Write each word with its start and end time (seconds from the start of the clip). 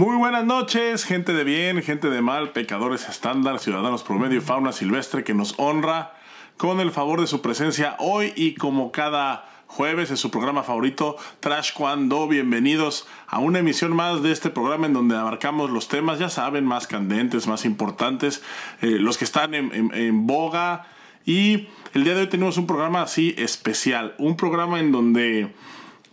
Muy 0.00 0.16
buenas 0.16 0.46
noches, 0.46 1.04
gente 1.04 1.34
de 1.34 1.44
bien, 1.44 1.82
gente 1.82 2.08
de 2.08 2.22
mal, 2.22 2.52
pecadores 2.52 3.06
estándar, 3.06 3.58
ciudadanos 3.58 4.02
promedio 4.02 4.38
y 4.38 4.40
fauna 4.40 4.72
silvestre 4.72 5.24
que 5.24 5.34
nos 5.34 5.52
honra 5.58 6.14
con 6.56 6.80
el 6.80 6.90
favor 6.90 7.20
de 7.20 7.26
su 7.26 7.42
presencia 7.42 7.96
hoy 7.98 8.32
y 8.34 8.54
como 8.54 8.92
cada 8.92 9.46
jueves 9.66 10.08
en 10.08 10.16
su 10.16 10.30
programa 10.30 10.62
favorito, 10.62 11.18
Trash 11.40 11.74
Cuando. 11.74 12.26
Bienvenidos 12.28 13.06
a 13.26 13.40
una 13.40 13.58
emisión 13.58 13.94
más 13.94 14.22
de 14.22 14.32
este 14.32 14.48
programa 14.48 14.86
en 14.86 14.94
donde 14.94 15.18
abarcamos 15.18 15.68
los 15.68 15.88
temas, 15.88 16.18
ya 16.18 16.30
saben, 16.30 16.64
más 16.64 16.86
candentes, 16.86 17.46
más 17.46 17.66
importantes, 17.66 18.42
eh, 18.80 18.96
los 18.98 19.18
que 19.18 19.26
están 19.26 19.52
en, 19.52 20.26
boga. 20.26 20.86
Y 21.26 21.68
el 21.92 22.04
día 22.04 22.14
de 22.14 22.22
hoy 22.22 22.28
tenemos 22.28 22.56
un 22.56 22.66
programa 22.66 23.02
así 23.02 23.34
especial, 23.36 24.14
un 24.16 24.38
programa 24.38 24.80
en 24.80 24.92
donde 24.92 25.54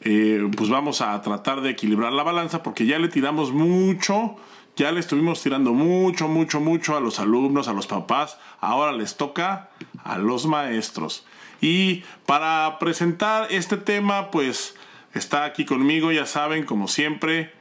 eh, 0.02 0.48
pues 0.56 0.70
vamos 0.70 1.02
a 1.02 1.20
tratar 1.22 1.62
de 1.62 1.72
equilibrar 1.72 2.14
la 2.14 2.24
balanza 2.24 2.64
porque 2.64 2.86
ya 2.86 3.00
le 3.00 3.08
tiramos 3.08 3.52
mucho. 3.52 4.36
Ya 4.76 4.92
le 4.92 5.00
estuvimos 5.00 5.42
tirando 5.42 5.74
mucho, 5.74 6.28
mucho, 6.28 6.60
mucho 6.60 6.96
a 6.96 7.00
los 7.00 7.20
alumnos, 7.20 7.68
a 7.68 7.74
los 7.74 7.88
papás. 7.88 8.38
Ahora 8.62 8.92
les 8.92 9.18
toca 9.18 9.70
a 10.04 10.20
los 10.20 10.46
maestros. 10.46 11.26
Y 11.62 12.04
para 12.28 12.78
presentar 12.78 13.48
este 13.50 13.78
tema, 13.78 14.30
pues 14.30 14.76
está 15.16 15.46
aquí 15.46 15.66
conmigo, 15.66 16.12
ya 16.12 16.28
saben, 16.28 16.64
como 16.64 16.88
siempre, 16.88 17.52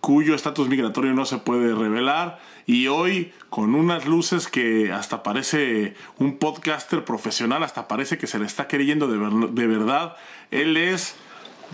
cuyo 0.00 0.34
estatus 0.34 0.68
migratorio 0.68 1.12
no 1.12 1.26
se 1.26 1.36
puede 1.36 1.74
revelar. 1.74 2.40
Y 2.66 2.86
hoy 2.86 3.34
con 3.50 3.74
unas 3.74 4.06
luces 4.06 4.48
que 4.48 4.90
hasta 4.90 5.22
parece 5.22 5.94
un 6.18 6.38
podcaster 6.38 7.04
profesional, 7.04 7.62
hasta 7.62 7.88
parece 7.88 8.16
que 8.16 8.26
se 8.26 8.38
le 8.38 8.46
está 8.46 8.68
queriendo 8.68 9.06
de, 9.06 9.48
de 9.52 9.66
verdad. 9.66 10.16
Él 10.50 10.78
es 10.78 11.14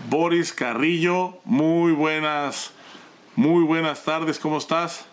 Boris 0.09 0.53
Carrillo. 0.53 1.37
Muy 1.45 1.91
buenas, 1.91 2.71
muy 3.35 3.63
buenas 3.63 4.03
tardes, 4.03 4.39
¿cómo 4.39 4.57
estás? 4.57 5.05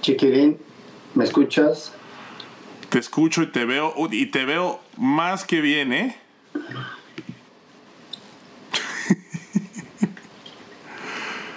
Chiquirín, 0.00 0.58
¿me 1.14 1.24
escuchas? 1.24 1.92
Te 2.88 2.98
escucho 2.98 3.42
y 3.42 3.48
te 3.48 3.64
veo, 3.64 3.94
y 4.10 4.26
te 4.26 4.44
veo 4.44 4.80
más 4.96 5.44
que 5.44 5.60
bien, 5.60 5.92
¿eh? 5.92 6.16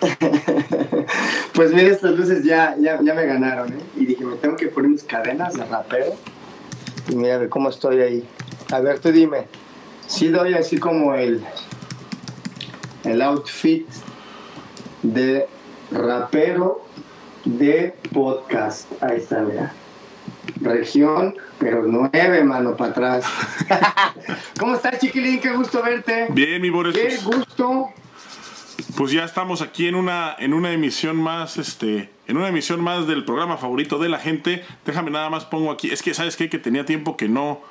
pues 1.53 1.73
mira, 1.73 1.89
estas 1.89 2.17
luces 2.17 2.43
ya, 2.43 2.75
ya, 2.79 2.99
me 3.01 3.25
ganaron, 3.25 3.71
¿eh? 3.73 3.81
Y 3.95 4.05
dije, 4.05 4.25
me 4.25 4.35
tengo 4.35 4.55
que 4.55 4.67
poner 4.67 4.91
mis 4.91 5.03
cadenas 5.03 5.53
de 5.53 5.63
rapero. 5.65 6.15
Y 7.07 7.15
mira, 7.15 7.47
cómo 7.49 7.69
estoy 7.69 8.01
ahí. 8.01 8.27
A 8.71 8.79
ver, 8.79 8.99
tú 8.99 9.11
dime. 9.11 9.45
Sí 10.11 10.27
doy 10.27 10.55
así 10.55 10.77
como 10.77 11.15
el, 11.15 11.41
el 13.05 13.21
outfit 13.21 13.87
de 15.03 15.47
rapero 15.89 16.85
de 17.45 17.95
podcast. 18.11 18.91
Ahí 19.01 19.17
está, 19.17 19.39
mira 19.39 19.73
región, 20.59 21.35
pero 21.59 21.83
nueve, 21.87 22.43
mano, 22.43 22.75
para 22.75 22.91
atrás. 22.91 23.25
¿Cómo 24.59 24.75
estás, 24.75 24.99
chiquilín? 24.99 25.39
Qué 25.39 25.51
gusto 25.51 25.81
verte. 25.81 26.27
Bien, 26.31 26.61
mi 26.61 26.69
Boris. 26.69 26.93
Qué 26.93 27.17
pues, 27.23 27.23
gusto. 27.23 27.89
Pues 28.97 29.11
ya 29.13 29.23
estamos 29.23 29.61
aquí 29.61 29.87
en 29.87 29.95
una, 29.95 30.35
en 30.37 30.53
una 30.53 30.73
emisión 30.73 31.15
más, 31.15 31.57
este, 31.57 32.09
en 32.27 32.35
una 32.37 32.49
emisión 32.49 32.81
más 32.81 33.07
del 33.07 33.23
programa 33.23 33.55
favorito 33.55 33.97
de 33.97 34.09
la 34.09 34.19
gente. 34.19 34.65
Déjame 34.85 35.09
nada 35.09 35.29
más 35.29 35.45
pongo 35.45 35.71
aquí. 35.71 35.89
Es 35.89 36.01
que, 36.01 36.13
¿sabes 36.13 36.35
qué? 36.35 36.49
Que 36.49 36.57
tenía 36.57 36.85
tiempo 36.85 37.15
que 37.15 37.29
no, 37.29 37.61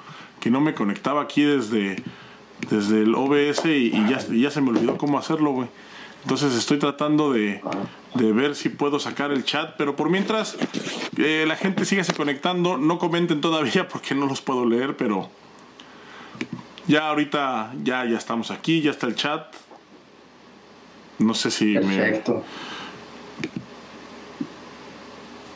que 0.40 0.50
no 0.50 0.60
me 0.60 0.74
conectaba 0.74 1.22
aquí 1.22 1.42
desde, 1.42 1.96
desde 2.68 3.02
el 3.02 3.14
OBS 3.14 3.64
y, 3.66 3.90
ya, 4.08 4.18
y 4.30 4.42
ya 4.42 4.50
se 4.50 4.60
me 4.60 4.70
olvidó 4.70 4.96
cómo 4.96 5.18
hacerlo, 5.18 5.52
güey. 5.52 5.68
Entonces 6.22 6.54
estoy 6.54 6.78
tratando 6.78 7.32
de, 7.32 7.62
de 8.14 8.32
ver 8.32 8.54
si 8.54 8.68
puedo 8.68 8.98
sacar 8.98 9.30
el 9.30 9.44
chat. 9.44 9.74
Pero 9.78 9.96
por 9.96 10.10
mientras, 10.10 10.56
eh, 11.16 11.44
la 11.46 11.56
gente 11.56 11.84
sigue 11.84 12.04
se 12.04 12.12
conectando. 12.12 12.76
No 12.76 12.98
comenten 12.98 13.40
todavía 13.40 13.88
porque 13.92 14.14
no 14.14 14.26
los 14.26 14.40
puedo 14.40 14.66
leer, 14.66 14.96
pero 14.96 15.30
ya 16.86 17.08
ahorita 17.08 17.72
ya, 17.82 18.04
ya 18.04 18.18
estamos 18.18 18.50
aquí, 18.50 18.80
ya 18.82 18.90
está 18.90 19.06
el 19.06 19.14
chat. 19.14 19.54
No 21.18 21.34
sé 21.34 21.50
si 21.50 21.74
Perfecto. 21.74 22.42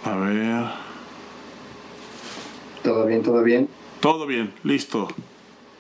A 0.04 0.16
ver. 0.16 0.65
¿Todo 2.82 3.06
bien, 3.06 3.22
todo 3.22 3.42
bien? 3.42 3.69
Todo 4.00 4.26
bien, 4.26 4.53
listo. 4.62 5.09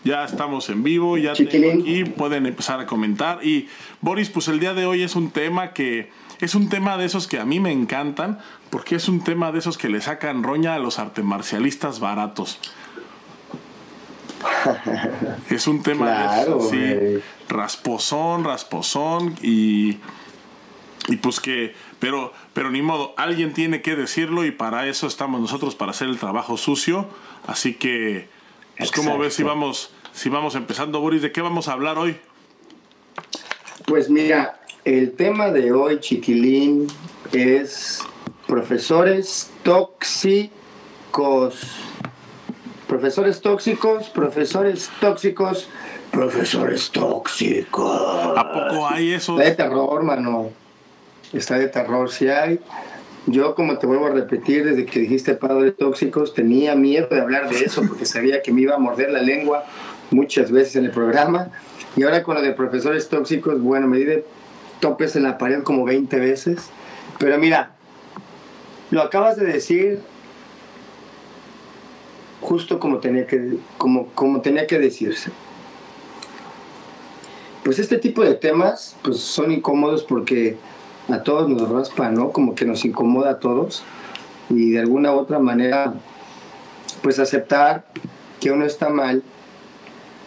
Ya 0.04 0.24
estamos 0.24 0.68
en 0.68 0.82
vivo, 0.82 1.16
ya 1.16 1.32
tengo 1.32 1.80
aquí, 1.80 2.04
pueden 2.04 2.46
empezar 2.46 2.78
a 2.78 2.86
comentar. 2.86 3.44
Y 3.44 3.68
Boris, 4.02 4.28
pues 4.28 4.48
el 4.48 4.60
día 4.60 4.74
de 4.74 4.84
hoy 4.84 5.02
es 5.02 5.16
un 5.16 5.30
tema 5.30 5.72
que 5.72 6.10
es 6.40 6.54
un 6.54 6.68
tema 6.68 6.98
de 6.98 7.06
esos 7.06 7.26
que 7.26 7.38
a 7.38 7.44
mí 7.44 7.58
me 7.58 7.72
encantan, 7.72 8.38
porque 8.68 8.96
es 8.96 9.08
un 9.08 9.24
tema 9.24 9.50
de 9.50 9.60
esos 9.60 9.78
que 9.78 9.88
le 9.88 10.00
sacan 10.00 10.42
roña 10.42 10.74
a 10.74 10.78
los 10.78 11.00
marcialistas 11.22 12.00
baratos. 12.00 12.58
es 15.50 15.66
un 15.66 15.82
tema 15.82 16.10
de 16.10 16.42
esos, 16.42 16.70
sí, 16.70 17.22
rasposón, 17.48 18.44
rasposón 18.44 19.34
y 19.42 19.98
y 21.08 21.16
pues 21.16 21.40
que 21.40 21.74
pero 21.98 22.32
pero 22.52 22.70
ni 22.70 22.82
modo, 22.82 23.14
alguien 23.16 23.52
tiene 23.52 23.82
que 23.82 23.96
decirlo 23.96 24.44
y 24.44 24.50
para 24.50 24.86
eso 24.86 25.06
estamos 25.06 25.40
nosotros 25.40 25.74
para 25.74 25.90
hacer 25.90 26.08
el 26.08 26.18
trabajo 26.18 26.56
sucio, 26.56 27.08
así 27.46 27.74
que 27.74 28.28
pues 28.78 28.90
como 28.90 29.18
ves 29.18 29.34
si 29.34 29.42
vamos 29.42 29.90
si 30.14 30.28
vamos 30.28 30.54
empezando, 30.54 31.00
Boris, 31.00 31.22
¿de 31.22 31.32
qué 31.32 31.40
vamos 31.40 31.66
a 31.66 31.72
hablar 31.72 31.98
hoy? 31.98 32.16
Pues 33.86 34.08
mira, 34.08 34.60
el 34.84 35.12
tema 35.12 35.50
de 35.50 35.72
hoy, 35.72 35.98
chiquilín, 35.98 36.86
es 37.32 38.00
profesores 38.46 39.50
tóxicos. 39.64 40.52
Profesores 42.86 43.40
tóxicos, 43.40 44.08
profesores 44.10 44.88
tóxicos, 45.00 45.68
profesores 46.12 46.90
tóxicos. 46.92 48.38
¿A 48.38 48.52
poco 48.52 48.86
hay 48.86 49.14
eso? 49.14 49.32
Está 49.40 49.50
de 49.50 49.56
terror, 49.56 50.02
mano. 50.04 50.50
Está 51.32 51.58
de 51.58 51.66
terror, 51.66 52.08
si 52.10 52.28
hay. 52.28 52.60
Yo, 53.26 53.54
como 53.54 53.78
te 53.78 53.86
vuelvo 53.86 54.06
a 54.06 54.10
repetir, 54.10 54.64
desde 54.64 54.84
que 54.84 55.00
dijiste 55.00 55.34
padres 55.34 55.76
tóxicos, 55.78 56.34
tenía 56.34 56.74
miedo 56.74 57.08
de 57.10 57.20
hablar 57.20 57.48
de 57.48 57.64
eso 57.64 57.82
porque 57.88 58.04
sabía 58.04 58.42
que 58.42 58.52
me 58.52 58.62
iba 58.62 58.74
a 58.74 58.78
morder 58.78 59.10
la 59.10 59.22
lengua 59.22 59.64
muchas 60.10 60.50
veces 60.50 60.76
en 60.76 60.84
el 60.84 60.90
programa. 60.90 61.50
Y 61.96 62.02
ahora 62.02 62.22
con 62.22 62.34
lo 62.34 62.42
de 62.42 62.52
profesores 62.52 63.08
tóxicos, 63.08 63.62
bueno, 63.62 63.86
me 63.86 63.98
di 63.98 64.04
de 64.04 64.24
topes 64.80 65.16
en 65.16 65.22
la 65.22 65.38
pared 65.38 65.62
como 65.62 65.84
20 65.84 66.18
veces. 66.18 66.68
Pero 67.18 67.38
mira, 67.38 67.70
lo 68.90 69.00
acabas 69.00 69.36
de 69.36 69.46
decir 69.46 70.00
justo 72.42 72.78
como 72.78 72.98
tenía 72.98 73.26
que, 73.26 73.56
como, 73.78 74.08
como 74.08 74.42
tenía 74.42 74.66
que 74.66 74.78
decirse. 74.78 75.30
Pues 77.64 77.78
este 77.78 77.96
tipo 77.96 78.22
de 78.22 78.34
temas 78.34 78.96
pues 79.02 79.18
son 79.18 79.50
incómodos 79.50 80.04
porque 80.04 80.58
a 81.08 81.22
todos 81.22 81.48
nos 81.48 81.68
raspa, 81.68 82.10
¿no? 82.10 82.30
Como 82.30 82.54
que 82.54 82.64
nos 82.64 82.84
incomoda 82.84 83.30
a 83.30 83.38
todos 83.38 83.82
y 84.50 84.70
de 84.72 84.80
alguna 84.80 85.12
u 85.12 85.18
otra 85.18 85.38
manera 85.38 85.94
pues 87.02 87.18
aceptar 87.18 87.84
que 88.40 88.50
uno 88.50 88.64
está 88.64 88.88
mal 88.88 89.22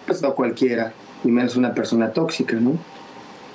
pues 0.05 0.21
no 0.21 0.33
cualquiera, 0.33 0.93
y 1.23 1.27
menos 1.27 1.57
una 1.57 1.73
persona 1.73 2.13
tóxica, 2.13 2.55
¿no? 2.55 2.77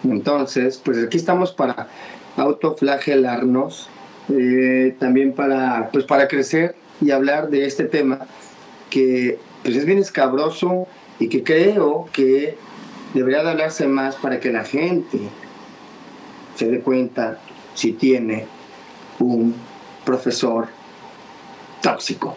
Entonces, 0.05 0.81
pues 0.84 1.03
aquí 1.03 1.16
estamos 1.16 1.53
para 1.53 1.88
autoflagelarnos, 2.37 3.89
eh, 4.28 4.94
también 4.99 5.33
para, 5.33 5.89
pues 5.93 6.04
para 6.04 6.28
crecer 6.28 6.75
y 7.00 7.10
hablar 7.10 7.49
de 7.49 7.66
este 7.66 7.84
tema 7.84 8.21
que 8.91 9.39
pues 9.62 9.77
es 9.77 9.87
bien 9.87 9.99
escabroso 9.99 10.87
y 11.19 11.28
que 11.28 11.43
creo 11.43 12.09
que 12.12 12.56
debería 13.15 13.43
de 13.43 13.50
hablarse 13.50 13.87
más 13.87 14.16
para 14.16 14.41
que 14.41 14.53
la 14.53 14.65
gente 14.65 15.19
se 16.54 16.71
dé 16.71 16.81
cuenta 16.81 17.39
si 17.75 17.93
tiene 17.93 18.47
un 19.19 19.54
profesor 20.04 20.69
tóxico. 21.81 22.37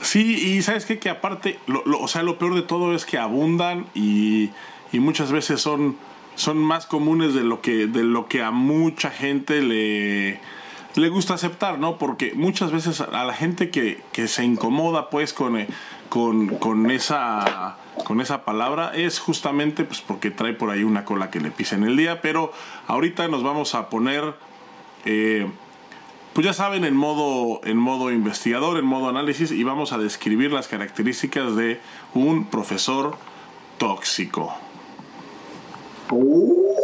Sí, 0.00 0.56
y 0.56 0.62
sabes 0.62 0.84
qué? 0.86 0.98
que 0.98 1.10
aparte, 1.10 1.58
lo, 1.66 1.82
o 2.00 2.08
sea, 2.08 2.22
lo 2.22 2.38
peor 2.38 2.54
de 2.54 2.62
todo 2.62 2.94
es 2.94 3.04
que 3.04 3.18
abundan 3.18 3.86
y, 3.94 4.50
y, 4.92 5.00
muchas 5.00 5.32
veces 5.32 5.60
son, 5.60 5.96
son 6.36 6.58
más 6.58 6.86
comunes 6.86 7.34
de 7.34 7.42
lo 7.42 7.60
que, 7.60 7.86
de 7.86 8.04
lo 8.04 8.28
que 8.28 8.42
a 8.42 8.50
mucha 8.50 9.10
gente 9.10 9.62
le, 9.62 10.38
le 10.94 11.08
gusta 11.08 11.34
aceptar, 11.34 11.78
¿no? 11.78 11.98
Porque 11.98 12.32
muchas 12.34 12.70
veces 12.72 13.00
a 13.00 13.24
la 13.24 13.34
gente 13.34 13.70
que, 13.70 14.00
que 14.12 14.28
se 14.28 14.44
incomoda 14.44 15.10
pues 15.10 15.32
con, 15.32 15.56
eh, 15.56 15.66
con, 16.08 16.48
con, 16.56 16.90
esa, 16.90 17.76
con 18.04 18.20
esa 18.20 18.44
palabra 18.44 18.92
es 18.94 19.18
justamente 19.18 19.84
pues 19.84 20.00
porque 20.00 20.30
trae 20.30 20.52
por 20.52 20.70
ahí 20.70 20.84
una 20.84 21.04
cola 21.04 21.30
que 21.30 21.40
le 21.40 21.50
pisa 21.50 21.76
en 21.76 21.84
el 21.84 21.96
día, 21.96 22.20
pero 22.20 22.52
ahorita 22.86 23.28
nos 23.28 23.42
vamos 23.42 23.74
a 23.74 23.88
poner... 23.88 24.34
Eh, 25.04 25.46
pues 26.32 26.44
ya 26.44 26.52
saben, 26.52 26.84
en 26.84 26.94
modo, 26.94 27.62
en 27.64 27.78
modo 27.78 28.12
investigador, 28.12 28.76
en 28.76 28.84
modo 28.84 29.08
análisis, 29.08 29.50
y 29.52 29.64
vamos 29.64 29.94
a 29.94 29.98
describir 29.98 30.52
las 30.52 30.68
características 30.68 31.56
de 31.56 31.80
un 32.12 32.50
profesor 32.50 33.16
tóxico. 33.78 34.54
Uh, 36.10 36.76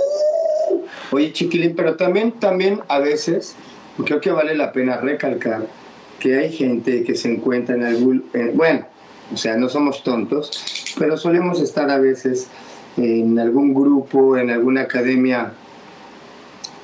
Oye, 1.10 1.34
chiquilín, 1.34 1.74
pero 1.76 1.96
también, 1.96 2.32
también 2.32 2.80
a 2.88 2.98
veces 2.98 3.54
creo 4.02 4.22
que 4.22 4.30
vale 4.30 4.54
la 4.54 4.72
pena 4.72 4.96
recalcar 4.96 5.66
que 6.18 6.38
hay 6.38 6.50
gente 6.50 7.04
que 7.04 7.14
se 7.14 7.30
encuentra 7.30 7.74
en 7.74 7.84
algún, 7.84 8.24
bueno, 8.54 8.86
o 9.32 9.36
sea, 9.36 9.56
no 9.56 9.68
somos 9.68 10.02
tontos, 10.02 10.50
pero 10.98 11.16
solemos 11.16 11.60
estar 11.60 11.90
a 11.90 11.98
veces 11.98 12.48
en 12.96 13.38
algún 13.38 13.74
grupo, 13.74 14.36
en 14.36 14.50
alguna 14.50 14.82
academia, 14.82 15.52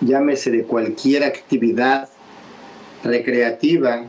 llámese 0.00 0.50
de 0.50 0.64
cualquier 0.64 1.24
actividad 1.24 2.08
recreativa 3.04 4.04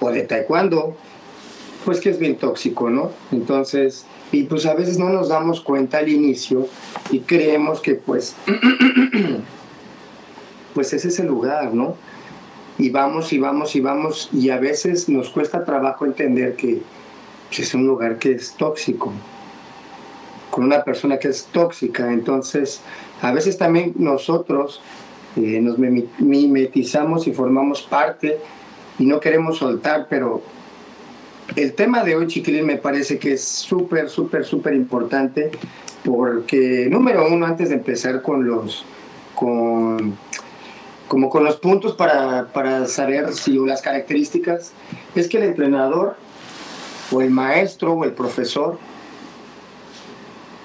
o 0.00 0.10
de 0.10 0.22
taekwondo, 0.22 0.96
pues 1.84 2.00
que 2.00 2.10
es 2.10 2.18
bien 2.18 2.36
tóxico, 2.36 2.90
¿no? 2.90 3.10
Entonces, 3.30 4.06
y 4.32 4.44
pues 4.44 4.66
a 4.66 4.74
veces 4.74 4.98
no 4.98 5.10
nos 5.10 5.28
damos 5.28 5.60
cuenta 5.60 5.98
al 5.98 6.08
inicio 6.08 6.66
y 7.10 7.20
creemos 7.20 7.80
que 7.80 7.94
pues, 7.94 8.34
pues 10.74 10.92
es 10.92 11.18
el 11.18 11.26
lugar, 11.26 11.74
¿no? 11.74 11.96
Y 12.78 12.90
vamos 12.90 13.32
y 13.32 13.38
vamos 13.38 13.76
y 13.76 13.80
vamos 13.80 14.28
y 14.32 14.50
a 14.50 14.58
veces 14.58 15.08
nos 15.08 15.30
cuesta 15.30 15.64
trabajo 15.64 16.06
entender 16.06 16.56
que 16.56 16.82
es 17.62 17.74
un 17.74 17.86
lugar 17.86 18.18
que 18.18 18.32
es 18.32 18.54
tóxico, 18.54 19.12
con 20.50 20.64
una 20.64 20.82
persona 20.84 21.18
que 21.18 21.28
es 21.28 21.46
tóxica. 21.46 22.12
Entonces, 22.12 22.80
a 23.22 23.32
veces 23.32 23.58
también 23.58 23.94
nosotros 23.96 24.80
eh, 25.36 25.60
nos 25.60 25.78
mimetizamos 25.78 27.26
y 27.26 27.32
formamos 27.32 27.82
parte 27.82 28.38
y 28.98 29.06
no 29.06 29.20
queremos 29.20 29.58
soltar, 29.58 30.06
pero 30.08 30.42
el 31.56 31.72
tema 31.74 32.04
de 32.04 32.16
hoy, 32.16 32.26
chiquilín, 32.26 32.66
me 32.66 32.76
parece 32.76 33.18
que 33.18 33.34
es 33.34 33.44
súper, 33.44 34.08
súper, 34.08 34.44
súper 34.44 34.74
importante 34.74 35.50
porque, 36.04 36.88
número 36.90 37.26
uno, 37.28 37.46
antes 37.46 37.70
de 37.70 37.76
empezar 37.76 38.22
con 38.22 38.46
los, 38.46 38.84
con, 39.34 40.16
como 41.08 41.30
con 41.30 41.44
los 41.44 41.56
puntos 41.56 41.94
para, 41.94 42.46
para 42.52 42.86
saber 42.86 43.32
si 43.32 43.52
las 43.58 43.82
características, 43.82 44.72
es 45.14 45.28
que 45.28 45.38
el 45.38 45.44
entrenador 45.44 46.16
o 47.10 47.20
el 47.20 47.30
maestro 47.30 47.92
o 47.92 48.04
el 48.04 48.12
profesor, 48.12 48.78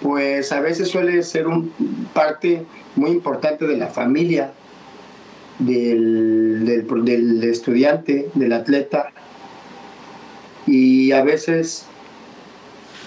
pues 0.02 0.52
a 0.52 0.62
veces 0.62 0.88
suele 0.88 1.22
ser 1.24 1.48
un 1.48 1.72
parte 2.14 2.66
muy 2.96 3.12
importante 3.12 3.68
de 3.68 3.78
la 3.78 3.88
familia, 3.88 4.54
del, 5.60 6.66
del, 6.66 7.06
del 7.06 7.44
estudiante, 7.44 8.30
del 8.34 8.54
atleta, 8.54 9.12
y 10.66 11.12
a 11.12 11.24
veces 11.24 11.86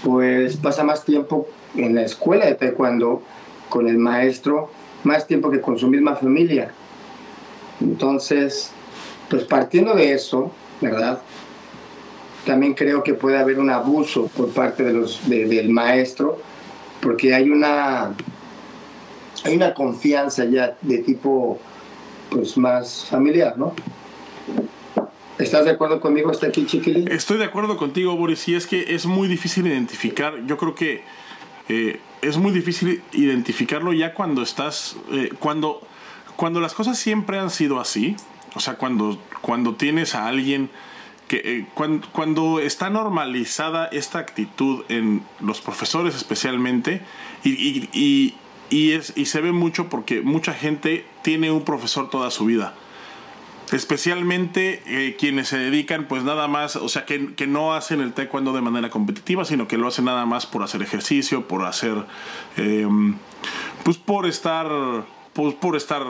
pues 0.02 0.56
pasa 0.56 0.82
más 0.82 1.04
tiempo 1.04 1.46
en 1.76 1.94
la 1.94 2.02
escuela 2.02 2.46
de 2.46 2.54
taekwondo 2.54 3.22
con 3.68 3.88
el 3.88 3.98
maestro, 3.98 4.70
más 5.04 5.26
tiempo 5.26 5.50
que 5.50 5.60
con 5.60 5.78
su 5.78 5.88
misma 5.88 6.16
familia. 6.16 6.72
Entonces, 7.80 8.70
pues 9.30 9.44
partiendo 9.44 9.94
de 9.94 10.12
eso, 10.12 10.50
¿verdad? 10.80 11.20
También 12.46 12.74
creo 12.74 13.02
que 13.02 13.14
puede 13.14 13.38
haber 13.38 13.58
un 13.58 13.70
abuso 13.70 14.26
por 14.28 14.50
parte 14.50 14.82
de 14.82 14.92
los, 14.92 15.28
del 15.28 15.70
maestro, 15.70 16.40
porque 17.00 17.34
hay 17.34 17.50
una, 17.50 18.14
hay 19.44 19.56
una 19.56 19.74
confianza 19.74 20.44
ya 20.44 20.76
de 20.80 20.98
tipo 20.98 21.60
pues 22.30 22.56
más 22.56 23.06
familiar, 23.08 23.56
¿no? 23.58 23.74
¿Estás 25.38 25.64
de 25.64 25.72
acuerdo 25.72 26.00
conmigo 26.00 26.30
hasta 26.30 26.46
aquí, 26.46 26.66
chiquilín? 26.66 27.10
Estoy 27.10 27.38
de 27.38 27.44
acuerdo 27.44 27.76
contigo, 27.76 28.16
Boris. 28.16 28.48
Y 28.48 28.54
es 28.54 28.66
que 28.66 28.94
es 28.94 29.06
muy 29.06 29.28
difícil 29.28 29.66
identificar. 29.66 30.34
Yo 30.46 30.56
creo 30.56 30.74
que 30.74 31.02
eh, 31.68 32.00
es 32.20 32.36
muy 32.38 32.52
difícil 32.52 33.02
identificarlo 33.12 33.92
ya 33.92 34.14
cuando 34.14 34.42
estás. 34.42 34.96
Eh, 35.10 35.30
cuando, 35.38 35.80
cuando 36.36 36.60
las 36.60 36.74
cosas 36.74 36.98
siempre 36.98 37.38
han 37.38 37.50
sido 37.50 37.80
así. 37.80 38.16
O 38.54 38.60
sea, 38.60 38.74
cuando, 38.74 39.18
cuando 39.40 39.74
tienes 39.74 40.14
a 40.14 40.26
alguien. 40.26 40.70
Eh, 41.32 41.66
cuando, 41.74 42.60
está 42.60 42.90
normalizada 42.90 43.86
esta 43.86 44.18
actitud 44.18 44.84
en 44.88 45.22
los 45.40 45.60
profesores 45.60 46.14
especialmente. 46.14 47.00
Y, 47.44 48.34
se 49.24 49.40
ve 49.40 49.52
mucho 49.52 49.88
porque 49.88 50.22
mucha 50.22 50.54
gente 50.54 51.04
tiene 51.22 51.50
un 51.50 51.64
profesor 51.64 52.08
toda 52.10 52.30
su 52.30 52.46
vida 52.46 52.74
especialmente 53.70 54.82
eh, 54.84 55.16
quienes 55.18 55.48
se 55.48 55.56
dedican 55.56 56.04
pues 56.06 56.24
nada 56.24 56.46
más, 56.46 56.76
o 56.76 56.90
sea, 56.90 57.06
que, 57.06 57.34
que, 57.34 57.46
no 57.46 57.72
hacen 57.72 58.02
el 58.02 58.12
taekwondo 58.12 58.52
de 58.52 58.60
manera 58.60 58.90
competitiva, 58.90 59.46
sino 59.46 59.66
que 59.66 59.78
lo 59.78 59.88
hacen 59.88 60.04
nada 60.04 60.26
más 60.26 60.44
por 60.44 60.62
hacer 60.62 60.82
ejercicio, 60.82 61.48
por 61.48 61.64
hacer, 61.64 62.04
em, 62.58 63.16
pues 63.82 63.96
por 63.96 64.26
estar, 64.26 64.68
pues 65.32 65.54
por 65.54 65.76
estar, 65.76 66.04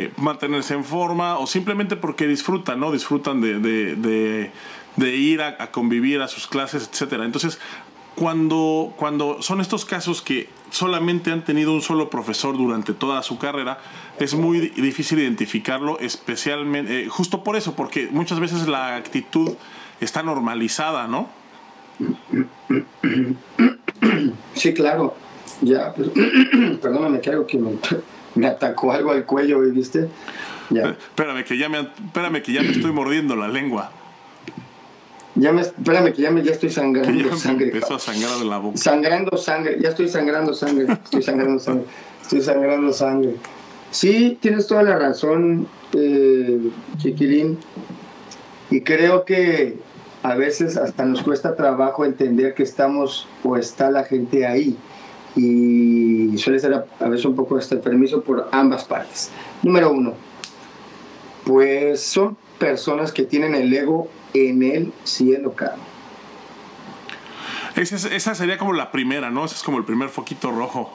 eh, 0.00 0.12
mantenerse 0.16 0.74
en 0.74 0.84
forma 0.84 1.38
o 1.38 1.46
simplemente 1.46 1.96
porque 1.96 2.26
disfrutan, 2.26 2.80
¿no? 2.80 2.92
Disfrutan 2.92 3.40
de, 3.40 3.58
de, 3.58 4.50
de, 4.96 5.16
ir 5.16 5.42
a, 5.42 5.56
a, 5.58 5.70
convivir 5.70 6.20
a 6.22 6.28
sus 6.28 6.46
clases, 6.46 6.88
etcétera. 6.90 7.24
Entonces, 7.24 7.58
cuando, 8.16 8.92
cuando 8.96 9.42
son 9.42 9.60
estos 9.60 9.84
casos 9.84 10.22
que 10.22 10.48
solamente 10.70 11.32
han 11.32 11.44
tenido 11.44 11.72
un 11.72 11.82
solo 11.82 12.10
profesor 12.10 12.56
durante 12.56 12.92
toda 12.92 13.22
su 13.22 13.38
carrera, 13.38 13.78
es 14.18 14.34
muy 14.34 14.68
difícil 14.70 15.18
identificarlo, 15.18 15.98
especialmente, 16.00 17.02
eh, 17.02 17.08
justo 17.08 17.42
por 17.42 17.56
eso, 17.56 17.74
porque 17.74 18.08
muchas 18.10 18.40
veces 18.40 18.68
la 18.68 18.96
actitud 18.96 19.52
está 20.00 20.22
normalizada, 20.22 21.08
¿no? 21.08 21.28
Sí, 24.54 24.74
claro. 24.74 25.14
Ya, 25.62 25.92
pues, 25.94 26.10
perdóname 26.80 27.20
que 27.20 27.30
algo 27.30 27.46
que 27.46 27.58
atacó 28.46 28.92
algo 28.92 29.12
al 29.12 29.24
cuello, 29.24 29.60
¿viste? 29.60 30.08
Ya. 30.70 30.90
Espérame 30.90 31.44
que 31.44 31.58
ya 31.58 31.68
me, 31.68 31.80
espérame 31.80 32.42
que 32.42 32.52
ya 32.52 32.62
me 32.62 32.70
estoy 32.70 32.92
mordiendo 32.92 33.36
la 33.36 33.48
lengua. 33.48 33.90
Ya 35.34 35.52
me, 35.52 35.62
espérame 35.62 36.12
que 36.12 36.22
ya 36.22 36.30
me 36.30 36.42
ya 36.42 36.52
estoy 36.52 36.70
sangrando 36.70 37.36
sangre. 37.36 37.66
Empezó 37.66 37.94
a 37.94 37.98
sangrar 37.98 38.38
de 38.38 38.44
la 38.44 38.58
boca. 38.58 38.76
Sangrando 38.76 39.36
sangre, 39.36 39.78
ya 39.80 39.88
estoy 39.90 40.08
sangrando 40.08 40.54
sangre, 40.54 40.86
estoy 40.92 41.22
sangrando 41.22 41.58
sangre, 41.58 41.84
estoy 42.22 42.40
sangrando 42.40 42.92
sangre. 42.92 43.36
Sí, 43.90 44.38
tienes 44.40 44.66
toda 44.66 44.82
la 44.82 44.96
razón, 44.98 45.66
eh, 45.92 46.70
Chiquilín. 46.98 47.58
Y 48.70 48.82
creo 48.82 49.24
que 49.24 49.78
a 50.22 50.34
veces 50.34 50.76
hasta 50.76 51.04
nos 51.04 51.22
cuesta 51.22 51.56
trabajo 51.56 52.04
entender 52.04 52.54
que 52.54 52.62
estamos 52.62 53.26
o 53.42 53.56
está 53.56 53.90
la 53.90 54.04
gente 54.04 54.46
ahí. 54.46 54.76
Y 55.36 56.36
suele 56.38 56.58
ser 56.58 56.74
a, 56.74 57.08
veces 57.08 57.24
un 57.24 57.36
poco 57.36 57.56
hasta 57.56 57.74
el 57.74 57.80
permiso 57.80 58.22
por 58.22 58.48
ambas 58.52 58.84
partes. 58.84 59.30
Número 59.62 59.92
uno, 59.92 60.14
pues 61.44 62.02
son 62.02 62.36
personas 62.58 63.12
que 63.12 63.22
tienen 63.22 63.54
el 63.54 63.72
ego 63.72 64.08
en 64.34 64.62
el 64.62 64.92
cielo, 65.04 65.52
caro. 65.54 65.80
Esa, 67.76 68.14
esa 68.14 68.34
sería 68.34 68.58
como 68.58 68.72
la 68.72 68.90
primera, 68.90 69.30
¿no? 69.30 69.44
Ese 69.44 69.54
es 69.54 69.62
como 69.62 69.78
el 69.78 69.84
primer 69.84 70.08
foquito 70.08 70.50
rojo. 70.50 70.92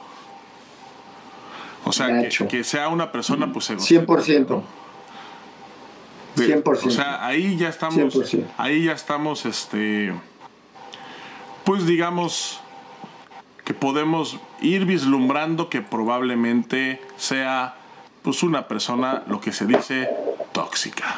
O 1.86 1.92
sea, 1.92 2.28
que, 2.28 2.64
sea 2.64 2.88
una 2.88 3.12
persona, 3.12 3.52
pues 3.52 3.70
100%. 3.70 4.62
100%. 6.36 6.86
O 6.86 6.90
sea, 6.90 7.24
ahí 7.24 7.56
ya 7.56 7.68
estamos, 7.68 8.36
ahí 8.58 8.84
ya 8.84 8.92
estamos, 8.92 9.46
este, 9.46 10.12
pues 11.64 11.86
digamos 11.86 12.60
que 13.66 13.74
podemos 13.74 14.38
ir 14.62 14.86
vislumbrando 14.86 15.68
que 15.68 15.82
probablemente 15.82 17.00
sea, 17.16 17.74
pues 18.22 18.44
una 18.44 18.68
persona, 18.68 19.24
lo 19.26 19.40
que 19.40 19.52
se 19.52 19.66
dice, 19.66 20.08
tóxica. 20.52 21.16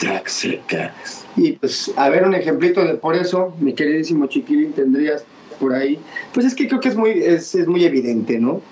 Tóxica. 0.00 0.94
Y 1.36 1.52
pues, 1.52 1.92
a 1.96 2.08
ver 2.08 2.24
un 2.24 2.34
ejemplito 2.34 2.82
de 2.82 2.94
por 2.94 3.14
eso, 3.14 3.54
mi 3.60 3.74
queridísimo 3.74 4.26
chiquilín, 4.26 4.72
tendrías 4.72 5.22
por 5.60 5.74
ahí. 5.74 6.00
Pues 6.32 6.46
es 6.46 6.54
que 6.54 6.66
creo 6.66 6.80
que 6.80 6.88
es 6.88 6.96
muy, 6.96 7.10
es, 7.10 7.54
es 7.54 7.66
muy 7.66 7.84
evidente, 7.84 8.40
¿no? 8.40 8.62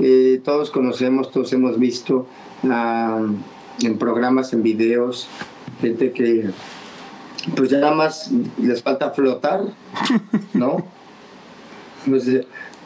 Eh, 0.00 0.40
todos 0.42 0.70
conocemos, 0.70 1.30
todos 1.30 1.52
hemos 1.52 1.78
visto 1.78 2.26
ah, 2.70 3.20
en 3.82 3.98
programas, 3.98 4.54
en 4.54 4.62
videos, 4.62 5.28
gente 5.82 6.10
que 6.12 6.46
pues 7.54 7.68
ya 7.68 7.80
nada 7.80 7.94
más 7.94 8.30
les 8.58 8.82
falta 8.82 9.10
flotar, 9.10 9.60
¿no? 10.54 10.86
Pues 12.06 12.28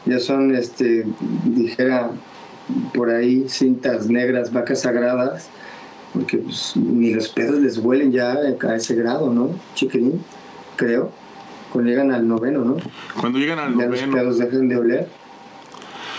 ya 0.05 0.19
son, 0.19 0.55
este, 0.55 1.05
dijera 1.45 2.11
por 2.93 3.09
ahí, 3.09 3.47
cintas 3.49 4.07
negras, 4.07 4.53
vacas 4.53 4.81
sagradas, 4.81 5.49
porque 6.13 6.37
pues, 6.37 6.73
ni 6.75 7.13
los 7.13 7.29
pedos 7.29 7.59
les 7.59 7.77
huelen 7.77 8.11
ya 8.11 8.33
a 8.33 8.75
ese 8.75 8.95
grado, 8.95 9.31
¿no? 9.33 9.51
Chiquilín, 9.75 10.21
creo. 10.75 11.11
Cuando 11.71 11.89
llegan 11.89 12.11
al 12.11 12.27
noveno, 12.27 12.65
¿no? 12.65 12.77
Cuando 13.19 13.37
llegan 13.37 13.59
al 13.59 13.73
noveno. 13.73 13.91
los 13.91 14.15
pedos 14.15 14.37
dejan 14.39 14.69
de 14.69 14.77
oler. 14.77 15.07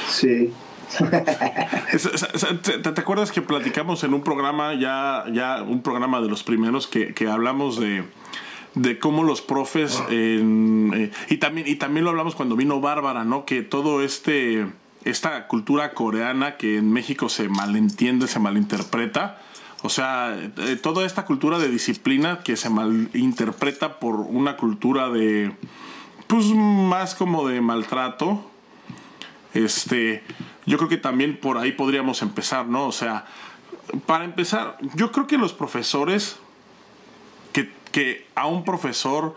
Sí. 0.09 0.53
¿Te, 2.83 3.01
acuerdas 3.01 3.31
que 3.31 3.43
platicamos 3.43 4.03
en 4.05 4.15
un 4.15 4.23
programa, 4.23 4.75
ya, 4.75 5.25
ya 5.33 5.63
un 5.63 5.83
programa 5.83 6.21
de 6.21 6.29
los 6.29 6.43
primeros, 6.43 6.87
que, 6.87 7.15
hablamos 7.29 7.79
de, 7.81 8.05
de 8.75 8.99
cómo 8.99 9.25
los 9.25 9.43
profes, 9.43 10.03
eh, 10.11 11.11
y, 11.29 11.37
también, 11.39 11.67
y 11.67 11.77
también 11.77 12.05
lo 12.05 12.11
hablamos 12.11 12.35
cuando 12.35 12.57
vino 12.57 12.81
Bárbara, 12.81 13.25
¿no? 13.25 13.45
Que 13.45 13.63
todo 13.63 14.03
este 14.03 14.67
esta 15.05 15.47
cultura 15.47 15.95
coreana 15.95 16.57
que 16.57 16.77
en 16.77 16.93
México 16.93 17.29
se 17.29 17.49
malentiende, 17.49 18.29
se 18.29 18.39
malinterpreta. 18.39 19.41
O 19.83 19.89
sea, 19.89 20.37
eh, 20.59 20.77
toda 20.77 21.07
esta 21.07 21.25
cultura 21.25 21.59
de 21.59 21.69
disciplina 21.69 22.41
que 22.45 22.57
se 22.57 22.69
malinterpreta 22.69 23.99
por 23.99 24.17
una 24.17 24.57
cultura 24.57 25.09
de, 25.09 25.53
pues 26.27 26.47
más 26.47 27.15
como 27.15 27.49
de 27.49 27.61
maltrato. 27.63 28.51
Este, 29.55 30.23
yo 30.67 30.77
creo 30.77 30.89
que 30.89 30.99
también 30.99 31.39
por 31.39 31.57
ahí 31.57 31.73
podríamos 31.73 32.21
empezar, 32.21 32.67
¿no? 32.67 32.87
O 32.87 32.93
sea, 32.93 33.25
para 34.07 34.25
empezar, 34.25 34.77
yo 34.95 35.11
creo 35.13 35.27
que 35.27 35.39
los 35.39 35.55
profesores, 35.55 36.39
que, 37.91 38.27
a 38.35 38.47
un 38.47 38.65
profesor 38.65 39.37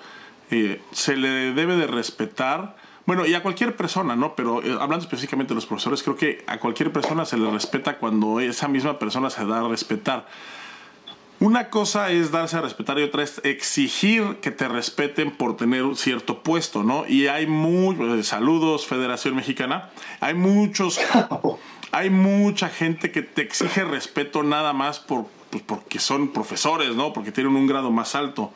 eh, 0.51 0.81
se 0.91 1.15
le 1.15 1.53
debe 1.53 1.75
de 1.75 1.87
respetar 1.87 2.75
bueno, 3.05 3.25
y 3.25 3.33
a 3.33 3.43
cualquier 3.43 3.75
persona, 3.75 4.15
¿no? 4.15 4.33
Pero 4.35 4.63
eh, 4.63 4.77
hablando 4.79 5.03
específicamente 5.03 5.49
de 5.49 5.55
los 5.55 5.65
profesores, 5.65 6.01
creo 6.03 6.15
que 6.15 6.43
a 6.47 6.59
cualquier 6.59 6.91
persona 6.91 7.25
se 7.25 7.37
le 7.37 7.51
respeta 7.51 7.97
cuando 7.97 8.39
esa 8.39 8.69
misma 8.69 8.97
persona 8.97 9.29
se 9.29 9.45
da 9.45 9.59
a 9.59 9.67
respetar. 9.67 10.25
Una 11.39 11.69
cosa 11.69 12.11
es 12.11 12.31
darse 12.31 12.55
a 12.55 12.61
respetar 12.61 12.97
y 12.99 13.03
otra 13.03 13.23
es 13.23 13.41
exigir 13.43 14.37
que 14.41 14.51
te 14.51 14.69
respeten 14.69 15.31
por 15.31 15.57
tener 15.57 15.83
un 15.83 15.97
cierto 15.97 16.41
puesto, 16.43 16.83
¿no? 16.83 17.05
Y 17.05 17.27
hay 17.27 17.45
muchos, 17.45 18.19
eh, 18.19 18.23
saludos 18.23 18.87
Federación 18.87 19.35
Mexicana, 19.35 19.89
hay 20.21 20.35
muchos, 20.35 21.01
hay 21.91 22.09
mucha 22.09 22.69
gente 22.69 23.11
que 23.11 23.21
te 23.21 23.41
exige 23.41 23.83
respeto 23.83 24.43
nada 24.43 24.71
más 24.71 24.99
por, 24.99 25.25
pues, 25.61 25.63
porque 25.65 25.99
son 25.99 26.29
profesores, 26.29 26.95
¿no? 26.95 27.13
Porque 27.13 27.31
tienen 27.31 27.55
un 27.55 27.67
grado 27.67 27.91
más 27.91 28.15
alto 28.15 28.51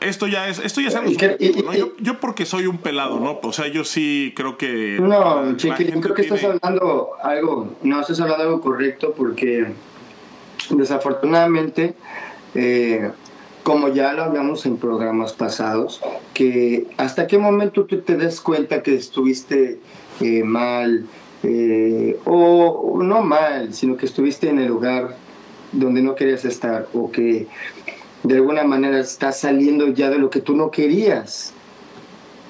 esto 0.00 0.26
ya 0.26 0.48
es, 0.48 0.58
esto 0.58 0.80
ya 0.80 0.88
es 0.88 0.94
algo. 0.94 1.12
yo, 1.98 2.20
porque 2.20 2.46
soy 2.46 2.66
un 2.66 2.78
pelado, 2.78 3.20
¿no? 3.20 3.38
O 3.42 3.52
sea, 3.52 3.68
yo 3.68 3.84
sí 3.84 4.32
creo 4.36 4.56
que. 4.56 4.98
No, 5.00 5.56
chiqui, 5.56 5.86
creo 5.86 6.14
que 6.14 6.22
estás 6.22 6.44
hablando 6.44 7.10
algo, 7.22 7.76
no 7.82 8.00
estás 8.00 8.20
hablando 8.20 8.44
algo 8.44 8.60
correcto 8.60 9.14
porque 9.16 9.66
desafortunadamente, 10.70 11.94
eh, 12.54 13.10
como 13.62 13.88
ya 13.88 14.12
lo 14.12 14.24
hablamos 14.24 14.64
en 14.66 14.76
programas 14.78 15.32
pasados, 15.32 16.00
que 16.34 16.86
hasta 16.96 17.26
qué 17.26 17.38
momento 17.38 17.84
tú 17.84 18.00
te 18.00 18.16
das 18.16 18.40
cuenta 18.40 18.82
que 18.82 18.94
estuviste 18.94 19.78
eh, 20.20 20.42
mal, 20.44 21.06
eh, 21.42 22.18
o 22.24 23.00
no 23.02 23.22
mal, 23.22 23.72
sino 23.72 23.96
que 23.96 24.06
estuviste 24.06 24.48
en 24.48 24.58
el 24.58 24.68
lugar 24.68 25.16
donde 25.72 26.02
no 26.02 26.14
querías 26.14 26.44
estar, 26.44 26.88
o 26.94 27.10
que 27.10 27.46
de 28.22 28.34
alguna 28.34 28.64
manera 28.64 28.98
está 28.98 29.32
saliendo 29.32 29.88
ya 29.88 30.10
de 30.10 30.18
lo 30.18 30.30
que 30.30 30.40
tú 30.40 30.56
no 30.56 30.70
querías. 30.70 31.52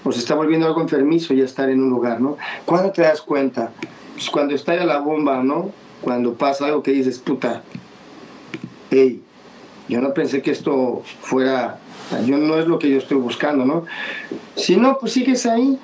O 0.04 0.12
se 0.12 0.20
está 0.20 0.34
volviendo 0.34 0.66
algo 0.66 0.80
enfermizo 0.80 1.34
ya 1.34 1.44
estar 1.44 1.68
en 1.68 1.82
un 1.82 1.90
lugar, 1.90 2.20
¿no? 2.20 2.38
¿Cuándo 2.64 2.92
te 2.92 3.02
das 3.02 3.20
cuenta? 3.20 3.72
Pues 4.14 4.30
cuando 4.30 4.54
estalla 4.54 4.84
la 4.84 5.00
bomba, 5.00 5.42
¿no? 5.42 5.70
Cuando 6.00 6.34
pasa 6.34 6.66
algo 6.66 6.82
que 6.82 6.92
dices, 6.92 7.18
puta, 7.18 7.62
hey, 8.90 9.22
yo 9.88 10.00
no 10.00 10.14
pensé 10.14 10.40
que 10.40 10.52
esto 10.52 11.02
fuera, 11.20 11.78
yo 12.24 12.38
no 12.38 12.58
es 12.58 12.66
lo 12.66 12.78
que 12.78 12.90
yo 12.90 12.98
estoy 12.98 13.18
buscando, 13.18 13.64
¿no? 13.64 13.84
Si 14.54 14.76
no, 14.76 14.98
pues 14.98 15.12
sigues 15.12 15.46
ahí. 15.46 15.78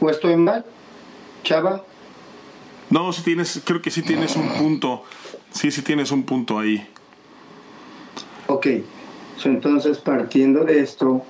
¿O 0.00 0.10
estoy 0.10 0.36
mal, 0.36 0.64
chava? 1.42 1.84
No, 2.90 3.12
si 3.12 3.22
tienes, 3.22 3.62
creo 3.64 3.82
que 3.82 3.90
sí 3.90 4.02
tienes 4.02 4.36
un 4.36 4.48
punto. 4.48 5.02
Sí, 5.52 5.70
sí 5.70 5.82
tienes 5.82 6.10
un 6.10 6.24
punto 6.24 6.58
ahí. 6.58 6.86
Ok, 8.46 8.66
entonces 9.44 9.98
partiendo 9.98 10.64
de 10.64 10.80
esto, 10.80 11.22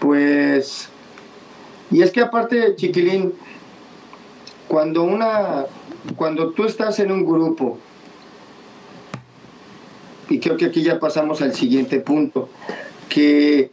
pues, 0.00 0.88
y 1.90 2.02
es 2.02 2.10
que 2.10 2.20
aparte, 2.20 2.74
chiquilín, 2.76 3.34
cuando 4.68 5.04
una, 5.04 5.66
cuando 6.16 6.50
tú 6.50 6.64
estás 6.64 6.98
en 6.98 7.12
un 7.12 7.24
grupo, 7.24 7.78
y 10.28 10.40
creo 10.40 10.56
que 10.56 10.66
aquí 10.66 10.82
ya 10.82 10.98
pasamos 10.98 11.40
al 11.42 11.54
siguiente 11.54 12.00
punto, 12.00 12.48
que 13.08 13.70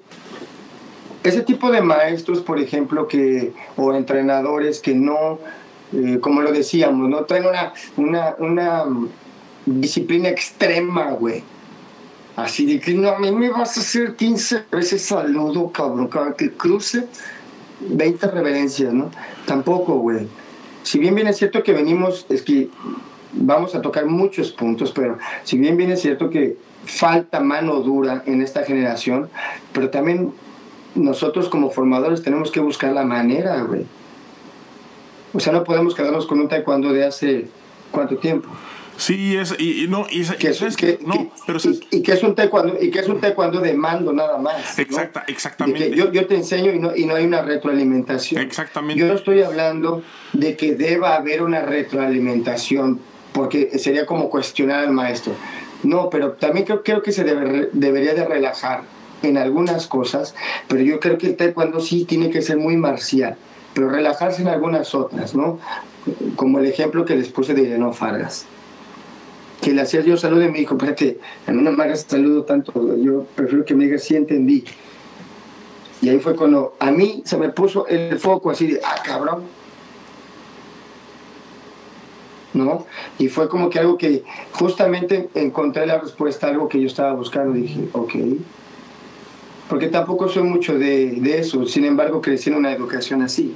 ese 1.24 1.42
tipo 1.42 1.72
de 1.72 1.82
maestros, 1.82 2.42
por 2.42 2.60
ejemplo, 2.60 3.08
que, 3.08 3.54
o 3.78 3.94
entrenadores 3.94 4.80
que 4.80 4.96
no, 4.96 5.40
eh, 5.94 6.20
como 6.20 6.42
lo 6.42 6.52
decíamos, 6.52 7.10
no 7.10 7.26
traen 7.26 7.46
una, 7.98 8.36
una, 8.40 8.86
disciplina 9.66 10.30
extrema, 10.30 11.12
güey 11.12 11.44
Así 12.36 12.66
de 12.66 12.80
que 12.80 12.96
no, 12.96 13.10
a 13.10 13.20
mí 13.20 13.32
me 13.32 13.50
vas 13.50 13.78
a 13.78 13.82
hacer 13.82 14.16
15 14.16 14.66
veces 14.72 15.04
saludo, 15.04 15.72
cabrón, 15.72 16.08
cada 16.08 16.34
que 16.34 16.52
cruce 16.52 17.06
20 17.82 18.28
reverencias, 18.28 18.94
¿no? 18.94 19.12
Tampoco, 19.46 19.96
güey. 19.98 20.28
Si 20.82 20.98
bien 20.98 21.14
bien 21.14 21.28
es 21.28 21.38
cierto 21.38 21.62
que 21.62 21.74
venimos, 21.74 22.26
es 22.30 22.42
que 22.42 22.70
vamos 23.34 23.76
a 23.76 23.82
tocar 23.82 24.06
muchos 24.06 24.52
puntos, 24.52 24.92
pero 24.92 25.18
si 25.44 25.58
bien 25.58 25.78
bien 25.78 25.92
es 25.92 26.02
cierto 26.02 26.30
que 26.30 26.58
falta 26.86 27.40
mano 27.40 27.82
dura 27.82 28.24
en 28.26 28.42
esta 28.42 28.64
generación, 28.64 29.30
pero 29.74 29.90
también 29.90 30.34
nosotros 30.96 31.50
como 31.50 31.70
formadores 31.70 32.22
tenemos 32.22 32.52
que 32.52 32.60
buscar 32.60 32.94
la 32.94 33.04
manera, 33.04 33.62
güey. 33.62 33.86
O 35.34 35.40
sea, 35.40 35.54
no 35.54 35.64
podemos 35.64 35.96
quedarnos 35.96 36.26
con 36.26 36.40
un 36.40 36.50
taekwondo 36.50 36.92
de 36.92 37.06
hace 37.06 37.48
cuánto 37.92 38.18
tiempo. 38.18 38.50
Sí, 38.98 39.36
es, 39.36 39.56
y, 39.58 39.88
no, 39.88 40.06
y, 40.12 40.24
que 40.38 40.50
es, 40.50 40.78
que, 40.78 41.00
no, 41.02 41.32
pero 41.48 41.60
y, 41.90 42.04
que 42.04 42.12
es 42.12 42.22
un 42.22 42.36
taekwondo, 42.36 42.78
y 42.80 42.92
que 42.92 43.00
es 43.00 43.08
un 43.08 43.20
taekwondo 43.20 43.60
de 43.60 43.74
mando 43.74 44.14
nada 44.14 44.38
más. 44.38 44.78
Exacta, 44.78 45.24
exactamente. 45.28 45.96
yo, 45.96 46.12
yo 46.12 46.28
te 46.28 46.36
enseño 46.36 46.72
y 46.72 46.78
no, 46.78 46.96
y 46.96 47.06
no 47.06 47.16
hay 47.16 47.26
una 47.26 47.42
retroalimentación. 47.42 48.42
Exactamente. 48.42 49.00
Yo 49.00 49.08
no 49.08 49.16
estoy 49.16 49.42
hablando 49.42 50.04
de 50.34 50.56
que 50.56 50.76
deba 50.76 51.16
haber 51.16 51.42
una 51.42 51.62
retroalimentación, 51.62 53.00
porque 53.34 53.80
sería 53.80 54.06
como 54.06 54.30
cuestionar 54.30 54.84
al 54.84 54.92
maestro. 54.92 55.34
No, 55.82 56.10
pero 56.12 56.34
también 56.34 56.66
creo, 56.66 56.84
creo 56.84 57.02
que 57.02 57.12
se 57.12 57.24
debería 57.24 58.14
de 58.14 58.26
relajar 58.26 58.84
en 59.24 59.38
algunas 59.38 59.88
cosas, 59.88 60.36
pero 60.68 60.82
yo 60.82 61.00
creo 61.00 61.18
que 61.18 61.28
el 61.28 61.36
taekwondo 61.36 61.80
sí 61.80 62.06
tiene 62.06 62.30
que 62.30 62.42
ser 62.42 62.58
muy 62.58 62.78
marcial, 62.78 63.36
pero 63.74 63.90
relajarse 63.90 64.42
en 64.42 64.48
algunas 64.48 64.94
otras, 64.96 65.36
¿no? 65.36 65.60
Como 66.36 66.60
el 66.60 66.66
ejemplo 66.66 67.06
que 67.06 67.16
les 67.16 67.30
puse 67.30 67.54
de 67.54 67.64
Ireno 67.64 67.94
Fargas 67.94 68.46
que 69.62 69.74
le 69.74 69.82
hacía 69.82 70.02
yo 70.02 70.18
saludo 70.18 70.44
y 70.44 70.50
me 70.50 70.60
dijo, 70.60 70.74
espérate, 70.74 71.20
a 71.46 71.52
mí 71.52 71.62
no 71.62 71.72
me 71.72 71.96
saludo 71.96 72.44
tanto, 72.44 72.98
yo 72.98 73.26
prefiero 73.36 73.64
que 73.64 73.76
me 73.76 73.86
digas 73.86 74.04
sí 74.04 74.16
entendí. 74.16 74.66
Y 76.02 76.10
ahí 76.10 76.20
fue 76.20 76.36
cuando 76.36 76.74
a 76.80 76.90
mí 76.90 77.22
se 77.26 77.38
me 77.38 77.50
puso 77.50 77.86
el 77.88 78.18
foco 78.18 78.50
así 78.50 78.68
de, 78.68 78.82
ah, 78.84 78.96
cabrón. 79.06 79.44
¿No? 82.54 82.86
Y 83.18 83.30
fue 83.30 83.48
como 83.48 83.70
que 83.70 83.80
algo 83.80 83.98
que 83.98 84.24
justamente 84.52 85.30
encontré 85.36 85.86
la 85.86 86.00
respuesta 86.00 86.48
algo 86.48 86.68
que 86.68 86.82
yo 86.82 86.88
estaba 86.88 87.14
buscando. 87.14 87.54
Dije, 87.54 87.88
ok. 87.94 88.14
Porque 89.72 89.88
tampoco 89.88 90.28
soy 90.28 90.44
mucho 90.44 90.78
de, 90.78 91.12
de 91.12 91.40
eso, 91.40 91.66
sin 91.66 91.86
embargo 91.86 92.22
crecí 92.22 92.50
en 92.50 92.58
una 92.58 92.74
educación 92.74 93.22
así. 93.22 93.56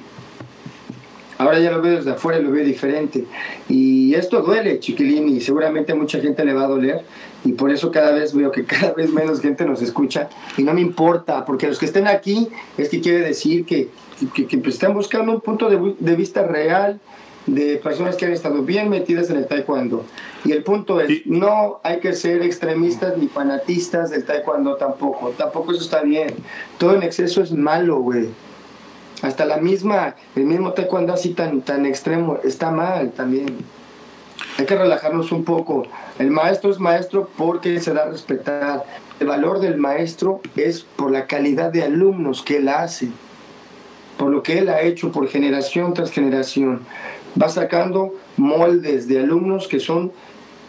Ahora 1.38 1.60
ya 1.60 1.72
lo 1.72 1.81
veo 1.81 1.98
desde 1.98 2.12
afuera, 2.12 2.39
lo 2.39 2.51
veo 2.51 2.63
diferente. 2.63 3.25
Y 3.67 4.13
esto 4.13 4.41
duele, 4.41 4.79
chiquilín, 4.79 5.27
y 5.27 5.41
seguramente 5.41 5.91
a 5.91 5.95
mucha 5.95 6.22
gente 6.22 6.45
le 6.45 6.53
va 6.53 6.63
a 6.63 6.67
doler. 6.67 7.01
Y 7.43 7.51
por 7.51 7.69
eso 7.69 7.91
cada 7.91 8.13
vez 8.13 8.34
veo 8.34 8.50
que 8.50 8.63
cada 8.65 8.93
vez 8.93 9.12
menos 9.12 9.41
gente 9.41 9.65
nos 9.65 9.81
escucha. 9.81 10.29
Y 10.55 10.63
no 10.63 10.74
me 10.74 10.79
importa, 10.79 11.43
porque 11.43 11.67
los 11.67 11.79
que 11.79 11.86
estén 11.86 12.07
aquí 12.07 12.48
es 12.77 12.88
que 12.88 13.01
quiere 13.01 13.19
decir 13.19 13.65
que, 13.65 13.89
que, 14.34 14.57
pues, 14.60 14.75
están 14.75 14.93
buscando 14.93 15.34
un 15.34 15.41
punto 15.41 15.69
de, 15.69 15.95
de, 16.00 16.15
vista 16.15 16.43
real 16.43 17.01
de 17.46 17.78
personas 17.78 18.16
que 18.16 18.25
han 18.25 18.34
estado 18.34 18.64
bien 18.64 18.90
metidas 18.90 19.30
en 19.30 19.38
el 19.38 19.48
taekwondo. 19.48 20.06
Y 20.44 20.52
el 20.52 20.64
punto 20.64 21.00
es, 21.00 21.25
no 21.25 21.80
hay 21.84 22.00
que 22.00 22.14
ser 22.14 22.42
extremistas 22.42 23.18
ni 23.18 23.28
fanatistas 23.28 24.10
del 24.10 24.25
taekwondo 24.25 24.75
tampoco. 24.75 25.30
Tampoco 25.38 25.72
eso 25.72 25.82
está 25.82 26.02
bien. 26.02 26.34
Todo 26.78 26.96
en 26.96 27.04
exceso 27.04 27.42
es 27.42 27.52
malo, 27.52 28.00
güey 28.00 28.30
hasta 29.22 29.46
la 29.46 29.58
misma, 29.58 30.16
el 30.36 30.46
mismo 30.46 30.74
taekwondo 30.74 31.14
así 31.14 31.34
tan, 31.34 31.62
tan 31.62 31.86
extremo 31.86 32.40
está 32.44 32.72
mal 32.72 33.12
también. 33.12 33.58
Hay 34.58 34.66
que 34.66 34.75
relajarnos 34.75 35.32
un 35.32 35.44
poco. 35.44 35.84
El 36.20 36.32
maestro 36.32 36.72
es 36.72 36.80
maestro 36.80 37.30
porque 37.38 37.80
se 37.80 37.94
da 37.94 38.04
a 38.04 38.10
respetar. 38.10 38.84
El 39.20 39.28
valor 39.28 39.60
del 39.60 39.78
maestro 39.78 40.42
es 40.56 40.84
por 40.84 41.12
la 41.12 41.25
calidad 41.25 41.72
de 41.72 41.84
alumnos 41.84 42.42
que 42.42 42.58
él 42.58 42.70
hace, 42.70 43.10
por 44.18 44.30
lo 44.30 44.44
que 44.44 44.60
él 44.60 44.70
ha 44.70 44.82
hecho 44.82 45.12
por 45.12 45.28
generación 45.28 45.94
tras 45.94 46.12
generación. 46.12 46.82
Va 47.42 47.50
sacando 47.50 48.13
moldes 48.38 49.08
de 49.08 49.20
alumnos 49.20 49.68
que 49.68 49.80
son 49.80 50.12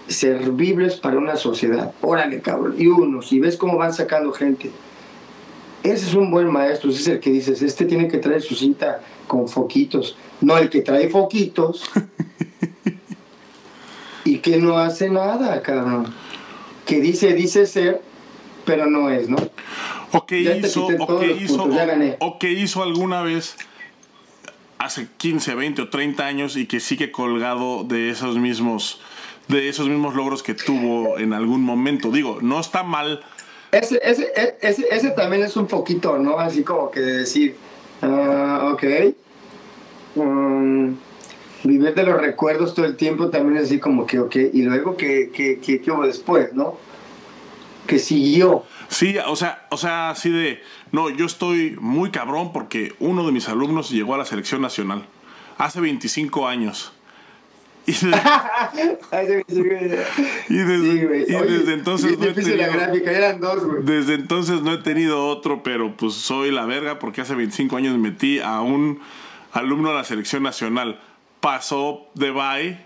servibles 0.08 0.96
para 0.96 1.18
una 1.18 1.36
sociedad. 1.36 1.92
Órale, 2.00 2.40
cabrón. 2.40 2.74
Y 2.78 2.86
unos, 2.86 3.32
y 3.32 3.40
ves 3.40 3.56
cómo 3.56 3.76
van 3.76 3.92
sacando 3.92 4.32
gente. 4.32 4.70
Ese 5.82 6.06
es 6.06 6.14
un 6.14 6.30
buen 6.30 6.50
maestro, 6.50 6.90
ese 6.90 7.00
es 7.00 7.08
el 7.08 7.20
que 7.20 7.30
dices, 7.30 7.62
este 7.62 7.84
tiene 7.84 8.08
que 8.08 8.18
traer 8.18 8.42
su 8.42 8.56
cinta 8.56 9.00
con 9.28 9.48
foquitos, 9.48 10.16
no 10.40 10.58
el 10.58 10.68
que 10.68 10.82
trae 10.82 11.08
foquitos 11.08 11.84
y 14.24 14.38
que 14.38 14.56
no 14.56 14.78
hace 14.78 15.08
nada, 15.10 15.62
cabrón. 15.62 16.12
Que 16.84 17.00
dice, 17.00 17.34
dice 17.34 17.66
ser, 17.66 18.02
pero 18.64 18.86
no 18.86 19.10
es, 19.10 19.28
¿no? 19.28 19.36
O 20.12 20.26
que 20.26 20.42
Ya 20.42 20.56
hizo, 20.56 20.86
o 20.86 21.18
que 21.20 21.32
hizo, 21.32 21.56
puntos, 21.56 22.16
o 22.20 22.38
que 22.38 22.52
hizo 22.52 22.82
alguna 22.82 23.22
vez 23.22 23.56
hace 24.78 25.08
15, 25.16 25.54
20 25.54 25.82
o 25.82 25.88
30 25.88 26.26
años 26.26 26.56
y 26.56 26.66
que 26.66 26.80
sigue 26.80 27.10
colgado 27.10 27.84
de 27.84 28.10
esos 28.10 28.36
mismos 28.38 29.00
de 29.48 29.68
esos 29.68 29.88
mismos 29.88 30.14
logros 30.14 30.42
que 30.42 30.54
tuvo 30.54 31.18
en 31.18 31.32
algún 31.32 31.62
momento. 31.62 32.10
Digo, 32.10 32.38
no 32.42 32.58
está 32.58 32.82
mal. 32.82 33.22
Ese, 33.70 34.00
ese, 34.02 34.32
e- 34.34 34.56
ese, 34.60 34.86
ese 34.90 35.10
también 35.10 35.42
es 35.44 35.56
un 35.56 35.66
poquito, 35.66 36.18
¿no? 36.18 36.38
Así 36.38 36.62
como 36.64 36.90
que 36.90 37.00
de 37.00 37.18
decir, 37.18 37.56
ah, 38.02 38.72
ok. 38.72 38.84
mm, 40.16 40.90
vivir 41.64 41.94
de 41.94 42.02
los 42.04 42.20
recuerdos 42.20 42.74
todo 42.74 42.86
el 42.86 42.96
tiempo 42.96 43.28
también 43.30 43.58
es 43.58 43.64
así 43.64 43.78
como 43.78 44.06
que, 44.06 44.18
ok. 44.18 44.36
Y 44.52 44.62
luego, 44.62 44.96
¿qué, 44.96 45.30
qué, 45.32 45.60
qué, 45.60 45.80
qué 45.80 45.90
hubo 45.90 46.04
después, 46.04 46.52
no? 46.54 46.78
Que 47.86 47.98
siguió. 47.98 48.64
Sí, 48.88 49.16
o 49.26 49.36
sea, 49.36 49.66
o 49.70 49.76
sea, 49.76 50.10
así 50.10 50.30
de, 50.30 50.62
no, 50.92 51.10
yo 51.10 51.26
estoy 51.26 51.76
muy 51.80 52.10
cabrón 52.10 52.52
porque 52.52 52.94
uno 53.00 53.26
de 53.26 53.32
mis 53.32 53.48
alumnos 53.48 53.90
llegó 53.90 54.14
a 54.14 54.18
la 54.18 54.24
selección 54.24 54.60
nacional 54.62 55.04
hace 55.58 55.80
25 55.80 56.46
años. 56.46 56.92
Y, 57.88 57.92
de- 57.92 58.10
desde, 60.48 60.98
Sí, 60.98 61.04
güey. 61.06 61.24
y 61.28 61.34
Oye, 61.34 61.58
desde 61.58 61.72
entonces 61.74 62.08
bien 62.10 62.20
no 62.20 62.26
he 62.26 62.28
difícil 62.30 62.58
la 62.58 62.64
tenido- 62.66 62.82
gráfica, 62.84 63.10
eran 63.12 63.40
dos, 63.40 63.64
güey. 63.64 63.82
Desde 63.84 64.14
entonces 64.14 64.62
no 64.62 64.72
he 64.72 64.78
tenido 64.78 65.26
otro, 65.28 65.62
pero 65.62 65.96
pues 65.96 66.14
soy 66.14 66.50
la 66.50 66.66
verga 66.66 66.98
porque 66.98 67.20
hace 67.20 67.34
25 67.34 67.76
años 67.76 67.96
metí 67.98 68.40
a 68.40 68.60
un 68.60 69.00
alumno 69.52 69.90
a 69.90 69.94
la 69.94 70.04
selección 70.04 70.42
nacional. 70.42 71.00
Pasó 71.40 72.06
de 72.14 72.30
bye 72.32 72.78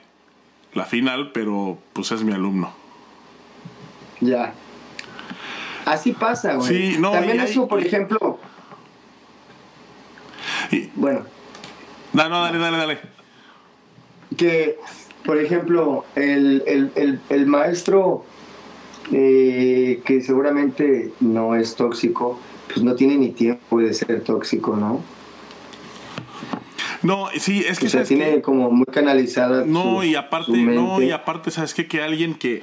la 0.75 0.85
final, 0.85 1.33
pero 1.33 1.79
pues 1.95 2.13
es 2.13 2.23
mi 2.23 2.33
alumno. 2.33 2.73
Ya. 4.21 4.53
Así 5.87 6.13
pasa, 6.13 6.55
güey. 6.55 6.69
Sí, 6.93 6.97
no, 6.99 7.13
También 7.13 7.41
hay- 7.41 7.51
eso, 7.51 7.67
por 7.69 7.81
ejemplo, 7.85 8.39
Y, 10.71 10.89
bueno, 10.95 11.23
no, 12.13 12.29
no, 12.29 12.43
dale, 12.43 12.59
dale, 12.59 12.77
dale. 12.77 12.99
que, 14.37 14.79
por 15.25 15.39
ejemplo, 15.39 16.05
el, 16.15 16.63
el, 16.67 16.93
el, 16.95 17.21
el 17.29 17.47
maestro 17.47 18.25
eh, 19.13 20.01
que 20.05 20.21
seguramente 20.23 21.13
no 21.21 21.55
es 21.57 21.75
tóxico, 21.77 22.39
pues 22.69 22.83
no 22.85 22.95
tiene 22.95 23.17
ni 23.17 23.31
tiempo 23.31 23.81
de 23.81 23.93
ser 23.95 24.23
tóxico, 24.23 24.77
¿no? 24.77 25.03
No, 27.03 27.29
sí, 27.39 27.65
es 27.67 27.79
que 27.79 27.87
O 27.87 27.91
sea, 27.91 28.05
tiene 28.05 28.43
como 28.43 28.71
muy 28.71 28.85
canalizada. 28.87 29.65
No, 29.65 29.97
su- 30.01 30.05
y 30.05 30.15
aparte, 30.17 30.53
no, 30.53 31.01
y 31.01 31.11
aparte, 31.11 31.51
¿sabes 31.51 31.73
qué? 31.75 31.89
Que 31.89 32.03
alguien 32.03 32.35
que. 32.35 32.63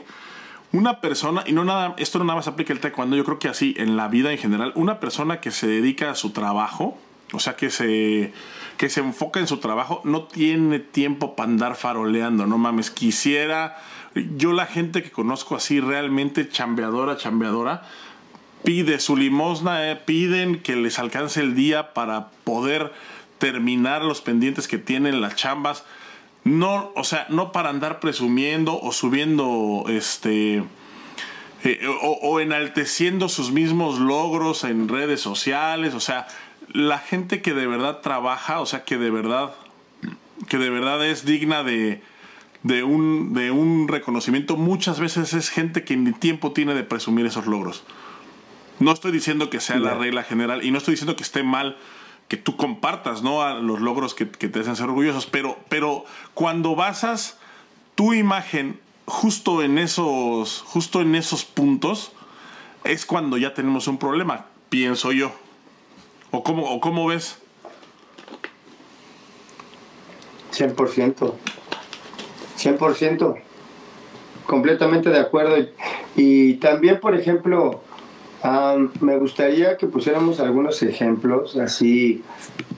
Una 0.77 1.01
persona, 1.01 1.43
y 1.48 1.53
no 1.53 1.65
nada, 1.65 1.96
esto 1.98 2.19
no 2.19 2.25
nada 2.25 2.36
más 2.36 2.48
aplica 2.48 2.72
el 2.72 2.79
taekwondo, 2.79 3.15
yo 3.15 3.25
creo 3.25 3.39
que 3.39 3.48
así 3.48 3.74
en 3.79 3.98
la 3.98 4.10
vida 4.10 4.31
en 4.31 4.38
general, 4.38 4.74
una 4.75 5.00
persona 5.00 5.41
que 5.41 5.50
se 5.50 5.65
dedica 5.65 6.12
a 6.12 6.13
su 6.13 6.34
trabajo, 6.34 7.00
o 7.34 7.39
sea, 7.39 7.55
que 7.55 7.72
se, 7.72 8.31
que 8.77 8.88
se 8.88 9.00
enfoca 9.00 9.39
en 9.39 9.48
su 9.48 9.57
trabajo, 9.57 10.01
no 10.03 10.25
tiene 10.25 10.77
tiempo 10.77 11.36
para 11.36 11.50
andar 11.50 11.75
faroleando, 11.75 12.46
no 12.46 12.60
mames, 12.60 12.91
quisiera, 12.91 13.81
yo 14.36 14.53
la 14.53 14.67
gente 14.67 15.01
que 15.01 15.10
conozco 15.10 15.55
así 15.55 15.79
realmente 15.79 16.48
chambeadora, 16.48 17.17
chambeadora, 17.17 17.81
pide 18.63 19.00
su 19.00 19.17
limosna, 19.17 19.89
eh, 19.89 19.96
piden 19.96 20.60
que 20.62 20.75
les 20.75 21.00
alcance 21.00 21.39
el 21.39 21.55
día 21.55 21.96
para 21.96 22.27
poder 22.43 22.93
terminar 23.39 24.03
los 24.03 24.22
pendientes 24.22 24.67
que 24.67 24.77
tienen 24.77 25.22
las 25.22 25.36
chambas. 25.38 25.86
No, 26.47 26.91
o 26.95 27.03
sea, 27.03 27.27
no 27.29 27.51
para 27.51 27.69
andar 27.69 27.99
presumiendo 27.99 28.79
o 28.79 28.91
subiendo 28.91 29.85
este 29.87 30.63
eh, 31.63 31.87
o, 31.87 32.19
o 32.21 32.39
enalteciendo 32.39 33.29
sus 33.29 33.51
mismos 33.51 33.99
logros 33.99 34.63
en 34.63 34.87
redes 34.87 35.21
sociales, 35.21 35.93
o 35.93 35.99
sea, 35.99 36.27
la 36.71 36.99
gente 36.99 37.41
que 37.41 37.53
de 37.53 37.67
verdad 37.67 38.01
trabaja, 38.01 38.59
o 38.61 38.65
sea, 38.65 38.83
que 38.83 38.97
de 38.97 39.09
verdad 39.09 39.53
que 40.47 40.57
de 40.57 40.69
verdad 40.69 41.05
es 41.05 41.25
digna 41.25 41.63
de 41.63 42.01
de 42.63 42.83
un, 42.83 43.33
de 43.33 43.51
un 43.51 43.88
reconocimiento, 43.88 44.57
muchas 44.57 44.99
veces 44.99 45.33
es 45.33 45.49
gente 45.49 45.83
que 45.83 45.95
ni 45.95 46.12
tiempo 46.12 46.51
tiene 46.51 46.73
de 46.73 46.83
presumir 46.83 47.25
esos 47.25 47.45
logros. 47.47 47.83
No 48.79 48.91
estoy 48.91 49.12
diciendo 49.12 49.49
que 49.49 49.60
sea 49.60 49.79
la 49.79 49.95
regla 49.95 50.23
general 50.23 50.63
y 50.63 50.71
no 50.71 50.77
estoy 50.77 50.93
diciendo 50.93 51.15
que 51.15 51.23
esté 51.23 51.41
mal 51.43 51.77
que 52.27 52.37
tú 52.37 52.57
compartas 52.57 53.21
¿no? 53.21 53.41
a 53.41 53.55
los 53.55 53.79
logros 53.79 54.13
que, 54.13 54.25
te 54.25 54.59
hacen 54.59 54.75
ser 54.75 54.85
orgullosos, 54.85 55.25
pero, 55.25 55.57
pero 55.69 56.05
cuando 56.33 56.75
basas 56.75 57.37
tu 57.95 58.13
imagen 58.13 58.79
justo 59.05 59.63
en 59.63 59.77
esos, 59.77 60.61
justo 60.61 61.01
en 61.01 61.15
esos 61.15 61.45
puntos, 61.45 62.11
es 62.83 63.05
cuando 63.05 63.37
ya 63.37 63.53
tenemos 63.53 63.87
un 63.87 63.97
problema, 63.97 64.45
pienso 64.69 65.11
yo. 65.11 65.31
¿O 66.31 66.43
cómo, 66.43 66.69
o 66.69 66.79
cómo 66.81 67.07
ves? 67.07 67.39
100%. 70.51 71.33
100%. 72.57 73.41
Completamente 74.45 75.09
de 75.09 75.19
acuerdo. 75.19 75.55
Y 76.15 76.55
también, 76.55 76.99
por 76.99 77.15
ejemplo, 77.15 77.81
am, 78.43 78.91
me 79.02 79.17
gustaría 79.17 79.78
que 79.78 79.88
pusiéramos 79.88 80.39
algunos 80.39 80.82
ejemplos, 80.84 81.56
así, 81.58 82.21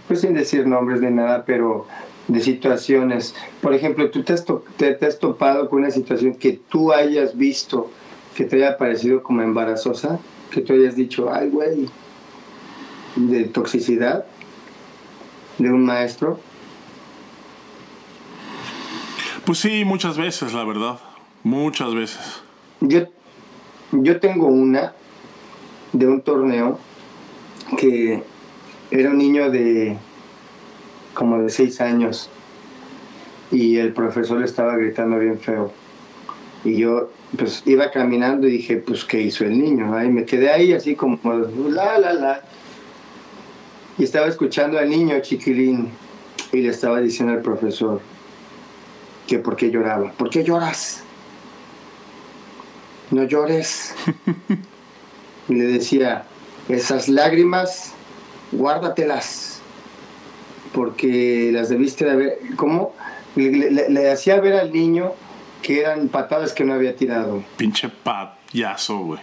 pues 0.07 0.21
sin 0.21 0.33
decir 0.33 0.65
nombres 0.67 1.01
de 1.01 1.11
nada, 1.11 1.43
pero 1.45 1.85
de 2.27 2.39
situaciones. 2.41 3.35
Por 3.61 3.73
ejemplo, 3.73 4.09
tú 4.11 4.23
te 4.23 4.33
has, 4.33 4.45
te- 4.77 4.93
te 4.93 5.05
has 5.05 5.19
topado 5.19 5.69
con 5.69 5.79
una 5.79 5.91
situación 5.91 6.35
que 6.35 6.53
tú 6.69 6.91
hayas 6.93 7.35
visto 7.37 7.89
que 8.35 8.45
te 8.45 8.55
haya 8.57 8.77
parecido 8.77 9.21
como 9.23 9.41
embarazosa, 9.41 10.19
que 10.51 10.61
tú 10.61 10.73
hayas 10.73 10.95
dicho, 10.95 11.29
ay, 11.33 11.49
güey, 11.49 11.89
de 13.17 13.43
toxicidad 13.45 14.23
de 15.57 15.69
un 15.69 15.83
maestro. 15.83 16.39
Pues 19.45 19.57
sí, 19.59 19.83
muchas 19.83 20.17
veces, 20.17 20.53
la 20.53 20.63
verdad. 20.63 20.99
Muchas 21.43 21.93
veces. 21.93 22.41
Yo, 22.81 23.07
yo 23.91 24.19
tengo 24.19 24.47
una 24.47 24.93
de 25.93 26.07
un 26.07 26.21
torneo 26.21 26.79
que 27.77 28.23
era 28.91 29.09
un 29.09 29.17
niño 29.17 29.49
de 29.49 29.97
como 31.13 31.39
de 31.39 31.49
seis 31.49 31.81
años 31.81 32.29
y 33.51 33.77
el 33.77 33.93
profesor 33.93 34.39
le 34.39 34.45
estaba 34.45 34.75
gritando 34.77 35.17
bien 35.19 35.39
feo. 35.39 35.71
Y 36.63 36.77
yo 36.77 37.09
pues 37.37 37.63
iba 37.65 37.91
caminando 37.91 38.47
y 38.47 38.51
dije, 38.51 38.77
pues 38.77 39.05
¿qué 39.05 39.21
hizo 39.21 39.43
el 39.43 39.59
niño? 39.59 39.93
Ahí 39.95 40.09
me 40.09 40.25
quedé 40.25 40.49
ahí 40.49 40.73
así 40.73 40.95
como 40.95 41.19
la 41.69 41.97
la 41.99 42.13
la. 42.13 42.41
Y 43.97 44.03
estaba 44.03 44.27
escuchando 44.27 44.79
al 44.79 44.89
niño 44.89 45.19
chiquilín 45.21 45.89
y 46.51 46.57
le 46.61 46.69
estaba 46.69 47.01
diciendo 47.01 47.33
al 47.33 47.41
profesor 47.41 48.01
que 49.27 49.39
por 49.39 49.55
qué 49.55 49.69
lloraba. 49.69 50.11
¿Por 50.13 50.29
qué 50.29 50.43
lloras? 50.43 51.03
no 53.11 53.23
llores. 53.23 53.93
y 55.49 55.53
le 55.55 55.65
decía, 55.65 56.23
esas 56.69 57.09
lágrimas, 57.09 57.93
guárdatelas, 58.51 59.59
porque 60.73 61.49
las 61.51 61.69
debiste 61.69 62.05
de 62.05 62.11
haber, 62.11 62.39
¿cómo? 62.55 62.93
Le, 63.35 63.51
le- 63.71 63.89
le 63.89 64.11
hacía 64.11 64.39
ver 64.39 64.53
al 64.53 64.71
niño 64.71 65.11
que 65.61 65.81
eran 65.81 66.07
patadas 66.07 66.53
que 66.53 66.63
no 66.63 66.73
había 66.73 66.95
tirado. 66.95 67.43
Pinche 67.57 67.89
payaso, 67.89 68.99
güey. 68.99 69.19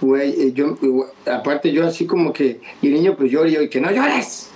Güey, 0.00 0.30
eh, 0.48 0.52
yo, 0.52 0.76
aparte 1.32 1.70
yo 1.72 1.86
así 1.86 2.06
como 2.06 2.32
que, 2.32 2.60
y 2.82 2.88
el 2.88 2.94
niño 2.94 3.16
pues 3.16 3.30
llora 3.30 3.48
y 3.48 3.52
yo, 3.52 3.70
que 3.70 3.80
no 3.80 3.90
llores. 3.90 4.48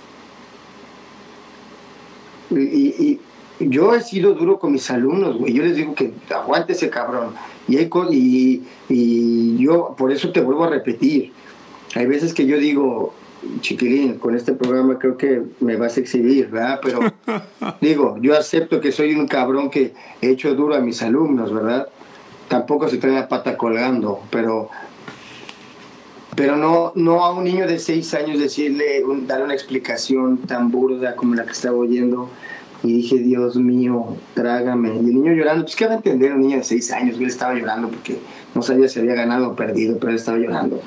Y 2.49 3.19
yo 3.59 3.93
he 3.95 4.01
sido 4.01 4.33
duro 4.33 4.59
con 4.59 4.71
mis 4.71 4.89
alumnos, 4.91 5.37
güey. 5.37 5.53
Yo 5.53 5.63
les 5.63 5.75
digo 5.75 5.95
que 5.95 6.13
aguante 6.33 6.73
ese 6.73 6.89
cabrón. 6.89 7.29
Y, 7.67 7.77
hay 7.77 7.89
co- 7.89 8.11
y, 8.11 8.63
y 8.89 9.57
yo, 9.57 9.95
por 9.97 10.11
eso 10.11 10.31
te 10.31 10.41
vuelvo 10.41 10.63
a 10.65 10.69
repetir. 10.69 11.31
Hay 11.95 12.05
veces 12.05 12.33
que 12.33 12.45
yo 12.45 12.57
digo, 12.57 13.13
chiquilín, 13.61 14.15
con 14.19 14.35
este 14.35 14.53
programa 14.53 14.99
creo 14.99 15.17
que 15.17 15.41
me 15.59 15.75
vas 15.75 15.97
a 15.97 15.99
exhibir, 16.01 16.47
¿verdad? 16.49 16.79
Pero 16.83 16.99
digo, 17.81 18.17
yo 18.21 18.37
acepto 18.37 18.79
que 18.81 18.91
soy 18.91 19.13
un 19.15 19.27
cabrón 19.27 19.69
que 19.69 19.93
he 20.21 20.29
hecho 20.29 20.53
duro 20.55 20.75
a 20.75 20.79
mis 20.79 21.01
alumnos, 21.01 21.53
¿verdad? 21.53 21.87
Tampoco 22.47 22.87
se 22.89 22.97
trae 22.97 23.13
la 23.13 23.27
pata 23.27 23.57
colgando, 23.57 24.19
pero 24.29 24.69
pero 26.35 26.55
no, 26.55 26.91
no 26.95 27.25
a 27.25 27.33
un 27.33 27.45
niño 27.45 27.65
de 27.65 27.79
seis 27.79 28.13
años 28.13 28.37
decirle, 28.39 29.03
un- 29.03 29.25
dar 29.25 29.41
una 29.43 29.53
explicación 29.55 30.37
tan 30.39 30.69
burda 30.69 31.15
como 31.15 31.33
la 31.33 31.45
que 31.45 31.51
estaba 31.53 31.75
oyendo. 31.77 32.29
Y 32.83 32.93
dije, 32.93 33.17
Dios 33.17 33.55
mío, 33.55 34.15
trágame. 34.33 34.95
Y 34.95 34.99
el 34.99 35.15
niño 35.15 35.33
llorando, 35.33 35.63
pues 35.63 35.75
qué 35.75 35.87
va 35.87 35.93
a 35.93 35.95
entender 35.97 36.33
un 36.33 36.41
niño 36.41 36.57
de 36.57 36.63
seis 36.63 36.91
años, 36.91 37.17
él 37.17 37.25
estaba 37.27 37.53
llorando 37.55 37.89
porque 37.89 38.19
no 38.53 38.61
sabía 38.61 38.87
si 38.87 38.99
había 38.99 39.15
ganado 39.15 39.49
o 39.49 39.55
perdido, 39.55 39.97
pero 39.97 40.11
él 40.11 40.17
estaba 40.17 40.37
llorando. 40.37 40.81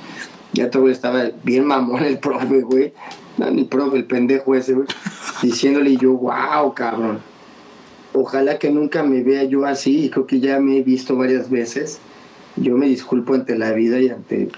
Ya 0.53 0.71
todo 0.71 0.89
estaba 0.89 1.31
bien 1.45 1.65
mamón 1.65 2.05
el 2.05 2.19
profe, 2.21 2.61
güey. 2.63 2.93
No, 3.39 3.51
ni 3.51 3.65
profe, 3.65 3.99
el 3.99 4.05
pendejo 4.05 4.55
ese, 4.55 4.75
güey. 4.75 4.87
Diciéndole 5.43 5.97
yo, 5.97 6.13
wow, 6.13 6.75
cabrón. 6.75 7.19
Ojalá 8.13 8.59
que 8.59 8.71
nunca 8.71 9.03
me 9.03 9.23
vea 9.23 9.45
yo 9.45 9.65
así, 9.65 10.07
y 10.07 10.11
creo 10.11 10.27
que 10.27 10.41
ya 10.41 10.59
me 10.59 10.79
he 10.79 10.83
visto 10.83 11.17
varias 11.17 11.49
veces. 11.49 12.01
Yo 12.57 12.77
me 12.77 12.87
disculpo 12.87 13.35
ante 13.35 13.57
la 13.57 13.73
vida 13.73 14.01
y 14.01 14.09
ante 14.11 14.49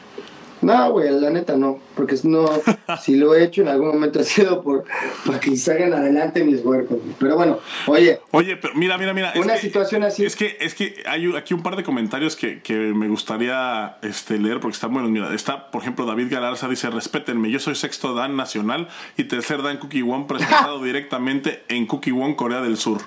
No, 0.63 0.93
güey, 0.93 1.11
la 1.11 1.31
neta 1.31 1.57
no, 1.57 1.81
porque 1.97 2.17
no, 2.23 2.49
si 3.03 3.17
lo 3.17 3.35
he 3.35 3.45
hecho 3.45 3.63
en 3.63 3.69
algún 3.69 3.89
momento 3.89 4.21
ha 4.21 4.23
sido 4.23 4.63
por 4.63 4.85
para 5.27 5.41
que 5.41 5.57
salgan 5.57 5.93
adelante 5.93 6.45
mis 6.45 6.65
huercos. 6.65 6.99
Pero 7.19 7.37
bueno, 7.37 7.59
oye. 7.87 8.21
Oye, 8.31 8.57
pero 8.57 8.75
mira, 8.75 8.97
mira, 8.97 9.13
mira. 9.13 9.33
Una 9.37 9.57
situación 9.57 10.05
así. 10.05 10.25
Es 10.25 10.37
que, 10.37 10.57
es 10.61 10.75
que 10.75 11.03
hay 11.07 11.35
aquí 11.37 11.53
un 11.53 11.63
par 11.63 11.77
de 11.77 11.83
comentarios 11.83 12.37
que, 12.37 12.63
que 12.63 12.75
me 12.75 13.09
gustaría 13.09 13.99
este, 14.03 14.39
leer 14.39 14.61
porque 14.61 14.75
están 14.75 14.93
buenos. 14.93 15.11
Mira, 15.11 15.35
está, 15.35 15.71
por 15.71 15.83
ejemplo, 15.83 16.07
David 16.07 16.29
Galarza 16.31 16.69
dice, 16.69 16.91
respétenme, 16.91 17.51
yo 17.51 17.59
soy 17.59 17.75
sexto 17.75 18.15
Dan 18.15 18.37
nacional 18.37 18.89
y 19.17 19.25
tercer 19.25 19.63
Dan 19.63 19.79
Cookie 19.79 20.03
One 20.03 20.27
presentado 20.29 20.83
directamente 20.83 21.65
en 21.69 21.87
Cookie 21.87 22.13
One, 22.13 22.37
Corea 22.37 22.61
del 22.61 22.77
Sur. 22.77 23.01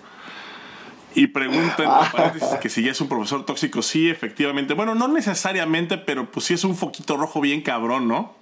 Y 1.15 1.27
pregunta 1.27 2.11
paréntesis 2.11 2.57
que 2.61 2.69
si 2.69 2.83
ya 2.83 2.91
es 2.91 3.01
un 3.01 3.07
profesor 3.07 3.45
tóxico, 3.45 3.81
sí, 3.81 4.09
efectivamente. 4.09 4.73
Bueno, 4.73 4.95
no 4.95 5.07
necesariamente, 5.07 5.97
pero 5.97 6.29
pues 6.29 6.45
sí 6.45 6.53
es 6.53 6.63
un 6.63 6.75
foquito 6.75 7.17
rojo 7.17 7.41
bien 7.41 7.61
cabrón, 7.61 8.07
¿no? 8.07 8.35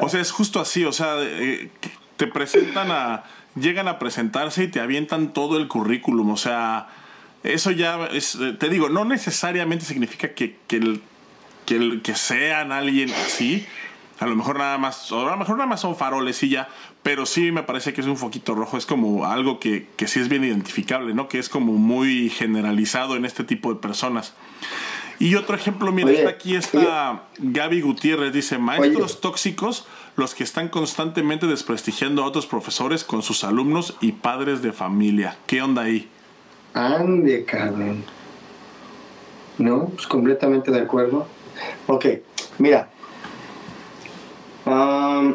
O 0.00 0.08
sea, 0.08 0.20
es 0.20 0.30
justo 0.30 0.60
así, 0.60 0.84
o 0.84 0.92
sea, 0.92 1.16
eh, 1.18 1.70
te 2.16 2.26
presentan 2.26 2.90
a... 2.90 3.24
Llegan 3.54 3.86
a 3.86 3.98
presentarse 3.98 4.64
y 4.64 4.68
te 4.68 4.80
avientan 4.80 5.34
todo 5.34 5.58
el 5.58 5.68
currículum, 5.68 6.30
o 6.30 6.38
sea, 6.38 6.88
eso 7.42 7.70
ya 7.70 8.06
es, 8.06 8.36
eh, 8.36 8.54
te 8.54 8.70
digo, 8.70 8.88
no 8.88 9.04
necesariamente 9.04 9.84
significa 9.84 10.32
que, 10.32 10.56
que, 10.66 10.76
el, 10.76 11.02
que, 11.66 11.76
el, 11.76 12.00
que 12.00 12.14
sean 12.14 12.72
alguien 12.72 13.10
así, 13.10 13.66
a 14.20 14.26
lo 14.26 14.36
mejor 14.36 14.56
nada 14.56 14.78
más, 14.78 15.12
a 15.12 15.16
lo 15.16 15.36
mejor 15.36 15.56
nada 15.56 15.66
más 15.66 15.80
son 15.80 15.96
faroles 15.96 16.42
y 16.42 16.48
ya, 16.48 16.68
pero 17.02 17.26
sí 17.26 17.50
me 17.52 17.62
parece 17.62 17.92
que 17.92 18.00
es 18.00 18.06
un 18.06 18.16
foquito 18.16 18.54
rojo, 18.54 18.76
es 18.76 18.86
como 18.86 19.26
algo 19.26 19.58
que, 19.58 19.88
que 19.96 20.06
sí 20.06 20.20
es 20.20 20.28
bien 20.28 20.44
identificable, 20.44 21.14
¿no? 21.14 21.28
Que 21.28 21.38
es 21.38 21.48
como 21.48 21.72
muy 21.72 22.30
generalizado 22.30 23.16
en 23.16 23.24
este 23.24 23.44
tipo 23.44 23.72
de 23.72 23.80
personas. 23.80 24.34
Y 25.18 25.36
otro 25.36 25.54
ejemplo, 25.54 25.92
mira, 25.92 26.10
está 26.10 26.30
aquí 26.30 26.56
está 26.56 27.24
Gaby 27.38 27.80
Gutiérrez, 27.80 28.32
dice, 28.32 28.58
maestros 28.58 29.20
tóxicos, 29.20 29.86
los 30.16 30.34
que 30.34 30.44
están 30.44 30.68
constantemente 30.68 31.46
desprestigiando 31.46 32.22
a 32.22 32.26
otros 32.26 32.46
profesores 32.46 33.04
con 33.04 33.22
sus 33.22 33.44
alumnos 33.44 33.96
y 34.00 34.12
padres 34.12 34.62
de 34.62 34.72
familia. 34.72 35.36
¿Qué 35.46 35.62
onda 35.62 35.82
ahí? 35.82 36.08
Ande, 36.74 37.44
cabrón. 37.44 38.04
No, 39.58 39.90
pues 39.90 40.06
completamente 40.06 40.70
de 40.70 40.80
acuerdo. 40.80 41.28
Ok, 41.86 42.06
mira. 42.58 42.88
Um, 44.64 45.34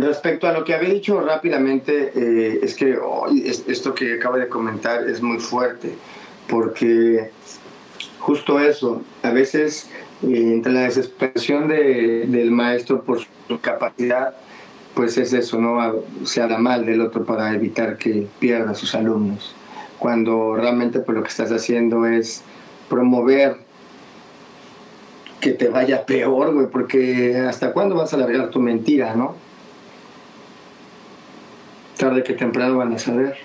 Respecto 0.00 0.46
a 0.48 0.52
lo 0.52 0.64
que 0.64 0.74
había 0.74 0.88
dicho 0.88 1.20
rápidamente, 1.20 2.12
eh, 2.14 2.60
es 2.62 2.74
que 2.74 2.98
esto 3.66 3.94
que 3.94 4.14
acabo 4.14 4.36
de 4.36 4.48
comentar 4.48 5.06
es 5.08 5.20
muy 5.20 5.38
fuerte, 5.38 5.94
porque 6.48 7.30
justo 8.18 8.60
eso, 8.60 9.02
a 9.22 9.30
veces 9.30 9.90
eh, 10.22 10.52
entre 10.52 10.72
la 10.72 10.80
desesperación 10.82 11.68
de, 11.68 12.24
del 12.26 12.50
maestro 12.50 13.02
por 13.02 13.20
su 13.20 13.60
capacidad, 13.60 14.34
pues 14.94 15.18
es 15.18 15.32
eso, 15.32 15.60
¿no? 15.60 15.96
Se 16.24 16.40
habla 16.40 16.58
mal 16.58 16.86
del 16.86 17.00
otro 17.02 17.24
para 17.24 17.52
evitar 17.52 17.98
que 17.98 18.26
pierda 18.38 18.70
a 18.70 18.74
sus 18.74 18.94
alumnos, 18.94 19.54
cuando 19.98 20.54
realmente 20.54 21.00
pues 21.00 21.16
lo 21.16 21.22
que 21.22 21.28
estás 21.28 21.50
haciendo 21.52 22.06
es 22.06 22.42
promover 22.88 23.56
que 25.40 25.52
te 25.52 25.68
vaya 25.68 26.06
peor, 26.06 26.54
güey, 26.54 26.66
porque 26.68 27.36
hasta 27.36 27.72
cuándo 27.72 27.94
vas 27.96 28.12
a 28.12 28.16
alargar 28.16 28.50
tu 28.50 28.60
mentira, 28.60 29.14
¿no? 29.14 29.49
Tarde 32.00 32.22
que 32.22 32.32
temprano 32.32 32.78
van 32.78 32.92
a 32.94 32.98
saber. 32.98 33.36